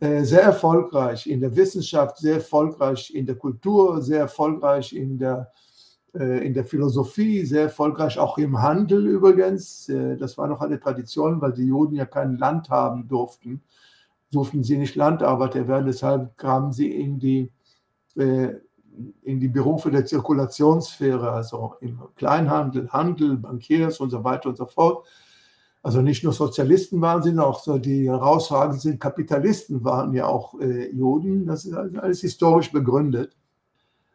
[0.00, 5.50] äh, sehr erfolgreich in der Wissenschaft, sehr erfolgreich in der Kultur, sehr erfolgreich in der,
[6.46, 9.88] in der Philosophie, sehr erfolgreich auch im Handel übrigens.
[9.88, 13.62] Äh, das war noch eine Tradition, weil die Juden ja kein Land haben durften,
[14.30, 17.52] durften sie nicht Landarbeiter werden, deshalb kamen sie in die
[19.22, 24.66] in die Berufe der Zirkulationssphäre, also im Kleinhandel, Handel, Bankiers und so weiter und so
[24.66, 25.06] fort.
[25.82, 30.58] Also nicht nur Sozialisten waren sie, auch so die herausragend sind Kapitalisten waren ja auch
[30.60, 31.46] äh, Juden.
[31.46, 33.36] Das ist alles historisch begründet.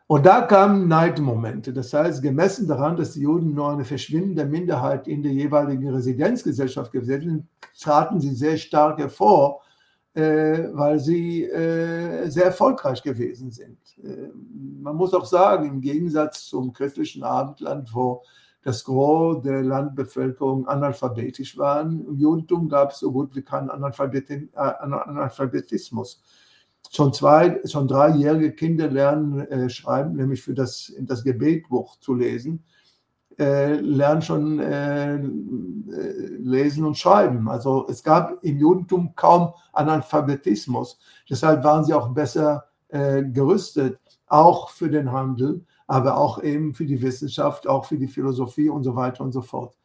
[0.07, 1.73] Und da kamen Neidmomente.
[1.73, 6.91] Das heißt, gemessen daran, dass die Juden nur eine verschwindende Minderheit in der jeweiligen Residenzgesellschaft
[6.91, 7.47] gewesen sind,
[7.79, 9.61] traten sie sehr stark hervor
[10.15, 13.79] äh, weil sie äh, sehr erfolgreich gewesen sind.
[14.03, 14.29] Äh,
[14.81, 18.23] man muss auch sagen, im Gegensatz zum christlichen Abendland, wo
[18.61, 26.21] das Gros der Landbevölkerung analphabetisch waren, im Judentum gab es so gut wie keinen Analphabetismus.
[26.95, 32.63] Schon, zwei, schon dreijährige Kinder lernen schreiben, nämlich für das, das Gebetbuch zu lesen
[33.39, 37.49] äh, lernen schon äh, lesen und schreiben.
[37.49, 40.99] Also es gab im Judentum kaum Analphabetismus.
[41.29, 46.85] Deshalb waren sie auch besser äh, gerüstet, auch für den Handel, aber auch eben für
[46.85, 49.75] die Wissenschaft, auch für die Philosophie und so weiter und so fort.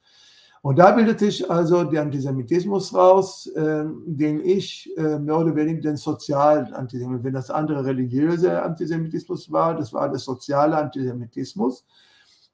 [0.62, 5.80] Und da bildet sich also der Antisemitismus raus, äh, den ich äh, mehr oder weniger
[5.80, 11.84] den sozialen Antisemitismus, wenn das andere religiöse Antisemitismus war, das war der soziale Antisemitismus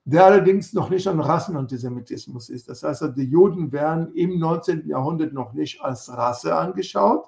[0.04, 2.68] der allerdings noch nicht ein Rassenantisemitismus ist.
[2.68, 4.86] Das heißt, die Juden werden im 19.
[4.86, 7.24] Jahrhundert noch nicht als Rasse angeschaut,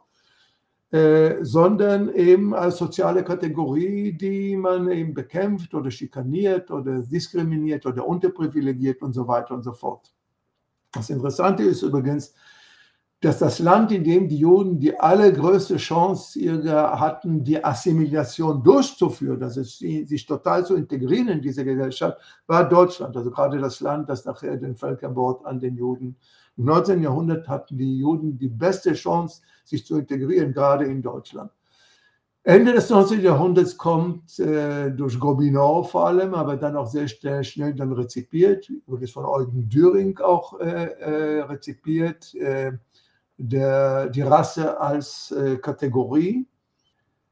[0.91, 8.07] äh, sondern eben als soziale Kategorie, die man eben bekämpft oder schikaniert oder diskriminiert oder
[8.07, 10.13] unterprivilegiert und so weiter und so fort.
[10.93, 12.35] Das Interessante ist übrigens,
[13.21, 16.39] dass das Land, in dem die Juden die allergrößte Chance
[16.71, 23.17] hatten, die Assimilation durchzuführen, also sich total zu integrieren in diese Gesellschaft, war Deutschland.
[23.17, 26.17] Also gerade das Land, das nachher den Völkermord an den Juden.
[26.59, 27.03] Im 19.
[27.03, 31.51] Jahrhundert hatten die Juden die beste Chance, sich zu integrieren, gerade in Deutschland.
[32.49, 33.23] Ende des 19.
[33.23, 39.09] Jahrhunderts kommt äh, durch Gobineau vor allem, aber dann auch sehr schnell, dann rezipiert, wurde
[39.09, 42.71] von Eugen Düring auch äh, äh, rezipiert, äh,
[43.37, 46.47] der, die Rasse als äh, Kategorie.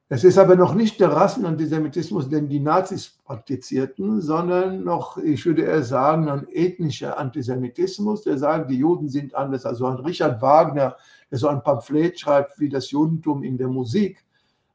[0.08, 5.62] Es ist aber noch nicht der Rassenantisemitismus, den die Nazis praktizierten, sondern noch, ich würde
[5.62, 9.64] eher sagen, ein ethnischer Antisemitismus, der sagt, die Juden sind anders.
[9.64, 10.96] Also ein Richard Wagner,
[11.30, 14.24] der so ein Pamphlet schreibt wie das Judentum in der Musik,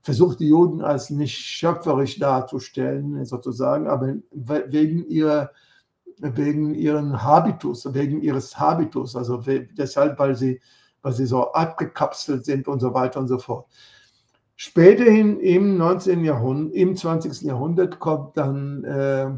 [0.02, 5.52] versucht die Juden als nicht schöpferisch darzustellen, sozusagen, aber wegen ihrer
[6.22, 9.42] wegen ihren Habitus, wegen ihres Habitus, also
[9.78, 10.60] deshalb, weil sie
[11.02, 13.68] weil sie so abgekapselt sind und so weiter und so fort.
[14.56, 16.26] Späterhin im 19.
[16.26, 17.44] Jahrhundert, im 20.
[17.44, 19.30] Jahrhundert kommt dann äh,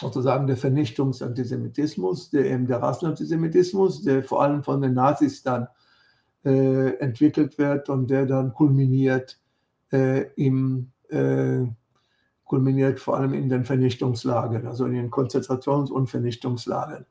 [0.00, 5.68] sozusagen der Vernichtungsantisemitismus, der eben der Rassenantisemitismus, der vor allem von den Nazis dann
[6.44, 9.38] äh, entwickelt wird und der dann kulminiert
[9.92, 11.66] äh, im äh,
[12.44, 17.06] kulminiert vor allem in den Vernichtungslagern, also in den Konzentrations- und Vernichtungslagern.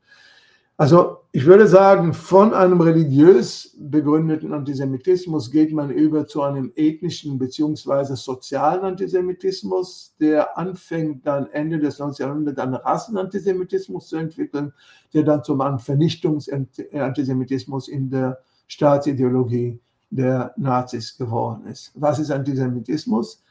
[0.78, 7.38] Also ich würde sagen, von einem religiös begründeten Antisemitismus geht man über zu einem ethnischen
[7.38, 8.16] bzw.
[8.16, 12.26] sozialen Antisemitismus, der anfängt dann Ende des 19.
[12.26, 14.74] Jahrhunderts einen Rassenantisemitismus zu entwickeln,
[15.14, 19.80] der dann zum Vernichtungsantisemitismus in der Staatsideologie
[20.12, 21.92] der Nazis geworden ist.
[21.96, 23.44] Was ist Antisemitismus?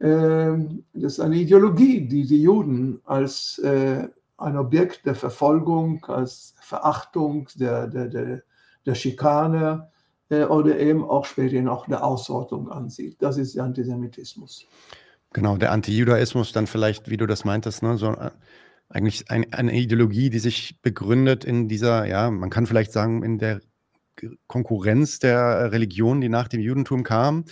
[0.00, 6.54] Ähm, das ist eine Ideologie, die die Juden als äh, ein Objekt der Verfolgung, als
[6.60, 8.42] Verachtung, der, der, der,
[8.86, 9.88] der Schikane
[10.30, 13.16] äh, oder eben auch später noch der Ausrottung ansieht.
[13.20, 14.66] Das ist der Antisemitismus.
[15.32, 18.30] Genau, der Antijudaismus dann vielleicht, wie du das meintest, ne, so äh,
[18.88, 23.38] eigentlich ein, eine Ideologie, die sich begründet in dieser, ja, man kann vielleicht sagen, in
[23.38, 23.60] der
[24.46, 27.44] Konkurrenz der Religion, die nach dem Judentum kam,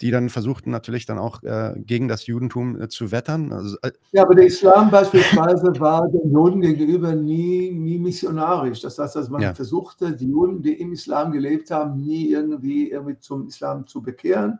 [0.00, 3.52] die dann versuchten natürlich dann auch äh, gegen das Judentum äh, zu wettern.
[3.52, 8.80] Also, äh ja, aber der Islam beispielsweise war den Juden gegenüber nie, nie missionarisch.
[8.80, 9.54] Das heißt, dass man ja.
[9.54, 14.58] versuchte, die Juden, die im Islam gelebt haben, nie irgendwie, irgendwie zum Islam zu bekehren.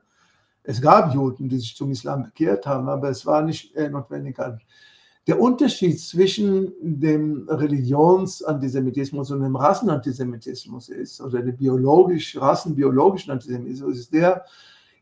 [0.63, 4.37] Es gab Juden, die sich zum Islam bekehrt haben, aber es war nicht äh, notwendig.
[5.27, 14.15] Der Unterschied zwischen dem Religionsantisemitismus und dem Rassenantisemitismus ist, oder dem biologisch, rassenbiologischen Antisemitismus, ist
[14.15, 14.45] der,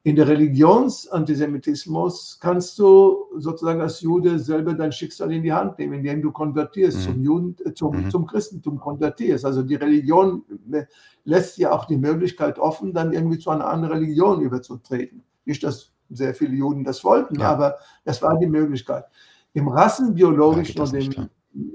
[0.02, 5.94] in der Religionsantisemitismus kannst du sozusagen als Jude selber dein Schicksal in die Hand nehmen,
[5.94, 7.02] indem du konvertierst, mhm.
[7.02, 8.10] zum, Juden, äh, zum, mhm.
[8.10, 9.44] zum Christentum konvertierst.
[9.44, 10.84] Also die Religion äh,
[11.24, 15.22] lässt dir auch die Möglichkeit offen, dann irgendwie zu einer anderen Religion überzutreten.
[15.44, 17.50] Nicht, dass sehr viele Juden das wollten, ja.
[17.50, 19.04] aber das war die Möglichkeit.
[19.54, 21.28] Im rassenbiologischen und im,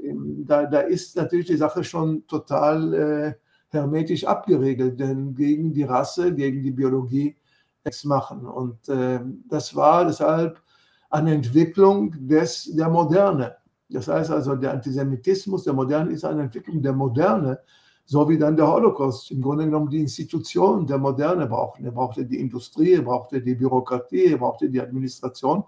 [0.03, 3.33] im, da, da, ist natürlich die Sache schon total äh,
[3.69, 7.35] hermetisch abgeregelt, denn gegen die Rasse, gegen die Biologie
[7.83, 8.45] nichts machen.
[8.45, 9.19] Und äh,
[9.49, 10.61] das war deshalb
[11.09, 13.55] eine Entwicklung des, der Moderne.
[13.89, 17.59] Das heißt also, der Antisemitismus der Moderne ist eine Entwicklung der Moderne,
[18.05, 21.85] so wie dann der Holocaust im Grunde genommen die Institutionen der Moderne brauchten.
[21.85, 25.63] Er brauchte die Industrie, er brauchte die Bürokratie, er brauchte die Administration.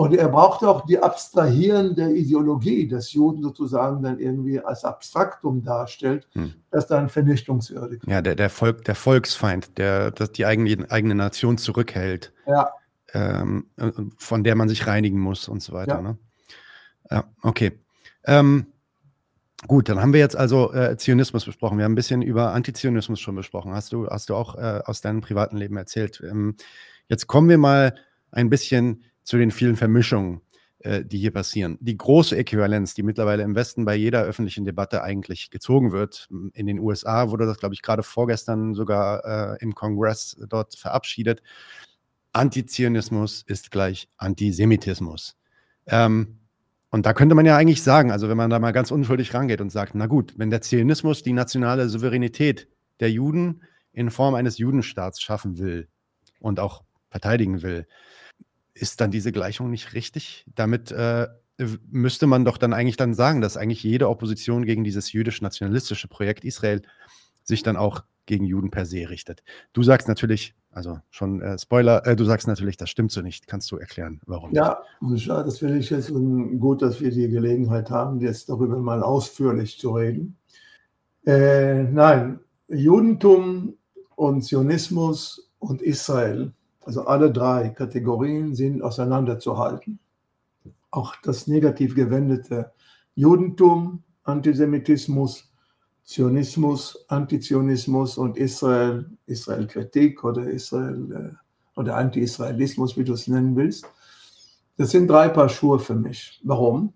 [0.00, 6.26] Und er brauchte auch die abstrahierende Ideologie, dass Juden sozusagen dann irgendwie als Abstraktum darstellt,
[6.32, 6.54] hm.
[6.70, 11.58] das dann vernichtungswürdig Ja, der, der, Volk, der Volksfeind, der das die eigene, eigene Nation
[11.58, 12.70] zurückhält, ja.
[13.12, 13.66] ähm,
[14.16, 15.96] von der man sich reinigen muss und so weiter.
[15.96, 16.18] Ja, ne?
[17.10, 17.78] ja okay.
[18.24, 18.68] Ähm,
[19.66, 21.76] gut, dann haben wir jetzt also äh, Zionismus besprochen.
[21.76, 23.74] Wir haben ein bisschen über Antizionismus schon besprochen.
[23.74, 26.22] Hast du, hast du auch äh, aus deinem privaten Leben erzählt.
[26.26, 26.56] Ähm,
[27.06, 27.94] jetzt kommen wir mal
[28.32, 30.40] ein bisschen zu den vielen Vermischungen,
[30.80, 31.78] äh, die hier passieren.
[31.80, 36.28] Die große Äquivalenz, die mittlerweile im Westen bei jeder öffentlichen Debatte eigentlich gezogen wird.
[36.54, 41.42] In den USA wurde das, glaube ich, gerade vorgestern sogar äh, im Kongress dort verabschiedet.
[42.32, 45.36] Antizionismus ist gleich Antisemitismus.
[45.86, 46.38] Ähm,
[46.90, 49.60] und da könnte man ja eigentlich sagen, also wenn man da mal ganz unschuldig rangeht
[49.60, 52.68] und sagt, na gut, wenn der Zionismus die nationale Souveränität
[52.98, 53.62] der Juden
[53.92, 55.88] in Form eines Judenstaats schaffen will
[56.40, 57.86] und auch verteidigen will,
[58.74, 60.44] ist dann diese Gleichung nicht richtig?
[60.54, 61.28] Damit äh,
[61.90, 66.44] müsste man doch dann eigentlich dann sagen, dass eigentlich jede Opposition gegen dieses jüdisch-nationalistische Projekt
[66.44, 66.82] Israel
[67.42, 69.42] sich dann auch gegen Juden per se richtet.
[69.72, 73.46] Du sagst natürlich, also schon äh, Spoiler, äh, du sagst natürlich, das stimmt so nicht.
[73.48, 74.54] Kannst du erklären, warum?
[74.54, 75.28] Ja, nicht?
[75.28, 79.90] das finde ich jetzt gut, dass wir die Gelegenheit haben, jetzt darüber mal ausführlich zu
[79.90, 80.36] reden.
[81.26, 83.74] Äh, nein, Judentum
[84.14, 86.52] und Zionismus und Israel
[86.84, 89.98] also alle drei Kategorien sind auseinanderzuhalten.
[90.90, 92.72] Auch das negativ gewendete
[93.14, 95.50] Judentum, Antisemitismus,
[96.04, 103.86] Zionismus, Antizionismus und Israel, Israel-Kritik oder Israel äh, oder Anti-Israelismus, wie du es nennen willst.
[104.76, 106.40] Das sind drei Paar Schuhe für mich.
[106.42, 106.92] Warum?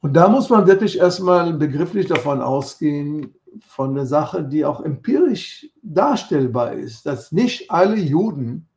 [0.00, 3.34] Und da muss man wirklich erstmal begrifflich davon ausgehen,
[3.66, 8.68] von der Sache, die auch empirisch darstellbar ist, dass nicht alle Juden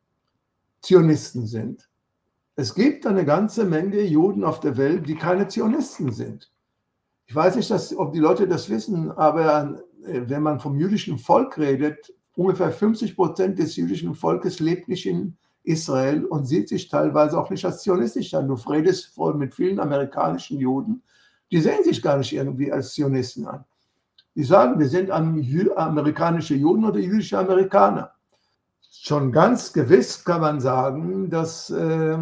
[0.82, 1.88] Zionisten sind.
[2.56, 6.50] Es gibt eine ganze Menge Juden auf der Welt, die keine Zionisten sind.
[7.26, 11.18] Ich weiß nicht, dass, ob die Leute das wissen, aber äh, wenn man vom jüdischen
[11.18, 16.88] Volk redet, ungefähr 50 Prozent des jüdischen Volkes lebt nicht in Israel und sieht sich
[16.88, 18.48] teilweise auch nicht als zionistisch an.
[18.48, 21.02] Du redest mit vielen amerikanischen Juden,
[21.52, 23.64] die sehen sich gar nicht irgendwie als Zionisten an.
[24.34, 28.12] Die sagen, wir sind amerikanische Juden oder jüdische Amerikaner
[28.90, 32.18] schon ganz gewiss kann man sagen, dass äh,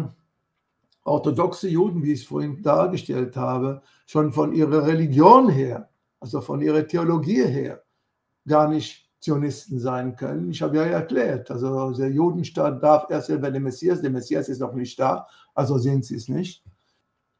[1.03, 5.89] orthodoxe Juden, wie ich es vorhin dargestellt habe, schon von ihrer Religion her,
[6.19, 7.83] also von ihrer Theologie her,
[8.47, 10.51] gar nicht Zionisten sein können.
[10.51, 14.59] Ich habe ja erklärt, also der Judenstaat darf erst bei dem Messias, der Messias ist
[14.59, 16.63] noch nicht da, also sind sie es nicht.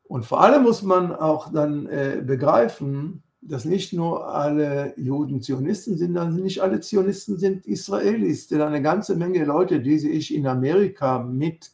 [0.03, 5.97] Und vor allem muss man auch dann äh, begreifen, dass nicht nur alle Juden Zionisten
[5.97, 8.47] sind, sondern nicht alle Zionisten sind Israelis.
[8.47, 11.71] Denn eine ganze Menge Leute, die sich in Amerika mit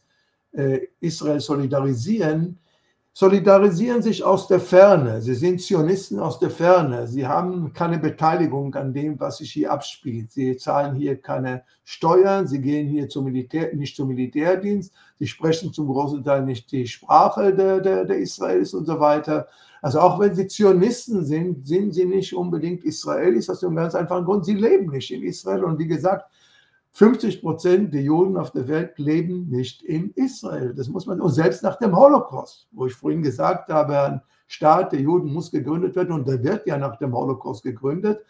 [0.51, 2.59] äh, Israel solidarisieren,
[3.17, 5.21] solidarisieren sich aus der Ferne.
[5.21, 7.07] Sie sind Zionisten aus der Ferne.
[7.07, 10.33] Sie haben keine Beteiligung an dem, was sich hier abspielt.
[10.33, 12.45] Sie zahlen hier keine Steuern.
[12.45, 14.93] Sie gehen hier zum Militär, nicht zum Militärdienst.
[15.17, 19.47] Sie sprechen zum großen Teil nicht die Sprache der, der, der Israelis und so weiter.
[19.81, 24.25] Also auch wenn sie Zionisten sind, sind sie nicht unbedingt Israelis aus dem ganz einfachen
[24.25, 25.63] Grund, sie leben nicht in Israel.
[25.63, 26.29] Und wie gesagt,
[26.95, 30.73] 50 Prozent der Juden auf der Welt leben nicht in Israel.
[30.73, 34.93] Das muss man, und selbst nach dem Holocaust, wo ich vorhin gesagt habe, ein Staat
[34.93, 38.21] der Juden muss gegründet werden und der wird ja nach dem Holocaust gegründet.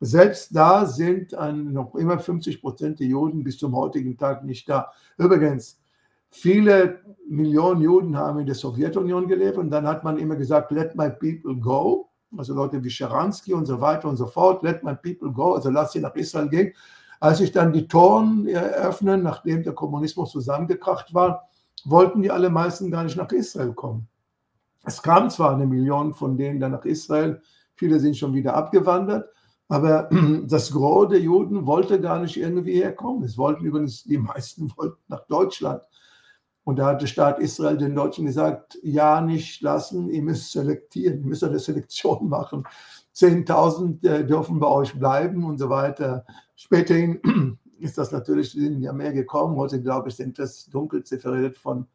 [0.00, 4.92] Selbst da sind noch immer 50 Prozent der Juden bis zum heutigen Tag nicht da.
[5.16, 5.80] Übrigens,
[6.28, 10.94] viele Millionen Juden haben in der Sowjetunion gelebt und dann hat man immer gesagt, let
[10.94, 12.10] my people go.
[12.36, 15.70] Also Leute wie Sharansky und so weiter und so fort, let my people go, also
[15.70, 16.74] lass sie nach Israel gehen.
[17.20, 21.48] Als sich dann die Toren eröffnen, nachdem der Kommunismus zusammengekracht war,
[21.84, 24.08] wollten die allermeisten gar nicht nach Israel kommen.
[24.84, 27.42] Es kam zwar eine Million von denen dann nach Israel,
[27.74, 29.28] viele sind schon wieder abgewandert,
[29.68, 30.08] aber
[30.46, 33.22] das Gros der Juden wollte gar nicht irgendwie herkommen.
[33.22, 35.82] Es wollten übrigens, die meisten wollten nach Deutschland.
[36.64, 41.20] Und da hat der Staat Israel den Deutschen gesagt, ja, nicht lassen, ihr müsst selektieren,
[41.20, 42.64] ihr müsst eine Selektion machen.
[43.14, 46.24] 10.000 äh, dürfen bei euch bleiben und so weiter.
[46.56, 47.20] Späterhin
[47.78, 49.56] ist das natürlich, sind ja mehr gekommen.
[49.56, 51.86] Heute, glaube ich, sind das dunkel zifferiert von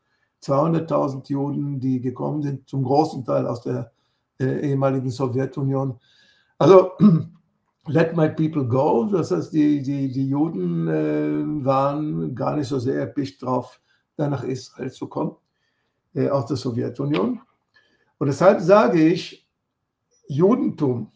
[0.43, 3.91] 200.000 Juden, die gekommen sind, zum großen Teil aus der
[4.39, 5.99] äh, ehemaligen Sowjetunion.
[6.57, 6.91] Also,
[7.87, 9.05] let my people go.
[9.05, 13.79] Das heißt, die, die, die Juden äh, waren gar nicht so sehr erpicht drauf,
[14.17, 15.35] dann nach Israel zu kommen,
[16.13, 17.41] äh, aus der Sowjetunion.
[18.17, 19.44] Und deshalb sage ich,
[20.27, 21.11] Judentum,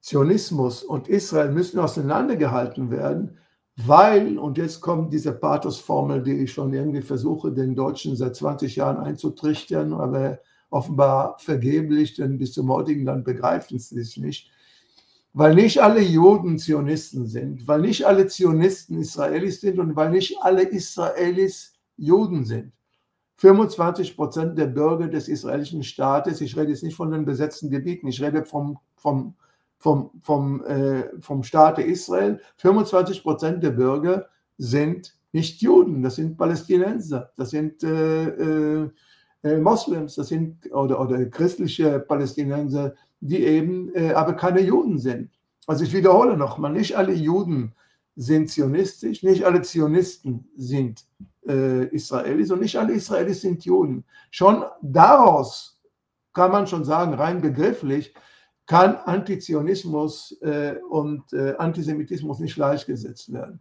[0.00, 3.38] Zionismus und Israel müssen auseinandergehalten werden,
[3.76, 8.76] weil, und jetzt kommt diese Pathos-Formel, die ich schon irgendwie versuche, den Deutschen seit 20
[8.76, 14.50] Jahren einzutrichtern, aber offenbar vergeblich, denn bis zum heutigen Land begreifen sie es nicht,
[15.32, 20.36] weil nicht alle Juden Zionisten sind, weil nicht alle Zionisten Israelis sind und weil nicht
[20.40, 22.72] alle Israelis Juden sind.
[23.40, 28.06] 25 Prozent der Bürger des israelischen Staates, ich rede jetzt nicht von den besetzten Gebieten,
[28.06, 29.34] ich rede vom, vom,
[29.78, 34.26] vom, vom, äh, vom Staate Israel, 25 Prozent der Bürger
[34.58, 38.90] sind nicht Juden, das sind Palästinenser, das sind äh, äh,
[39.42, 45.30] äh Moslems, das sind oder, oder christliche Palästinenser, die eben äh, aber keine Juden sind.
[45.66, 47.72] Also ich wiederhole nochmal, nicht alle Juden
[48.16, 51.04] sind zionistisch, nicht alle Zionisten sind
[51.48, 54.04] äh, Israelis und nicht alle Israelis sind Juden.
[54.30, 55.80] Schon daraus
[56.32, 58.14] kann man schon sagen, rein begrifflich,
[58.66, 63.60] kann Antizionismus äh, und äh, Antisemitismus nicht gleichgesetzt werden.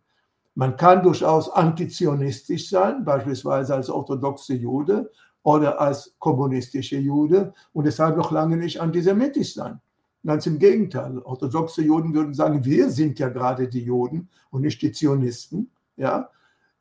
[0.54, 5.10] Man kann durchaus antizionistisch sein, beispielsweise als orthodoxe Jude
[5.41, 9.80] oder als kommunistische Jude und deshalb noch lange nicht antisemitisch sein.
[10.26, 11.17] Ganz im Gegenteil.
[11.20, 15.70] Orthodoxe Juden würden sagen, wir sind ja gerade die Juden und nicht die Zionisten.
[15.95, 16.30] Ja?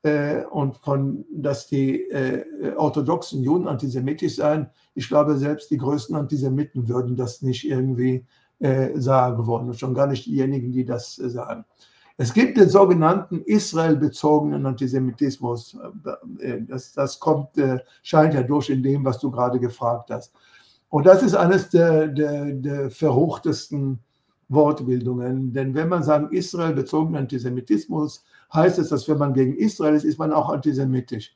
[0.02, 4.68] Äh, und von, dass die äh, orthodoxen Juden antisemitisch seien.
[4.94, 8.24] Ich glaube, selbst die größten Antisemiten würden das nicht irgendwie
[8.60, 11.64] äh, sagen wollen, und schon gar nicht diejenigen, die das sagen.
[12.16, 15.78] Es gibt den sogenannten Israel-bezogenen Antisemitismus.
[16.66, 17.50] Das, das kommt,
[18.02, 20.34] scheint ja durch in dem, was du gerade gefragt hast.
[20.88, 24.00] Und das ist eines der, der, der verruchtesten
[24.48, 25.52] Wortbildungen.
[25.52, 30.18] Denn wenn man sagt Israel-bezogenen Antisemitismus, heißt es, dass wenn man gegen Israel ist, ist
[30.18, 31.34] man auch antisemitisch.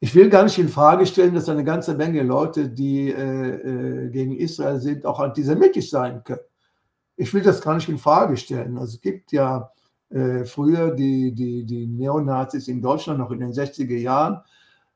[0.00, 4.10] Ich will gar nicht in Frage stellen, dass eine ganze Menge Leute, die äh, äh,
[4.10, 6.40] gegen Israel sind, auch antisemitisch sein können.
[7.16, 8.76] Ich will das gar nicht in Frage stellen.
[8.76, 9.70] Also es gibt ja
[10.10, 14.42] äh, früher die, die, die Neonazis in Deutschland, noch in den 60er Jahren,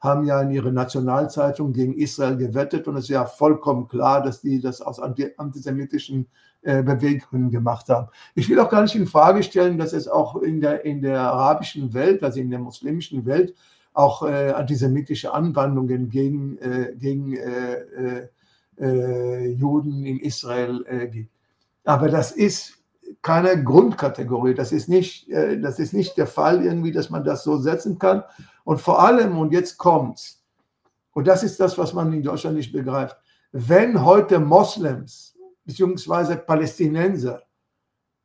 [0.01, 4.41] haben ja in ihrer Nationalzeitung gegen Israel gewettet und es ist ja vollkommen klar, dass
[4.41, 6.27] die das aus antisemitischen
[6.63, 8.09] äh, Beweggründen gemacht haben.
[8.35, 11.21] Ich will auch gar nicht in Frage stellen, dass es auch in der, in der
[11.21, 13.55] arabischen Welt, also in der muslimischen Welt,
[13.93, 18.29] auch äh, antisemitische Anwandlungen gegen, äh, gegen äh,
[18.79, 21.31] äh Juden in Israel gibt.
[21.85, 22.79] Aber das ist
[23.21, 24.55] keine Grundkategorie.
[24.55, 28.23] Das ist nicht, das ist nicht der Fall irgendwie, dass man das so setzen kann.
[28.65, 30.43] Und vor allem, und jetzt kommt's,
[31.13, 33.17] und das ist das, was man in Deutschland nicht begreift,
[33.53, 36.37] wenn heute Moslems bzw.
[36.37, 37.43] Palästinenser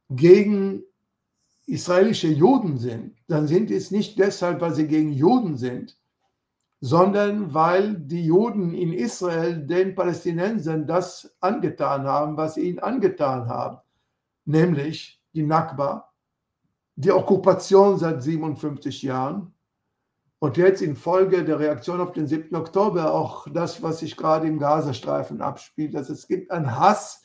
[0.09, 0.83] gegen
[1.65, 5.97] israelische Juden sind, dann sind es nicht deshalb, weil sie gegen Juden sind,
[6.79, 13.47] sondern weil die Juden in Israel den Palästinensern das angetan haben, was sie ihnen angetan
[13.47, 13.77] haben,
[14.45, 16.11] nämlich die Nakba,
[16.95, 19.54] die Okkupation seit 57 Jahren
[20.45, 22.55] und jetzt infolge der Reaktion auf den 7.
[22.55, 25.95] Oktober auch das, was sich gerade im Gazastreifen abspielt.
[25.95, 27.23] Also es gibt einen Hass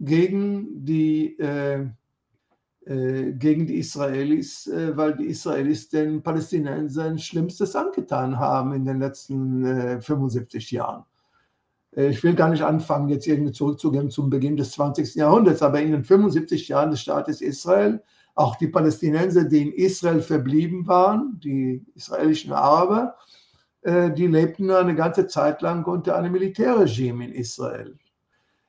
[0.00, 1.86] gegen die, äh,
[2.86, 9.00] äh, gegen die Israelis, äh, weil die Israelis den Palästinensern Schlimmstes angetan haben in den
[9.00, 11.04] letzten 75 äh, Jahren.
[11.94, 15.14] Äh, ich will gar nicht anfangen, jetzt irgendwie zurückzugehen zum Beginn des 20.
[15.14, 18.02] Jahrhunderts, aber in den 75 Jahren des Staates Israel,
[18.34, 23.16] auch die Palästinenser, die in Israel verblieben waren, die israelischen Araber,
[23.82, 27.98] äh, die lebten eine ganze Zeit lang unter einem Militärregime in Israel.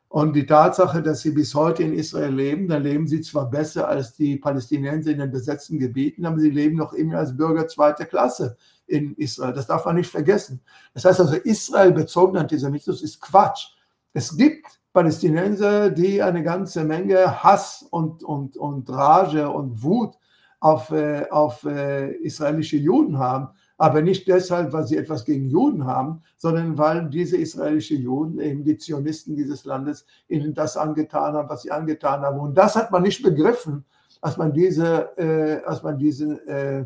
[0.09, 3.87] Und die Tatsache, dass sie bis heute in Israel leben, da leben sie zwar besser
[3.87, 8.05] als die Palästinenser in den besetzten Gebieten, aber sie leben noch immer als Bürger zweiter
[8.05, 8.55] Klasse
[8.85, 9.53] in Israel.
[9.53, 10.61] Das darf man nicht vergessen.
[10.93, 13.69] Das heißt also, Israel bezogen Antisemitismus ist Quatsch.
[14.13, 20.15] Es gibt Palästinenser, die eine ganze Menge Hass und, und, und Rage und Wut
[20.59, 25.85] auf, äh, auf äh, israelische Juden haben aber nicht deshalb, weil sie etwas gegen Juden
[25.85, 31.49] haben, sondern weil diese israelischen Juden, eben die Zionisten dieses Landes, ihnen das angetan haben,
[31.49, 32.39] was sie angetan haben.
[32.39, 33.83] Und das hat man nicht begriffen,
[34.21, 36.85] als man diese, äh, als man diese, äh,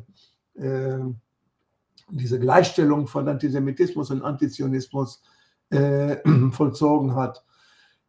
[0.59, 0.99] äh,
[2.09, 5.21] diese Gleichstellung von Antisemitismus und Antizionismus
[5.69, 6.17] äh,
[6.51, 7.43] vollzogen hat.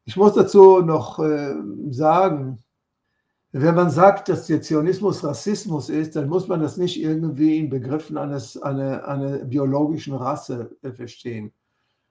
[0.09, 1.55] Ich muss dazu noch äh,
[1.91, 2.65] sagen,
[3.53, 7.69] wenn man sagt, dass der Zionismus Rassismus ist, dann muss man das nicht irgendwie in
[7.69, 11.53] Begriffen eines, einer, einer biologischen Rasse äh, verstehen,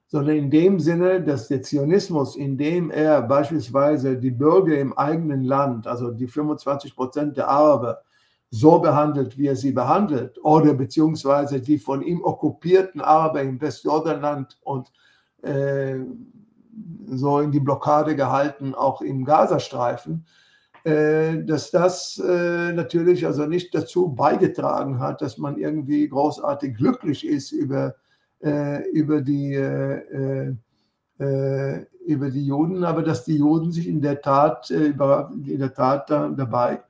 [0.06, 5.88] sondern in dem Sinne, dass der Zionismus, indem er beispielsweise die Bürger im eigenen Land,
[5.88, 8.04] also die 25 Prozent der Araber,
[8.52, 14.60] so behandelt, wie er sie behandelt, oder beziehungsweise die von ihm okkupierten Araber im Westjordanland
[14.62, 14.91] und
[15.41, 15.95] äh,
[17.08, 20.26] so in die Blockade gehalten, auch im Gazastreifen,
[20.84, 27.28] äh, dass das äh, natürlich also nicht dazu beigetragen hat, dass man irgendwie großartig glücklich
[27.28, 27.96] ist über,
[28.42, 29.56] äh, über, die,
[32.06, 36.82] über die Juden, aber dass die Juden sich in der Tat, in der Tat dabei,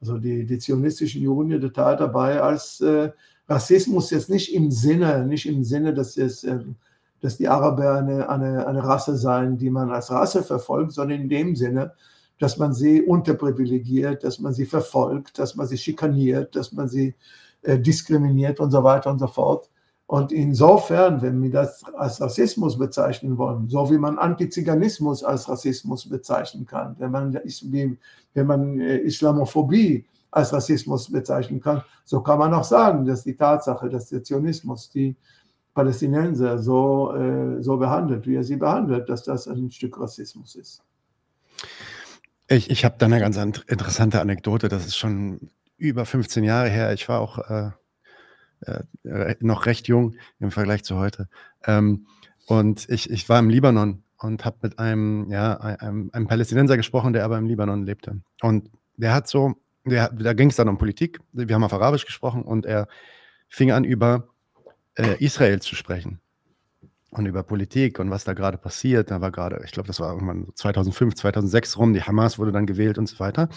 [0.00, 2.82] also die, die zionistischen Juden in der Tat dabei, als
[3.48, 6.46] Rassismus jetzt nicht im Sinne, nicht im Sinne, dass es
[7.22, 11.28] dass die Araber eine, eine, eine Rasse seien, die man als Rasse verfolgt, sondern in
[11.28, 11.92] dem Sinne,
[12.38, 17.14] dass man sie unterprivilegiert, dass man sie verfolgt, dass man sie schikaniert, dass man sie
[17.62, 19.70] äh, diskriminiert und so weiter und so fort.
[20.06, 26.08] Und insofern, wenn wir das als Rassismus bezeichnen wollen, so wie man Antiziganismus als Rassismus
[26.08, 32.52] bezeichnen kann, wenn man, wenn man äh, Islamophobie als Rassismus bezeichnen kann, so kann man
[32.52, 35.14] auch sagen, dass die Tatsache, dass der Zionismus die
[35.74, 40.82] Palästinenser so, äh, so behandelt, wie er sie behandelt, dass das ein Stück Rassismus ist.
[42.48, 44.68] Ich, ich habe da eine ganz interessante Anekdote.
[44.68, 46.92] Das ist schon über 15 Jahre her.
[46.92, 47.70] Ich war auch äh,
[49.04, 51.28] äh, noch recht jung im Vergleich zu heute.
[51.64, 52.06] Ähm,
[52.46, 57.12] und ich, ich war im Libanon und habe mit einem, ja, einem, einem, Palästinenser gesprochen,
[57.12, 58.20] der aber im Libanon lebte.
[58.42, 59.54] Und der hat so,
[59.84, 61.20] der, da ging es dann um Politik.
[61.32, 62.86] Wir haben auf Arabisch gesprochen und er
[63.48, 64.28] fing an, über
[64.96, 66.20] äh, Israel zu sprechen
[67.10, 69.10] und über Politik und was da gerade passiert.
[69.10, 72.66] Da war gerade, ich glaube, das war irgendwann 2005, 2006 rum, die Hamas wurde dann
[72.66, 73.48] gewählt und so weiter.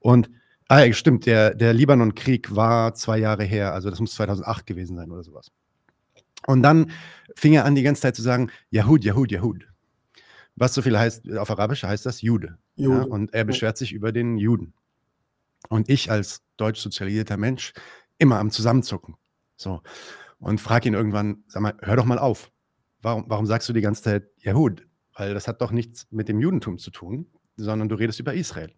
[0.00, 0.30] Und,
[0.68, 5.10] ah, stimmt, der, der Libanon-Krieg war zwei Jahre her, also das muss 2008 gewesen sein
[5.10, 5.50] oder sowas.
[6.46, 6.90] Und dann
[7.34, 9.68] fing er an, die ganze Zeit zu sagen, Yahud, Yahud, Yahud.
[10.54, 12.56] Was so viel heißt, auf Arabisch heißt das Jude.
[12.76, 12.98] Jude.
[12.98, 14.72] Ja, und er beschwert sich über den Juden.
[15.68, 17.74] Und ich als deutsch sozialisierter Mensch
[18.18, 19.16] immer am Zusammenzucken.
[19.56, 19.82] So.
[20.38, 22.50] Und frage ihn irgendwann, sag mal, hör doch mal auf
[23.06, 24.86] warum, warum sagst du die ganze Zeit Jehud?
[25.14, 28.72] Weil das hat doch nichts mit dem Judentum zu tun, sondern du redest über Israel.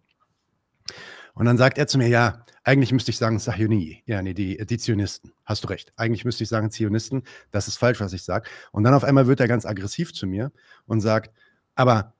[1.33, 4.57] Und dann sagt er zu mir, ja, eigentlich müsste ich sagen Sahyoni, ja, nee, die,
[4.65, 5.33] die Zionisten.
[5.45, 5.93] Hast du recht.
[5.95, 7.23] Eigentlich müsste ich sagen Zionisten.
[7.51, 8.49] Das ist falsch, was ich sage.
[8.71, 10.51] Und dann auf einmal wird er ganz aggressiv zu mir
[10.85, 11.33] und sagt,
[11.75, 12.13] aber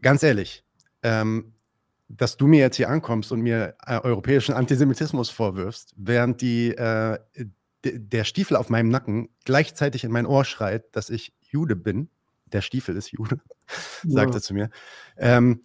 [0.00, 0.64] ganz ehrlich,
[1.02, 1.54] ähm,
[2.08, 7.18] dass du mir jetzt hier ankommst und mir äh, europäischen Antisemitismus vorwirfst, während die, äh,
[7.84, 12.08] der Stiefel auf meinem Nacken gleichzeitig in mein Ohr schreit, dass ich Jude bin.
[12.46, 13.40] Der Stiefel ist Jude,
[14.04, 14.10] ja.
[14.10, 14.70] sagt er zu mir.
[15.16, 15.62] Ähm,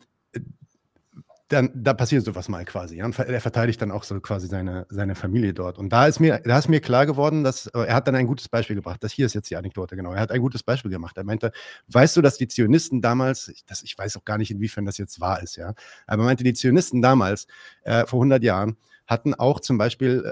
[1.50, 2.98] dann, da passiert sowas mal quasi.
[2.98, 3.06] Ja?
[3.06, 5.78] Und er verteidigt dann auch so quasi seine, seine Familie dort.
[5.78, 8.28] Und da ist mir, da ist mir klar geworden, dass äh, er hat dann ein
[8.28, 9.02] gutes Beispiel gebracht.
[9.04, 10.12] Das hier ist jetzt die Anekdote, genau.
[10.12, 11.18] Er hat ein gutes Beispiel gemacht.
[11.18, 11.52] Er meinte,
[11.88, 14.98] weißt du, dass die Zionisten damals, ich, das, ich weiß auch gar nicht, inwiefern das
[14.98, 15.74] jetzt wahr ist, ja,
[16.06, 17.48] aber er meinte, die Zionisten damals,
[17.84, 18.76] äh, vor 100 Jahren,
[19.08, 20.24] hatten auch zum Beispiel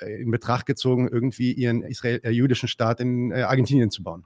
[0.00, 4.24] äh, in Betracht gezogen, irgendwie ihren Israel, äh, jüdischen Staat in äh, Argentinien zu bauen.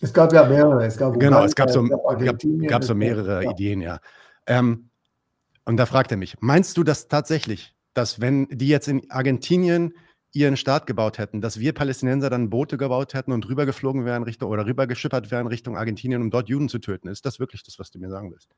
[0.00, 0.84] Es gab ja mehrere.
[0.84, 3.50] Es gab genau, es gab so, gab, gab so mehrere ja.
[3.50, 4.00] Ideen, ja.
[4.46, 4.90] Ähm,
[5.64, 9.94] und da fragt er mich, meinst du das tatsächlich, dass wenn die jetzt in Argentinien
[10.32, 14.50] ihren Staat gebaut hätten, dass wir Palästinenser dann Boote gebaut hätten und rübergeflogen wären Richtung
[14.50, 17.08] oder rübergeschippert wären Richtung Argentinien, um dort Juden zu töten?
[17.08, 18.50] Ist das wirklich das, was du mir sagen willst?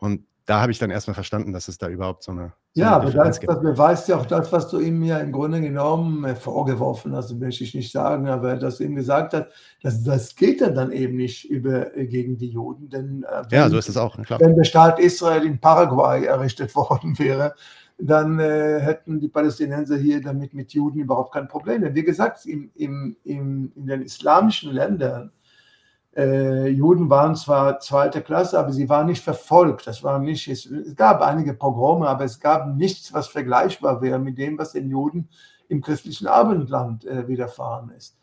[0.00, 2.52] Und da habe ich dann erstmal verstanden, dass es da überhaupt so eine.
[2.72, 5.30] So ja, eine aber das, das, beweist ja auch das, was du ihm ja im
[5.30, 9.46] Grunde genommen äh, vorgeworfen hast, möchte ich nicht sagen, aber dass du ihm gesagt hast,
[9.82, 12.88] dass, das geht ja dann eben nicht über, äh, gegen die Juden.
[12.88, 14.20] Denn, äh, wenn, ja, so ist es auch.
[14.22, 14.40] Klar.
[14.40, 17.54] Wenn der Staat Israel in Paraguay errichtet worden wäre,
[17.98, 21.82] dann äh, hätten die Palästinenser hier damit mit Juden überhaupt kein Problem.
[21.82, 25.30] Denn wie gesagt, im, im, im, in den islamischen Ländern
[26.16, 29.86] äh, Juden waren zwar zweite Klasse, aber sie waren nicht verfolgt.
[29.86, 34.18] Das war nicht, es, es, gab einige Pogrome, aber es gab nichts, was vergleichbar wäre
[34.18, 35.28] mit dem, was den Juden
[35.68, 38.16] im christlichen Abendland äh, widerfahren ist.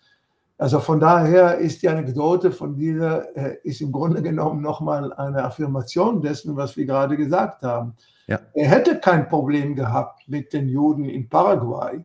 [0.58, 5.44] Also von daher ist die Anekdote von dieser, äh, ist im Grunde genommen nochmal eine
[5.44, 7.96] Affirmation dessen, was wir gerade gesagt haben.
[8.28, 8.40] Ja.
[8.54, 12.04] Er hätte kein Problem gehabt mit den Juden in Paraguay,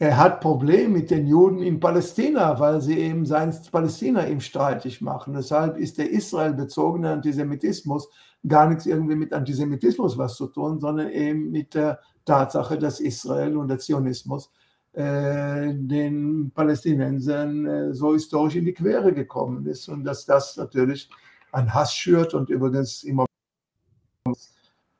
[0.00, 5.00] er hat Probleme mit den Juden in Palästina, weil sie eben sein Palästina ihm streitig
[5.00, 5.34] machen.
[5.34, 8.08] Deshalb ist der israelbezogene Antisemitismus
[8.46, 13.56] gar nichts irgendwie mit Antisemitismus was zu tun, sondern eben mit der Tatsache, dass Israel
[13.56, 14.52] und der Zionismus
[14.92, 21.10] äh, den Palästinensern äh, so historisch in die Quere gekommen ist und dass das natürlich
[21.50, 23.26] ein Hass schürt und übrigens immer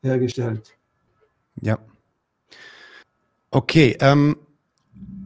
[0.02, 0.76] hergestellt.
[1.60, 1.78] Ja.
[3.50, 4.36] Okay, ähm,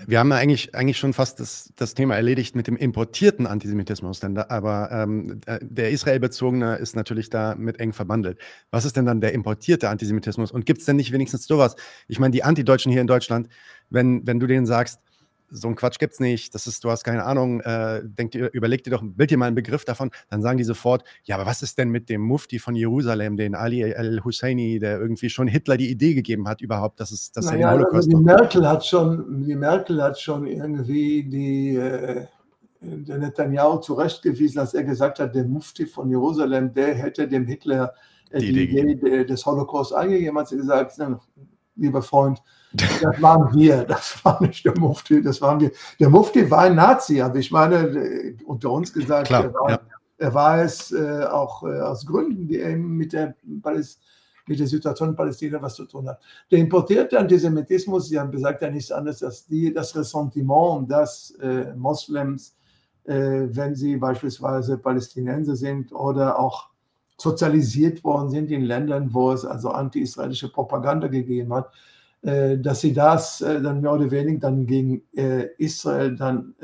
[0.06, 4.20] wir haben ja eigentlich, eigentlich schon fast das, das Thema erledigt mit dem importierten Antisemitismus,
[4.20, 8.38] denn da, aber ähm, äh, der israelbezogene ist natürlich da mit eng verbandelt.
[8.70, 10.52] Was ist denn dann der importierte Antisemitismus?
[10.52, 11.76] Und gibt es denn nicht wenigstens sowas?
[12.08, 13.48] Ich meine, die Antideutschen hier in Deutschland,
[13.90, 15.00] wenn, wenn du denen sagst,
[15.52, 18.82] so ein Quatsch gibt's nicht, das ist, du hast keine Ahnung, äh, denk dir, überleg
[18.82, 21.62] dir doch, bild dir mal einen Begriff davon, dann sagen die sofort, ja, aber was
[21.62, 25.90] ist denn mit dem Mufti von Jerusalem, den Ali al-Husseini, der irgendwie schon Hitler die
[25.90, 28.86] Idee gegeben hat überhaupt, dass es dass naja, er den Holocaust also die Merkel hat
[28.86, 32.26] schon, die Merkel hat schon irgendwie die äh,
[32.80, 37.94] der Netanyahu zurechtgewiesen, als er gesagt hat, der Mufti von Jerusalem, der hätte dem Hitler
[38.30, 40.98] äh, die, die Idee, Idee des Holocaust eingegeben, hat sie gesagt,
[41.76, 42.42] lieber Freund,
[42.73, 45.70] das waren wir, das war nicht der Mufti, das waren wir.
[46.01, 49.81] Der Mufti war ein Nazi, aber ich meine, unter uns gesagt, Klar, er, war, ja.
[50.19, 55.11] er, war, es äh, auch äh, aus Gründen, die eben mit der, mit der Situation
[55.11, 56.20] in Palästina was zu tun hat.
[56.51, 61.74] Der importierte Antisemitismus, Sie haben gesagt, ja nichts anderes als die, das Ressentiment, dass äh,
[61.74, 62.57] Moslems,
[63.05, 66.70] äh, wenn sie beispielsweise Palästinenser sind oder auch
[67.19, 71.91] sozialisiert worden sind in Ländern, wo es also anti-israelische Propaganda gegeben hat, äh,
[72.23, 76.55] dass sie das äh, dann mehr oder weniger dann gegen äh, Israel dann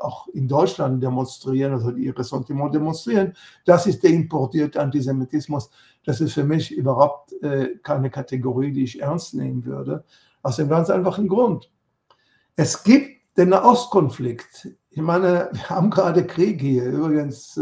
[0.00, 3.34] auch in Deutschland demonstrieren, also ihr Ressentiment demonstrieren.
[3.64, 5.70] Das ist der importierte Antisemitismus.
[6.04, 7.34] Das ist für mich überhaupt
[7.82, 10.04] keine Kategorie, die ich ernst nehmen würde.
[10.42, 11.70] Aus dem ganz einfachen Grund.
[12.54, 14.68] Es gibt den Nahostkonflikt.
[14.90, 16.84] Ich meine, wir haben gerade Krieg hier.
[16.84, 17.60] Übrigens,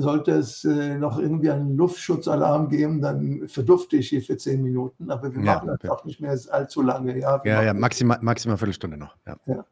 [0.00, 5.10] sollte es äh, noch irgendwie einen Luftschutzalarm geben, dann verdufte ich hier für zehn Minuten.
[5.10, 7.18] Aber wir ja, machen das auch nicht mehr allzu lange.
[7.18, 9.16] Ja, ja, ja maximal, maximal Viertelstunde noch.
[9.26, 9.36] Ja.
[9.46, 9.64] ja.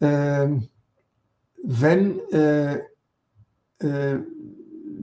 [0.00, 0.68] Ähm,
[1.62, 2.74] wenn äh,
[3.78, 4.18] äh,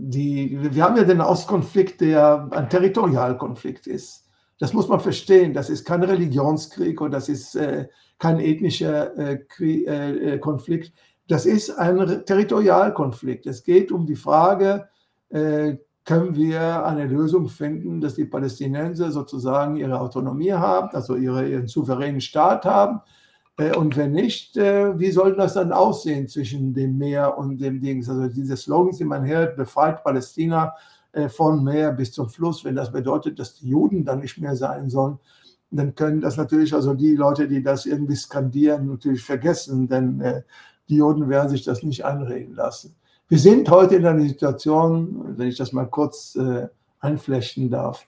[0.03, 4.27] die, wir haben ja den Ostkonflikt, der ein Territorialkonflikt ist.
[4.59, 5.53] Das muss man verstehen.
[5.53, 7.87] Das ist kein Religionskrieg oder das ist äh,
[8.19, 10.93] kein ethnischer äh, äh, Konflikt
[11.31, 13.47] das ist ein Territorialkonflikt.
[13.47, 14.89] Es geht um die Frage,
[15.29, 21.47] äh, können wir eine Lösung finden, dass die Palästinenser sozusagen ihre Autonomie haben, also ihre,
[21.47, 22.99] ihren souveränen Staat haben.
[23.57, 27.79] Äh, und wenn nicht, äh, wie soll das dann aussehen zwischen dem Meer und dem
[27.79, 28.09] Dings?
[28.09, 30.73] Also diese Slogans, die man hört, befreit Palästina
[31.27, 34.89] von Meer bis zum Fluss, wenn das bedeutet, dass die Juden dann nicht mehr sein
[34.89, 35.19] sollen,
[35.69, 40.43] dann können das natürlich also die Leute, die das irgendwie skandieren, natürlich vergessen, denn
[40.91, 42.95] die Juden werden sich das nicht einreden lassen.
[43.29, 46.67] Wir sind heute in einer Situation, wenn ich das mal kurz äh,
[46.99, 48.05] einflechten darf,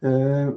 [0.00, 0.52] äh,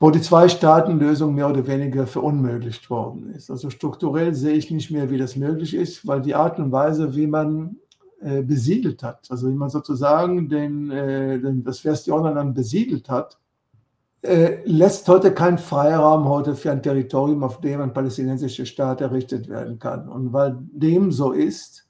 [0.00, 3.52] wo die Zwei-Staaten-Lösung mehr oder weniger verunmöglicht worden ist.
[3.52, 7.14] Also strukturell sehe ich nicht mehr, wie das möglich ist, weil die Art und Weise,
[7.14, 7.76] wie man
[8.20, 13.38] äh, besiedelt hat, also wie man sozusagen den, äh, den, das Westjordanland besiedelt hat,
[14.22, 19.48] äh, lässt heute keinen Freiraum heute für ein Territorium, auf dem ein palästinensischer Staat errichtet
[19.48, 20.08] werden kann.
[20.08, 21.88] Und weil dem so ist,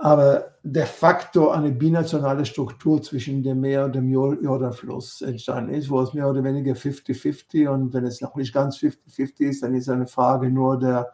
[0.00, 6.00] aber de facto eine binationale Struktur zwischen dem Meer und dem Jordanfluss entstanden ist, wo
[6.00, 9.88] es mehr oder weniger 50-50 und wenn es noch nicht ganz 50-50 ist, dann ist
[9.88, 11.12] eine Frage nur der,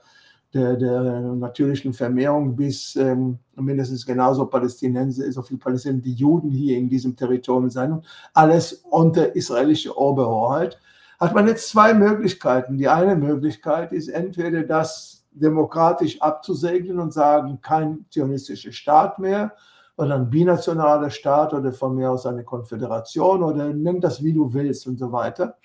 [0.55, 6.79] der, der natürlichen Vermehrung, bis ähm, mindestens genauso Palästinenser, so viele Palästinenser wie Juden hier
[6.79, 10.79] in diesem Territorium sein und alles unter israelischer Oberhoheit,
[11.21, 12.79] hat man jetzt zwei Möglichkeiten.
[12.79, 19.53] Die eine Möglichkeit ist entweder das demokratisch abzusegnen und sagen, kein zionistischer Staat mehr,
[19.97, 24.53] oder ein binationaler Staat oder von mir aus eine Konföderation oder nimm das wie du
[24.53, 25.57] willst und so weiter.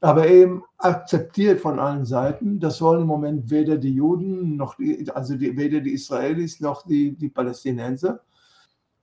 [0.00, 2.60] Aber eben akzeptiert von allen Seiten.
[2.60, 6.86] Das wollen im Moment weder die Juden noch die, also die, weder die Israelis noch
[6.86, 8.20] die, die Palästinenser.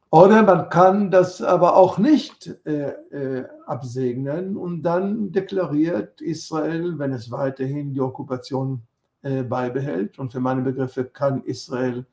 [0.09, 7.11] Oder man kann das aber auch nicht äh, äh, absegnen und dann deklariert Israel, wenn
[7.11, 8.81] es weiterhin die Okkupation
[9.23, 10.17] äh, beibehält.
[10.17, 12.05] Und für meine Begriffe kann Israel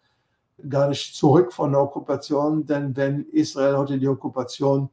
[0.69, 4.89] gar nicht zurück von der Okkupation, denn wenn Israel heute die Okkupation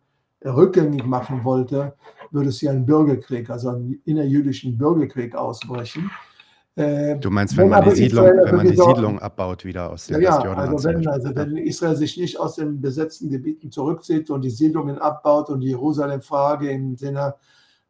[0.46, 1.96] rückgängig machen wollte,
[2.32, 6.10] würde sie einen Bürgerkrieg, also einen innerjüdischen Bürgerkrieg ausbrechen.
[6.76, 10.22] Äh, du meinst, wenn, man, die Siedlung, wenn man die Siedlung abbaut wieder aus dem
[10.22, 10.70] ja, Westjordan?
[10.70, 14.98] Also wenn, also wenn Israel sich nicht aus den besetzten Gebieten zurückzieht und die Siedlungen
[14.98, 17.36] abbaut und die Jerusalem-Frage im Sinne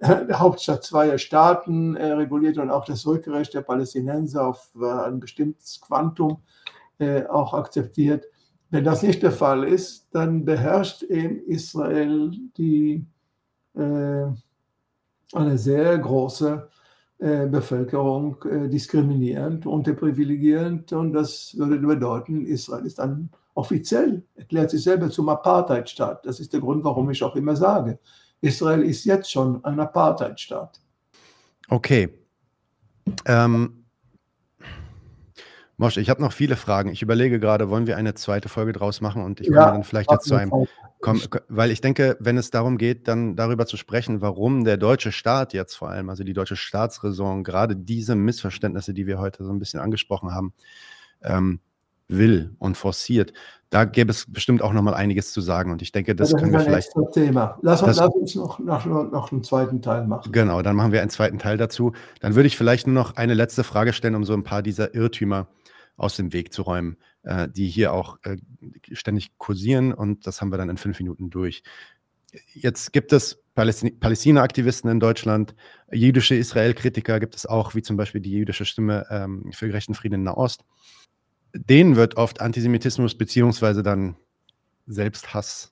[0.01, 5.19] der Hauptstadt zweier Staaten äh, reguliert und auch das Rückrecht der Palästinenser auf äh, ein
[5.19, 6.41] bestimmtes Quantum
[6.99, 8.25] äh, auch akzeptiert.
[8.71, 13.03] Wenn das nicht der Fall ist, dann beherrscht eben Israel die, äh,
[13.79, 16.69] eine sehr große
[17.19, 24.83] äh, Bevölkerung äh, diskriminierend, unterprivilegierend und das würde bedeuten, Israel ist dann offiziell, erklärt sich
[24.83, 26.25] selber zum Apartheidstaat.
[26.25, 27.99] Das ist der Grund, warum ich auch immer sage,
[28.39, 30.79] Israel ist jetzt schon ein Apartheidstaat.
[31.67, 32.07] Okay.
[33.25, 33.83] Ähm,
[35.79, 36.91] Mosch, ich habe noch viele Fragen.
[36.91, 39.85] Ich überlege gerade, wollen wir eine zweite Folge draus machen und ich komme ja, dann
[39.85, 40.51] vielleicht jetzt zu einem,
[40.99, 45.13] komm, weil ich denke, wenn es darum geht, dann darüber zu sprechen, warum der deutsche
[45.13, 49.53] Staat jetzt vor allem, also die deutsche Staatsräson, gerade diese Missverständnisse, die wir heute so
[49.53, 50.53] ein bisschen angesprochen haben,
[51.21, 51.61] ähm,
[52.09, 53.33] will und forciert,
[53.69, 55.71] da gäbe es bestimmt auch noch mal einiges zu sagen.
[55.71, 56.89] Und ich denke, das, ja, das können wir vielleicht.
[57.13, 57.59] Thema.
[57.61, 60.31] Lass, das, lass uns noch, noch, noch einen zweiten Teil machen.
[60.31, 61.93] Genau, dann machen wir einen zweiten Teil dazu.
[62.19, 64.95] Dann würde ich vielleicht nur noch eine letzte Frage stellen, um so ein paar dieser
[64.95, 65.47] Irrtümer
[65.97, 68.37] aus dem Weg zu räumen, äh, die hier auch äh,
[68.91, 69.93] ständig kursieren.
[69.93, 71.61] Und das haben wir dann in fünf Minuten durch.
[72.53, 75.55] Jetzt gibt es Palästina-Aktivisten in Deutschland,
[75.91, 80.15] jüdische Israel-Kritiker gibt es auch, wie zum Beispiel die jüdische Stimme ähm, für gerechten Frieden
[80.15, 80.63] in Nahost
[81.53, 84.15] denen wird oft Antisemitismus beziehungsweise dann
[84.87, 85.71] Selbsthass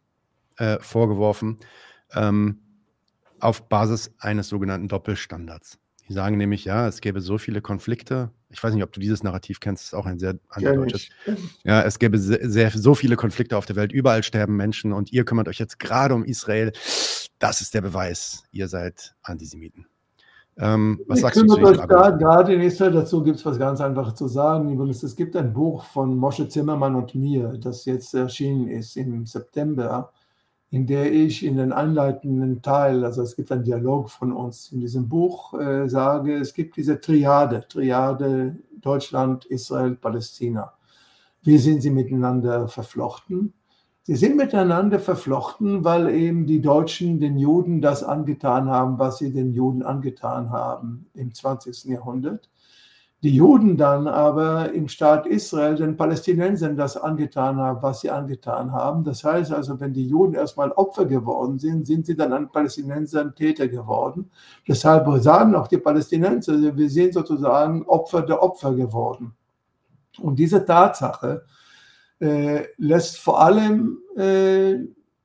[0.58, 1.58] äh, vorgeworfen,
[2.14, 2.60] ähm,
[3.40, 5.80] auf Basis eines sogenannten Doppelstandards.
[6.08, 8.32] Die sagen nämlich, ja, es gäbe so viele Konflikte.
[8.50, 11.10] Ich weiß nicht, ob du dieses Narrativ kennst, das ist auch ein sehr antideutsches.
[11.64, 15.12] Ja, es gäbe sehr, sehr, so viele Konflikte auf der Welt, überall sterben Menschen und
[15.12, 16.72] ihr kümmert euch jetzt gerade um Israel.
[17.40, 19.86] Das ist der Beweis, ihr seid Antisemiten.
[20.60, 23.80] Ähm, was ich sagst du zu euch gerade, in Israel dazu gibt es was ganz
[23.80, 24.80] Einfaches zu sagen.
[24.90, 30.12] Es gibt ein Buch von Moshe Zimmermann und mir, das jetzt erschienen ist im September,
[30.72, 34.80] in der ich in den einleitenden Teil, also es gibt einen Dialog von uns in
[34.82, 40.74] diesem Buch, äh, sage, es gibt diese Triade, Triade Deutschland, Israel, Palästina.
[41.44, 43.54] Wie sind sie miteinander verflochten?
[44.08, 49.34] Sie sind miteinander verflochten, weil eben die Deutschen den Juden das angetan haben, was sie
[49.34, 51.84] den Juden angetan haben im 20.
[51.84, 52.50] Jahrhundert.
[53.22, 58.72] Die Juden dann aber im Staat Israel den Palästinensern das angetan haben, was sie angetan
[58.72, 59.04] haben.
[59.04, 63.36] Das heißt also, wenn die Juden erstmal Opfer geworden sind, sind sie dann an Palästinensern
[63.36, 64.32] Täter geworden.
[64.66, 69.34] Deshalb sagen auch die Palästinenser, wir sind sozusagen Opfer der Opfer geworden.
[70.22, 71.44] Und diese Tatsache,
[72.20, 74.76] äh, lässt vor allem äh,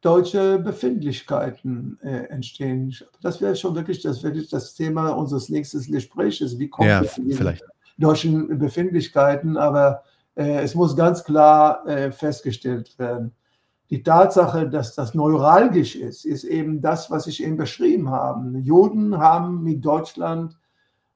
[0.02, 2.94] deutsche Befindlichkeiten äh, entstehen.
[3.22, 6.58] Das wäre schon wirklich das, wirklich das Thema unseres nächsten Gesprächs.
[6.58, 7.64] Wie kommt ja, vielleicht.
[7.98, 9.56] deutschen Befindlichkeiten?
[9.56, 10.02] Aber
[10.34, 13.32] äh, es muss ganz klar äh, festgestellt werden.
[13.90, 18.58] Die Tatsache, dass das neuralgisch ist, ist eben das, was ich eben beschrieben habe.
[18.58, 20.58] Juden haben mit Deutschland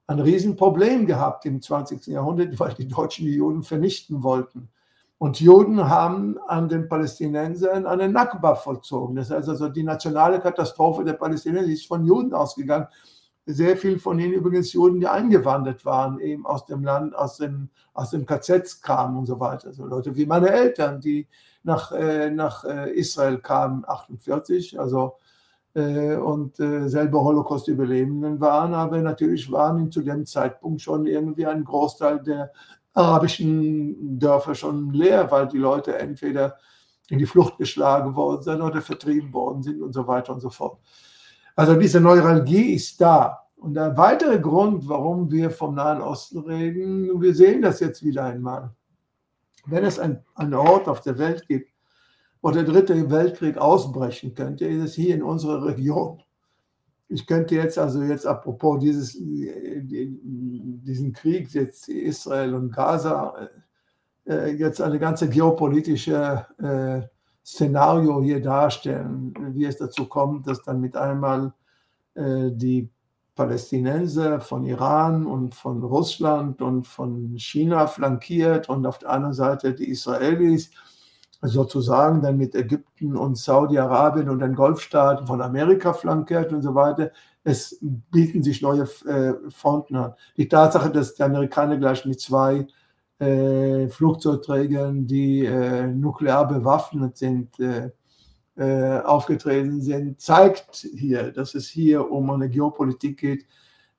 [0.07, 2.07] ein Riesenproblem gehabt im 20.
[2.07, 4.69] Jahrhundert, weil die Deutschen die Juden vernichten wollten.
[5.19, 9.17] Und Juden haben an den Palästinensern eine Nakba vollzogen.
[9.17, 12.87] Das heißt also, die nationale Katastrophe der Palästinenser ist von Juden ausgegangen.
[13.47, 17.71] sehr viel von ihnen übrigens Juden, die eingewandert waren, eben aus dem Land, aus dem,
[17.95, 19.73] aus dem KZ kamen und so weiter.
[19.73, 21.29] So Leute wie meine Eltern, die
[21.63, 25.15] nach, äh, nach äh, Israel kamen, 48, also
[25.75, 31.65] äh, und äh, selber Holocaust-Überlebenden waren, aber natürlich waren zu dem Zeitpunkt schon irgendwie ein
[31.65, 32.51] Großteil der
[32.97, 36.57] arabischen Dörfer schon leer, weil die Leute entweder
[37.09, 40.51] in die Flucht geschlagen worden sind oder vertrieben worden sind und so weiter und so
[40.51, 40.81] fort.
[41.55, 43.43] Also diese Neuralgie ist da.
[43.57, 48.25] Und der weitere Grund, warum wir vom Nahen Osten reden, wir sehen das jetzt wieder
[48.25, 48.75] einmal.
[49.67, 51.71] Wenn es ein, einen Ort auf der Welt gibt,
[52.43, 56.23] wo der dritte Weltkrieg ausbrechen könnte, ist es hier in unserer Region.
[57.09, 63.49] Ich könnte jetzt also jetzt apropos dieses, diesen Krieg jetzt Israel und Gaza
[64.27, 67.03] äh, jetzt eine ganze geopolitische äh,
[67.45, 71.53] Szenario hier darstellen, wie es dazu kommt, dass dann mit einmal
[72.15, 72.91] äh, die
[73.37, 79.75] Palästinenser von Iran und von Russland und von China flankiert und auf der anderen Seite
[79.75, 80.71] die Israelis
[81.47, 87.11] sozusagen dann mit Ägypten und Saudi-Arabien und den Golfstaaten von Amerika flankiert und so weiter.
[87.45, 90.15] Es bieten sich neue äh, Fronten an.
[90.37, 92.67] Die Tatsache, dass die Amerikaner gleich mit zwei
[93.19, 97.91] äh, Flugzeugträgern, die äh, nuklear bewaffnet sind, äh,
[98.57, 103.47] äh, aufgetreten sind, zeigt hier, dass es hier um eine Geopolitik geht,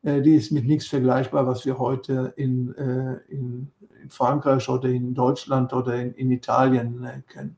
[0.03, 3.71] äh, die ist mit nichts vergleichbar, was wir heute in, äh, in,
[4.07, 7.57] in Frankreich oder in Deutschland oder in, in Italien kennen.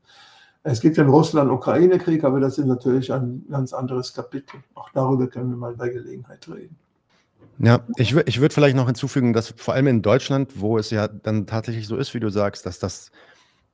[0.62, 4.60] Es gibt den Russland-Ukraine-Krieg, aber das ist natürlich ein ganz anderes Kapitel.
[4.74, 6.76] Auch darüber können wir mal bei Gelegenheit reden.
[7.58, 11.08] Ja, ich, ich würde vielleicht noch hinzufügen, dass vor allem in Deutschland, wo es ja
[11.08, 13.10] dann tatsächlich so ist, wie du sagst, dass, das,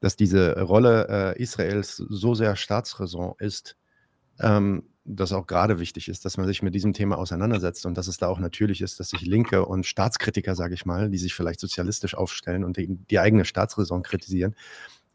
[0.01, 3.77] dass diese Rolle äh, Israels so sehr Staatsräson ist,
[4.41, 8.09] ähm, dass auch gerade wichtig ist, dass man sich mit diesem Thema auseinandersetzt und dass
[8.09, 11.35] es da auch natürlich ist, dass sich Linke und Staatskritiker, sage ich mal, die sich
[11.35, 14.55] vielleicht sozialistisch aufstellen und die, die eigene Staatsräson kritisieren,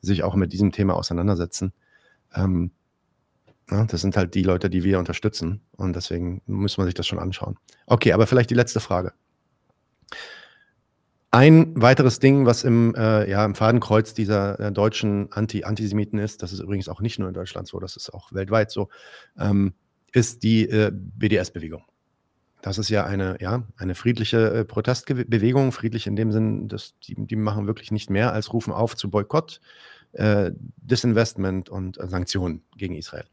[0.01, 1.73] sich auch mit diesem Thema auseinandersetzen.
[2.33, 2.71] Ähm,
[3.69, 5.61] ja, das sind halt die Leute, die wir unterstützen.
[5.77, 7.57] Und deswegen muss man sich das schon anschauen.
[7.85, 9.13] Okay, aber vielleicht die letzte Frage.
[11.33, 16.43] Ein weiteres Ding, was im, äh, ja, im Fadenkreuz dieser äh, deutschen Anti Antisemiten ist,
[16.43, 18.89] das ist übrigens auch nicht nur in Deutschland so, das ist auch weltweit so,
[19.39, 19.73] ähm,
[20.11, 21.85] ist die äh, BDS-Bewegung.
[22.61, 27.15] Das ist ja eine, ja, eine friedliche äh, Protestbewegung, friedlich in dem Sinn, dass die,
[27.15, 29.61] die machen wirklich nicht mehr als rufen auf zu Boykott,
[30.11, 33.25] äh, Disinvestment und äh, Sanktionen gegen Israel.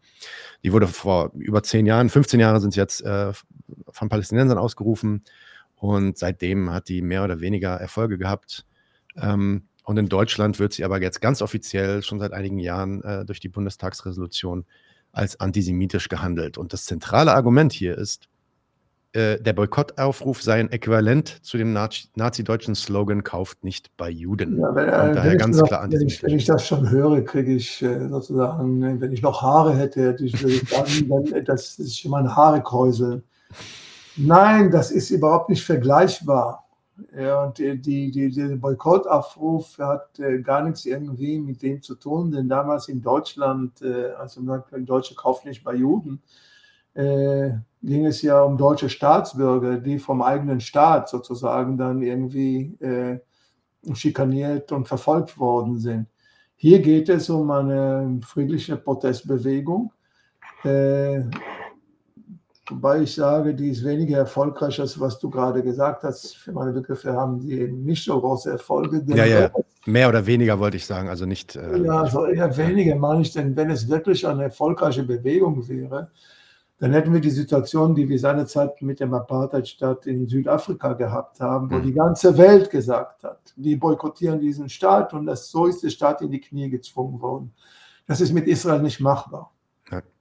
[0.63, 5.25] Die wurde vor über zehn Jahren, 15 Jahre sind es jetzt von Palästinensern ausgerufen
[5.79, 8.67] und seitdem hat die mehr oder weniger Erfolge gehabt.
[9.17, 13.25] Ähm, und in Deutschland wird sie aber jetzt ganz offiziell schon seit einigen Jahren äh,
[13.25, 14.67] durch die Bundestagsresolution
[15.13, 16.59] als antisemitisch gehandelt.
[16.59, 18.29] Und das zentrale Argument hier ist,
[19.15, 24.59] äh, der Boykottaufruf sei ein Äquivalent zu dem nazi-deutschen Slogan Kauft nicht bei Juden.
[24.59, 27.55] Ja, wenn, Und daher ganz noch, klar wenn ich, wenn ich, das schon höre, kriege
[27.55, 31.79] ich äh, sozusagen, wenn ich noch Haare hätte, hätte ich, würde ich sagen, wenn, das
[31.79, 33.23] ist schon meine Haare kräuseln.
[34.19, 36.69] Nein, das ist überhaupt nicht vergleichbar.
[37.17, 41.95] Ja, und die, die, die, der Boykottaufruf hat äh, gar nichts irgendwie mit dem zu
[41.95, 44.41] tun, denn damals in Deutschland, äh, also
[44.79, 46.21] Deutsche kauft nicht bei Juden,
[46.95, 47.51] äh,
[47.83, 53.21] ging es ja um deutsche Staatsbürger, die vom eigenen Staat sozusagen dann irgendwie äh,
[53.95, 56.09] schikaniert und verfolgt worden sind.
[56.57, 59.93] Hier geht es um eine friedliche Protestbewegung,
[60.65, 61.21] äh,
[62.71, 66.37] wobei ich sage, die ist weniger erfolgreich als was du gerade gesagt hast.
[66.37, 69.03] Für meine Begriffe haben die eben nicht so große Erfolge.
[69.07, 69.51] Ja, ja,
[69.87, 71.57] mehr oder weniger wollte ich sagen, also nicht.
[71.57, 76.11] Äh, ja, also eher weniger meine ich, denn wenn es wirklich eine erfolgreiche Bewegung wäre,
[76.79, 81.71] dann hätten wir die Situation, die wir seinerzeit mit dem Apartheidstaat in Südafrika gehabt haben,
[81.71, 81.83] wo mhm.
[81.83, 86.23] die ganze Welt gesagt hat, wir boykottieren diesen Staat und das, so ist der Staat
[86.23, 87.53] in die Knie gezwungen worden.
[88.07, 89.53] Das ist mit Israel nicht machbar.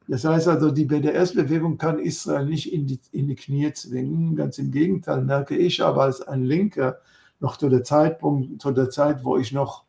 [0.07, 4.35] Das heißt also, die BDS-Bewegung kann Israel nicht in die, in die Knie zwingen.
[4.35, 6.99] Ganz im Gegenteil, merke ich aber als ein Linker
[7.39, 9.83] noch zu der Zeitpunkt, zu der Zeit, wo ich noch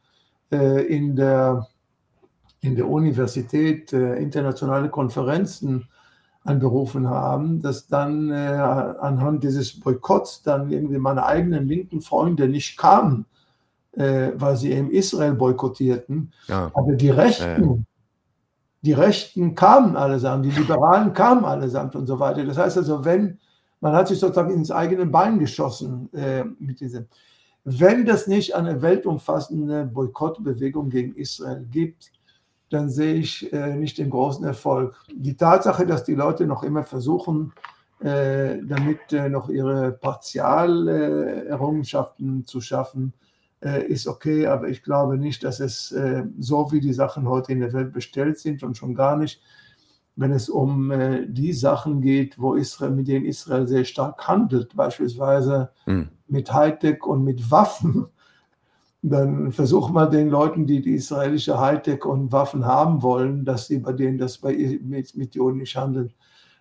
[0.51, 1.69] äh, in, der,
[2.61, 5.89] in der Universität äh, internationale Konferenzen
[6.43, 12.77] anberufen haben, dass dann äh, anhand dieses Boykotts dann irgendwie meine eigenen linken Freunde nicht
[12.77, 13.27] kamen,
[13.93, 16.32] äh, weil sie eben Israel boykottierten.
[16.49, 16.70] Ja.
[16.74, 17.86] Aber die Rechten.
[18.82, 22.44] Die Rechten kamen allesamt, die Liberalen kamen allesamt und so weiter.
[22.44, 23.38] Das heißt also, wenn
[23.80, 27.06] man hat sich sozusagen ins eigene Bein geschossen äh, mit diesem.
[27.64, 32.10] Wenn das nicht eine weltumfassende Boykottbewegung gegen Israel gibt,
[32.70, 34.96] dann sehe ich äh, nicht den großen Erfolg.
[35.14, 37.52] Die Tatsache, dass die Leute noch immer versuchen,
[38.00, 43.12] äh, damit äh, noch ihre Partialerrungenschaften zu schaffen,
[43.60, 47.60] ist okay, aber ich glaube nicht, dass es äh, so wie die Sachen heute in
[47.60, 49.40] der Welt bestellt sind und schon gar nicht,
[50.18, 54.74] wenn es um äh, die Sachen geht, wo Israel, mit denen Israel sehr stark handelt,
[54.74, 56.09] beispielsweise mhm.
[56.26, 58.06] mit Hightech und mit Waffen,
[59.02, 63.78] dann versuch mal den Leuten, die die israelische Hightech und Waffen haben wollen, dass sie
[63.78, 66.12] bei denen das bei, mit, mit Juden nicht handeln.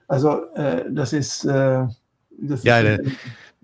[0.08, 1.88] Also äh, das ist, äh,
[2.40, 3.12] das ja, ist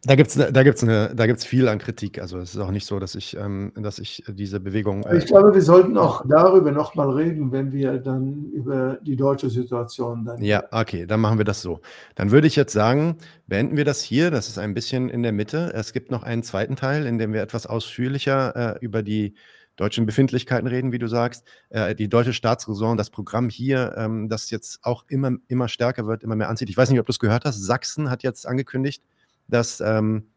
[0.05, 2.19] da gibt es da gibt's da gibt's viel an Kritik.
[2.19, 5.03] Also es ist auch nicht so, dass ich, ähm, dass ich diese Bewegung.
[5.03, 9.49] Äh, ich glaube, wir sollten auch darüber nochmal reden, wenn wir dann über die deutsche
[9.49, 10.41] Situation dann.
[10.43, 11.80] Ja, okay, dann machen wir das so.
[12.15, 13.17] Dann würde ich jetzt sagen,
[13.47, 14.30] beenden wir das hier.
[14.30, 15.71] Das ist ein bisschen in der Mitte.
[15.73, 19.35] Es gibt noch einen zweiten Teil, in dem wir etwas ausführlicher äh, über die
[19.77, 21.45] deutschen Befindlichkeiten reden, wie du sagst.
[21.69, 26.23] Äh, die deutsche Staatsräson, das Programm hier, ähm, das jetzt auch immer, immer stärker wird,
[26.23, 26.69] immer mehr anzieht.
[26.69, 27.63] Ich weiß nicht, ob du es gehört hast.
[27.63, 29.01] Sachsen hat jetzt angekündigt,
[29.48, 30.28] dass ähm,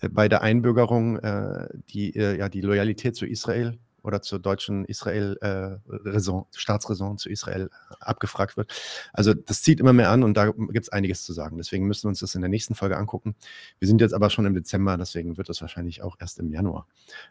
[0.00, 4.84] äh, bei der Einbürgerung äh, die, äh, ja, die Loyalität zu Israel oder zur deutschen
[4.86, 8.72] Israel äh, Raison, Staatsräson zu Israel äh, abgefragt wird.
[9.12, 11.58] Also das zieht immer mehr an und da gibt es einiges zu sagen.
[11.58, 13.34] Deswegen müssen wir uns das in der nächsten Folge angucken.
[13.78, 16.86] Wir sind jetzt aber schon im Dezember, deswegen wird das wahrscheinlich auch erst im Januar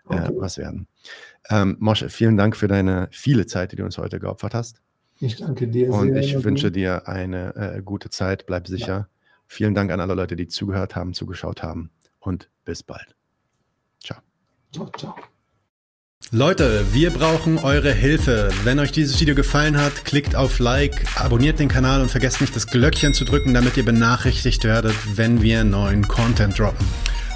[0.10, 0.32] äh, okay.
[0.36, 0.88] was werden.
[1.50, 4.82] Ähm, Mosche, vielen Dank für deine viele Zeit, die du uns heute geopfert hast.
[5.22, 5.92] Ich danke dir.
[5.92, 8.46] Und ich wünsche dir eine äh, gute Zeit.
[8.46, 8.88] Bleib sicher.
[8.88, 9.10] Ja.
[9.52, 11.90] Vielen Dank an alle Leute, die zugehört haben, zugeschaut haben
[12.20, 13.16] und bis bald.
[14.00, 14.20] Ciao.
[14.72, 15.16] Ciao, ciao.
[16.32, 18.52] Leute, wir brauchen eure Hilfe.
[18.64, 22.56] Wenn euch dieses Video gefallen hat, klickt auf Like, abonniert den Kanal und vergesst nicht
[22.56, 26.86] das Glöckchen zu drücken, damit ihr benachrichtigt werdet, wenn wir neuen Content droppen.